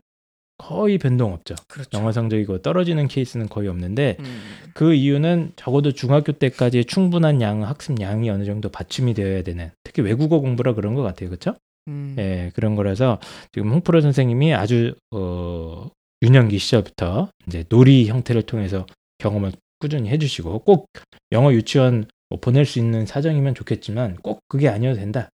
거의 0.58 0.98
변동 0.98 1.32
없죠. 1.32 1.54
그렇죠. 1.68 1.90
영어 1.98 2.12
성적이고 2.12 2.62
떨어지는 2.62 3.08
케이스는 3.08 3.48
거의 3.48 3.68
없는데 3.68 4.16
음, 4.20 4.42
그 4.74 4.94
이유는 4.94 5.52
적어도 5.56 5.92
중학교 5.92 6.32
때까지 6.32 6.84
충분한 6.84 7.40
양 7.42 7.62
학습 7.64 8.00
양이 8.00 8.30
어느 8.30 8.44
정도 8.44 8.68
받침이 8.70 9.12
되어야 9.14 9.42
되는 9.42 9.70
특히 9.84 10.02
외국어 10.02 10.40
공부라 10.40 10.74
그런 10.74 10.94
것 10.94 11.02
같아요, 11.02 11.28
그렇죠? 11.30 11.54
음. 11.88 12.16
예, 12.18 12.50
그런 12.54 12.74
거라서 12.74 13.18
지금 13.52 13.70
홍프로 13.70 14.00
선생님이 14.00 14.54
아주 14.54 14.94
어, 15.10 15.88
유년기 16.22 16.58
시절부터 16.58 17.28
이제 17.46 17.64
놀이 17.68 18.08
형태를 18.08 18.42
통해서 18.42 18.86
경험을 19.18 19.52
꾸준히 19.78 20.08
해주시고 20.10 20.60
꼭 20.60 20.86
영어 21.32 21.52
유치원 21.52 22.06
뭐 22.28 22.40
보낼 22.40 22.64
수 22.66 22.78
있는 22.78 23.06
사정이면 23.06 23.54
좋겠지만 23.54 24.16
꼭 24.16 24.40
그게 24.48 24.68
아니어도 24.68 24.98
된다. 24.98 25.28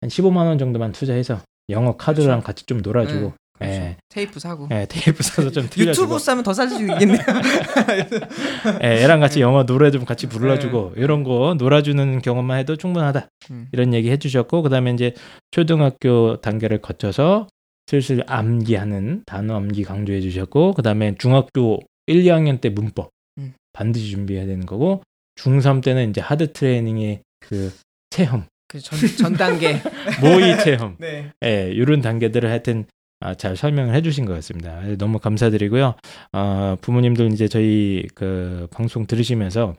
한 0.00 0.10
15만 0.10 0.46
원 0.46 0.58
정도만 0.58 0.92
투자해서 0.92 1.40
영어 1.70 1.96
카드랑 1.96 2.42
같이 2.42 2.64
좀 2.66 2.80
놀아주고 2.80 3.20
네, 3.20 3.34
그렇죠. 3.58 3.74
예. 3.76 3.96
테이프 4.08 4.38
사고. 4.40 4.68
예, 4.70 4.86
테이프 4.88 5.22
사서 5.22 5.50
좀 5.50 5.68
틀려주고 5.68 6.04
유튜브 6.04 6.18
싸면 6.18 6.44
더살수 6.44 6.80
있겠네요. 6.80 7.18
예, 8.82 9.02
애랑 9.04 9.20
같이 9.20 9.40
영어 9.40 9.64
노래 9.64 9.90
좀 9.90 10.04
같이 10.04 10.28
불러주고 10.28 10.94
이런 10.96 11.24
거 11.24 11.54
놀아주는 11.58 12.22
경험만 12.22 12.58
해도 12.58 12.76
충분하다 12.76 13.28
음. 13.50 13.68
이런 13.72 13.94
얘기 13.94 14.10
해주셨고 14.10 14.62
그다음에 14.62 14.92
이제 14.92 15.14
초등학교 15.50 16.40
단계를 16.40 16.80
거쳐서 16.80 17.46
슬슬 17.86 18.22
암기하는 18.26 19.22
단어 19.26 19.56
암기 19.56 19.84
강조해 19.84 20.20
주셨고 20.20 20.74
그다음에 20.74 21.14
중학교 21.18 21.80
1, 22.06 22.22
2학년 22.24 22.60
때 22.60 22.68
문법 22.68 23.10
음. 23.38 23.54
반드시 23.72 24.10
준비해야 24.10 24.46
되는 24.46 24.66
거고 24.66 25.02
중3 25.36 25.82
때는 25.82 26.10
이제 26.10 26.20
하드 26.20 26.52
트레이닝의 26.52 27.20
그 27.40 27.72
체험 28.10 28.44
그 28.68 28.78
전 28.80 28.98
전 29.16 29.32
단계. 29.34 29.80
모의 30.20 30.58
체험 30.62 30.96
네. 31.00 31.30
예, 31.44 31.70
이런 31.72 32.02
단계들을 32.02 32.50
하여튼 32.50 32.84
아, 32.84 32.97
잘 33.36 33.56
설명을 33.56 33.94
해주신 33.94 34.24
것 34.26 34.32
같습니다. 34.34 34.88
예, 34.88 34.96
너무 34.96 35.18
감사드리고요. 35.18 35.94
아, 36.32 36.76
부모님들 36.80 37.32
이제 37.32 37.48
저희 37.48 38.06
그 38.14 38.68
방송 38.70 39.06
들으시면서 39.06 39.74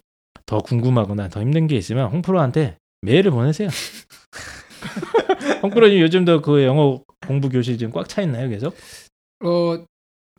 더 0.46 0.60
궁금하거나 0.60 1.30
더 1.30 1.42
힘든 1.42 1.68
게 1.68 1.76
있으면 1.76 2.10
홍프로한테 2.10 2.78
메일을 3.02 3.32
보내세요. 3.32 3.70
홍프로님 5.64 6.00
요즘도 6.00 6.42
그 6.42 6.64
영어 6.64 7.02
공부 7.28 7.50
교실 7.50 7.78
지금 7.78 7.94
꽉 7.94 8.08
차 8.08 8.22
있나요, 8.22 8.50
계속? 8.50 8.76
어, 9.44 9.84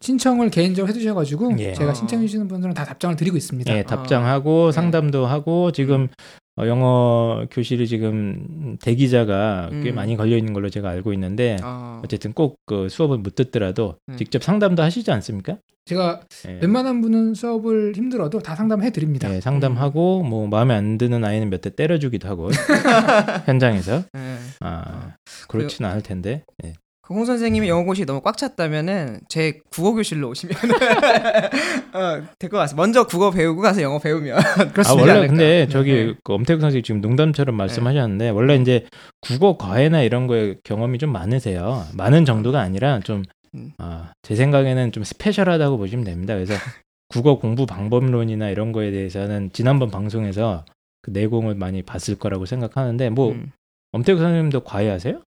신청을 0.00 0.50
개인적으로 0.50 0.88
해주셔가지고 0.88 1.58
예. 1.58 1.74
제가 1.74 1.90
어. 1.90 1.94
신청해 1.94 2.26
주시는 2.26 2.48
분들은 2.48 2.74
다 2.74 2.84
답장을 2.84 3.16
드리고 3.16 3.36
있습니다. 3.36 3.72
예, 3.76 3.82
답장하고 3.82 4.66
네. 4.66 4.72
상담도 4.72 5.26
하고 5.26 5.72
지금 5.72 6.08
어, 6.56 6.66
영어 6.66 7.46
교실이 7.50 7.86
지금 7.86 8.76
대기자가 8.82 9.70
꽤 9.82 9.90
음. 9.90 9.94
많이 9.94 10.16
걸려 10.16 10.36
있는 10.36 10.52
걸로 10.52 10.68
제가 10.68 10.90
알고 10.90 11.12
있는데 11.14 11.56
어, 11.62 12.00
어쨌든 12.04 12.32
꼭 12.32 12.56
그 12.66 12.88
수업을 12.88 13.18
못 13.18 13.34
듣더라도 13.34 13.96
음. 14.08 14.16
직접 14.16 14.42
상담도 14.44 14.82
하시지 14.82 15.10
않습니까? 15.10 15.56
제가 15.86 16.20
예. 16.46 16.58
웬만한 16.62 17.00
분은 17.00 17.34
수업을 17.34 17.94
힘들어도 17.96 18.38
다 18.40 18.54
상담해 18.54 18.90
드립니다. 18.90 19.28
네, 19.28 19.40
상담하고 19.40 20.22
뭐 20.22 20.46
마음에 20.46 20.74
안 20.74 20.98
드는 20.98 21.24
아이는 21.24 21.50
몇 21.50 21.60
대 21.62 21.70
때려주기도 21.74 22.28
하고 22.28 22.48
현장에서 23.46 24.04
네. 24.12 24.36
아 24.60 25.14
그렇지는 25.48 25.90
않을 25.90 26.02
텐데 26.02 26.44
네. 26.62 26.74
그 27.10 27.14
홍 27.16 27.24
선생님이 27.24 27.68
영어 27.68 27.82
교실이 27.82 28.06
너무 28.06 28.20
꽉 28.20 28.36
찼다면은 28.36 29.18
제 29.28 29.58
국어 29.68 29.94
교실로 29.94 30.28
오시면 30.28 30.54
어, 31.92 32.22
될것 32.38 32.56
같습니다. 32.60 32.76
먼저 32.80 33.04
국어 33.04 33.32
배우고 33.32 33.60
가서 33.60 33.82
영어 33.82 33.98
배우면 33.98 34.38
아 34.38 34.70
그렇습니다. 34.70 34.92
원래 34.94 35.12
않을까. 35.14 35.26
근데 35.26 35.44
네. 35.44 35.68
저기 35.68 36.14
그 36.22 36.34
엄태국 36.34 36.60
선생님 36.60 36.84
지금 36.84 37.00
농담처럼 37.00 37.56
말씀하셨는데 37.56 38.28
원래 38.28 38.54
이제 38.54 38.86
국어 39.20 39.56
과외나 39.56 40.02
이런 40.02 40.28
거에 40.28 40.54
경험이 40.62 40.98
좀 40.98 41.10
많으세요 41.10 41.84
많은 41.94 42.24
정도가 42.24 42.60
아니라 42.60 43.00
좀 43.00 43.24
음. 43.56 43.72
아, 43.78 44.12
제 44.22 44.36
생각에는 44.36 44.92
좀 44.92 45.02
스페셜하다고 45.02 45.78
보시면 45.78 46.04
됩니다 46.04 46.34
그래서 46.34 46.54
국어 47.08 47.40
공부 47.40 47.66
방법론이나 47.66 48.50
이런 48.50 48.70
거에 48.70 48.92
대해서는 48.92 49.50
지난번 49.52 49.90
방송에서 49.90 50.64
그 51.02 51.10
내공을 51.10 51.56
많이 51.56 51.82
봤을 51.82 52.14
거라고 52.14 52.46
생각하는데 52.46 53.10
뭐 53.10 53.32
음. 53.32 53.50
엄태국 53.90 54.20
선생님도 54.22 54.60
과외하세요? 54.60 55.20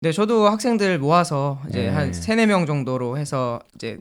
네, 0.00 0.12
저도 0.12 0.48
학생들 0.48 0.98
모아서 0.98 1.60
이제 1.68 1.82
네. 1.82 1.88
한 1.88 2.12
세네 2.12 2.46
명 2.46 2.66
정도로 2.66 3.18
해서 3.18 3.58
이제 3.74 3.98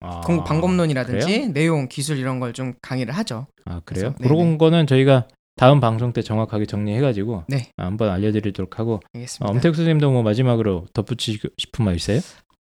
아, 0.00 0.20
공부 0.20 0.44
방법론이라든지 0.44 1.26
그래요? 1.26 1.52
내용, 1.52 1.88
기술 1.88 2.18
이런 2.18 2.40
걸 2.40 2.52
좀 2.52 2.74
강의를 2.82 3.14
하죠. 3.16 3.46
아 3.64 3.80
그래요? 3.84 4.14
네네. 4.18 4.28
그런 4.28 4.58
거는 4.58 4.86
저희가 4.86 5.28
다음 5.56 5.80
방송 5.80 6.12
때 6.12 6.22
정확하게 6.22 6.66
정리해가지고 6.66 7.44
네. 7.48 7.70
아, 7.76 7.84
한번 7.86 8.10
알려드리도록 8.10 8.78
하고 8.78 9.00
알겠습니다. 9.14 9.46
어, 9.46 9.54
엄태국 9.54 9.76
선생님도 9.76 10.10
뭐 10.10 10.22
마지막으로 10.22 10.86
덧붙이고 10.92 11.48
싶은 11.56 11.84
말 11.84 11.94
있어요? 11.96 12.20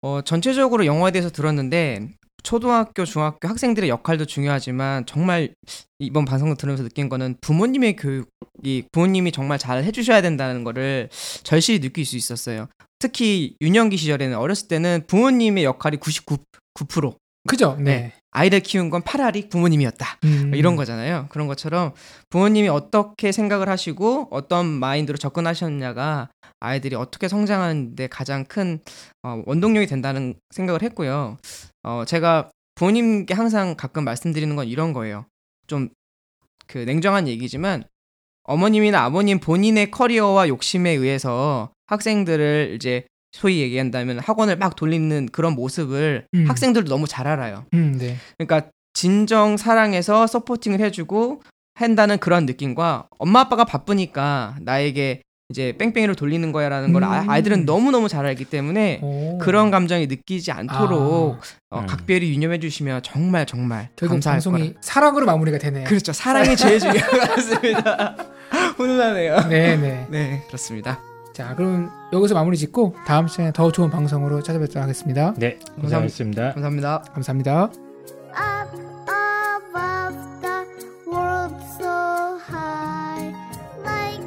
어, 0.02 0.20
전체적으로 0.22 0.86
영어에 0.86 1.10
대해서 1.12 1.30
들었는데 1.30 2.08
초등학교, 2.42 3.04
중학교 3.04 3.48
학생들의 3.48 3.88
역할도 3.88 4.24
중요하지만 4.24 5.04
정말 5.06 5.54
이번 5.98 6.24
방송을 6.24 6.56
들으면서 6.56 6.84
느낀 6.84 7.08
거는 7.08 7.36
부모님의 7.40 7.96
교육이 7.96 8.84
부모님이 8.92 9.32
정말 9.32 9.58
잘 9.58 9.82
해주셔야 9.84 10.22
된다는 10.22 10.64
거를 10.64 11.08
절실히 11.42 11.80
느낄 11.80 12.04
수 12.04 12.16
있었어요. 12.16 12.68
특히 12.98 13.56
유년기 13.60 13.96
시절에는 13.96 14.36
어렸을 14.36 14.68
때는 14.68 15.04
부모님의 15.06 15.64
역할이 15.64 15.96
99, 15.98 16.38
9% 16.74 17.16
그죠? 17.46 17.76
네. 17.78 17.84
네. 17.84 18.12
아이를 18.32 18.60
키운 18.60 18.90
건 18.90 19.00
파라리 19.02 19.48
부모님이었다. 19.48 20.18
음. 20.24 20.52
이런 20.54 20.76
거잖아요. 20.76 21.26
그런 21.30 21.46
것처럼 21.46 21.92
부모님이 22.28 22.68
어떻게 22.68 23.32
생각을 23.32 23.68
하시고 23.68 24.28
어떤 24.30 24.66
마인드로 24.66 25.16
접근하셨냐가 25.16 26.28
아이들이 26.60 26.96
어떻게 26.96 27.28
성장하는데 27.28 28.06
가장 28.08 28.44
큰 28.44 28.80
어, 29.22 29.42
원동력이 29.46 29.86
된다는 29.86 30.34
생각을 30.50 30.82
했고요. 30.82 31.36
어, 31.82 32.04
제가 32.06 32.50
부모님께 32.74 33.34
항상 33.34 33.74
가끔 33.76 34.04
말씀드리는 34.04 34.54
건 34.56 34.66
이런 34.66 34.92
거예요. 34.92 35.26
좀 35.66 35.88
그 36.66 36.78
냉정한 36.78 37.28
얘기지만 37.28 37.84
어머님이나 38.44 39.02
아버님 39.02 39.40
본인의 39.40 39.90
커리어와 39.90 40.48
욕심에 40.48 40.90
의해서 40.90 41.70
학생들을 41.86 42.72
이제 42.76 43.06
소위 43.32 43.60
얘기한다면 43.60 44.18
학원을 44.20 44.56
막 44.56 44.76
돌리는 44.76 45.28
그런 45.32 45.54
모습을 45.54 46.26
음. 46.34 46.48
학생들도 46.48 46.88
너무 46.88 47.06
잘 47.06 47.26
알아요. 47.26 47.66
음, 47.74 47.98
네. 47.98 48.16
그러니까 48.38 48.70
진정 48.94 49.56
사랑해서 49.56 50.26
서포팅을 50.26 50.80
해주고 50.80 51.42
한다는 51.74 52.18
그런 52.18 52.46
느낌과 52.46 53.08
엄마 53.18 53.40
아빠가 53.40 53.64
바쁘니까 53.64 54.56
나에게 54.62 55.22
이제 55.48 55.74
뺑뺑이로 55.78 56.14
돌리는 56.14 56.50
거야라는 56.50 56.92
걸 56.92 57.04
아, 57.04 57.22
음. 57.22 57.30
아, 57.30 57.38
이들은 57.38 57.66
너무너무 57.66 58.08
잘 58.08 58.26
알기 58.26 58.44
때문에 58.46 58.98
오. 59.02 59.38
그런 59.38 59.70
감정이 59.70 60.08
느끼지 60.08 60.50
않도록 60.50 61.38
아. 61.70 61.76
어, 61.76 61.80
음. 61.80 61.86
각별히 61.86 62.32
유념해 62.34 62.58
주시면 62.58 63.02
정말 63.04 63.46
정말 63.46 63.88
감사할 63.96 64.40
거라. 64.40 64.58
사랑으로 64.80 65.24
마무리가 65.26 65.58
되네요. 65.58 65.84
그렇죠. 65.86 66.12
사랑이 66.12 66.56
제일 66.56 66.80
중요한 66.80 67.10
것 67.10 67.20
같습니다. 67.34 68.16
훈훈하네요. 68.76 69.48
네네. 69.48 70.06
네 70.10 70.42
그렇습니다. 70.48 71.00
자 71.32 71.54
그럼 71.54 71.90
여기서 72.12 72.34
마무리 72.34 72.56
짓고 72.56 72.96
다음 73.06 73.28
시간에 73.28 73.52
더 73.52 73.70
좋은 73.70 73.88
방송으로 73.90 74.42
찾아뵙도록 74.42 74.82
하겠습니다. 74.82 75.32
네 75.36 75.58
감사합니다. 75.80 76.52
감사합니다. 76.52 76.52
감사합니다. 76.54 77.02
감사합니다. 77.14 77.70
above 79.46 80.40
the 80.40 80.64
world 81.06 81.54
so 81.78 82.38
high 82.48 83.32
like 83.84 84.20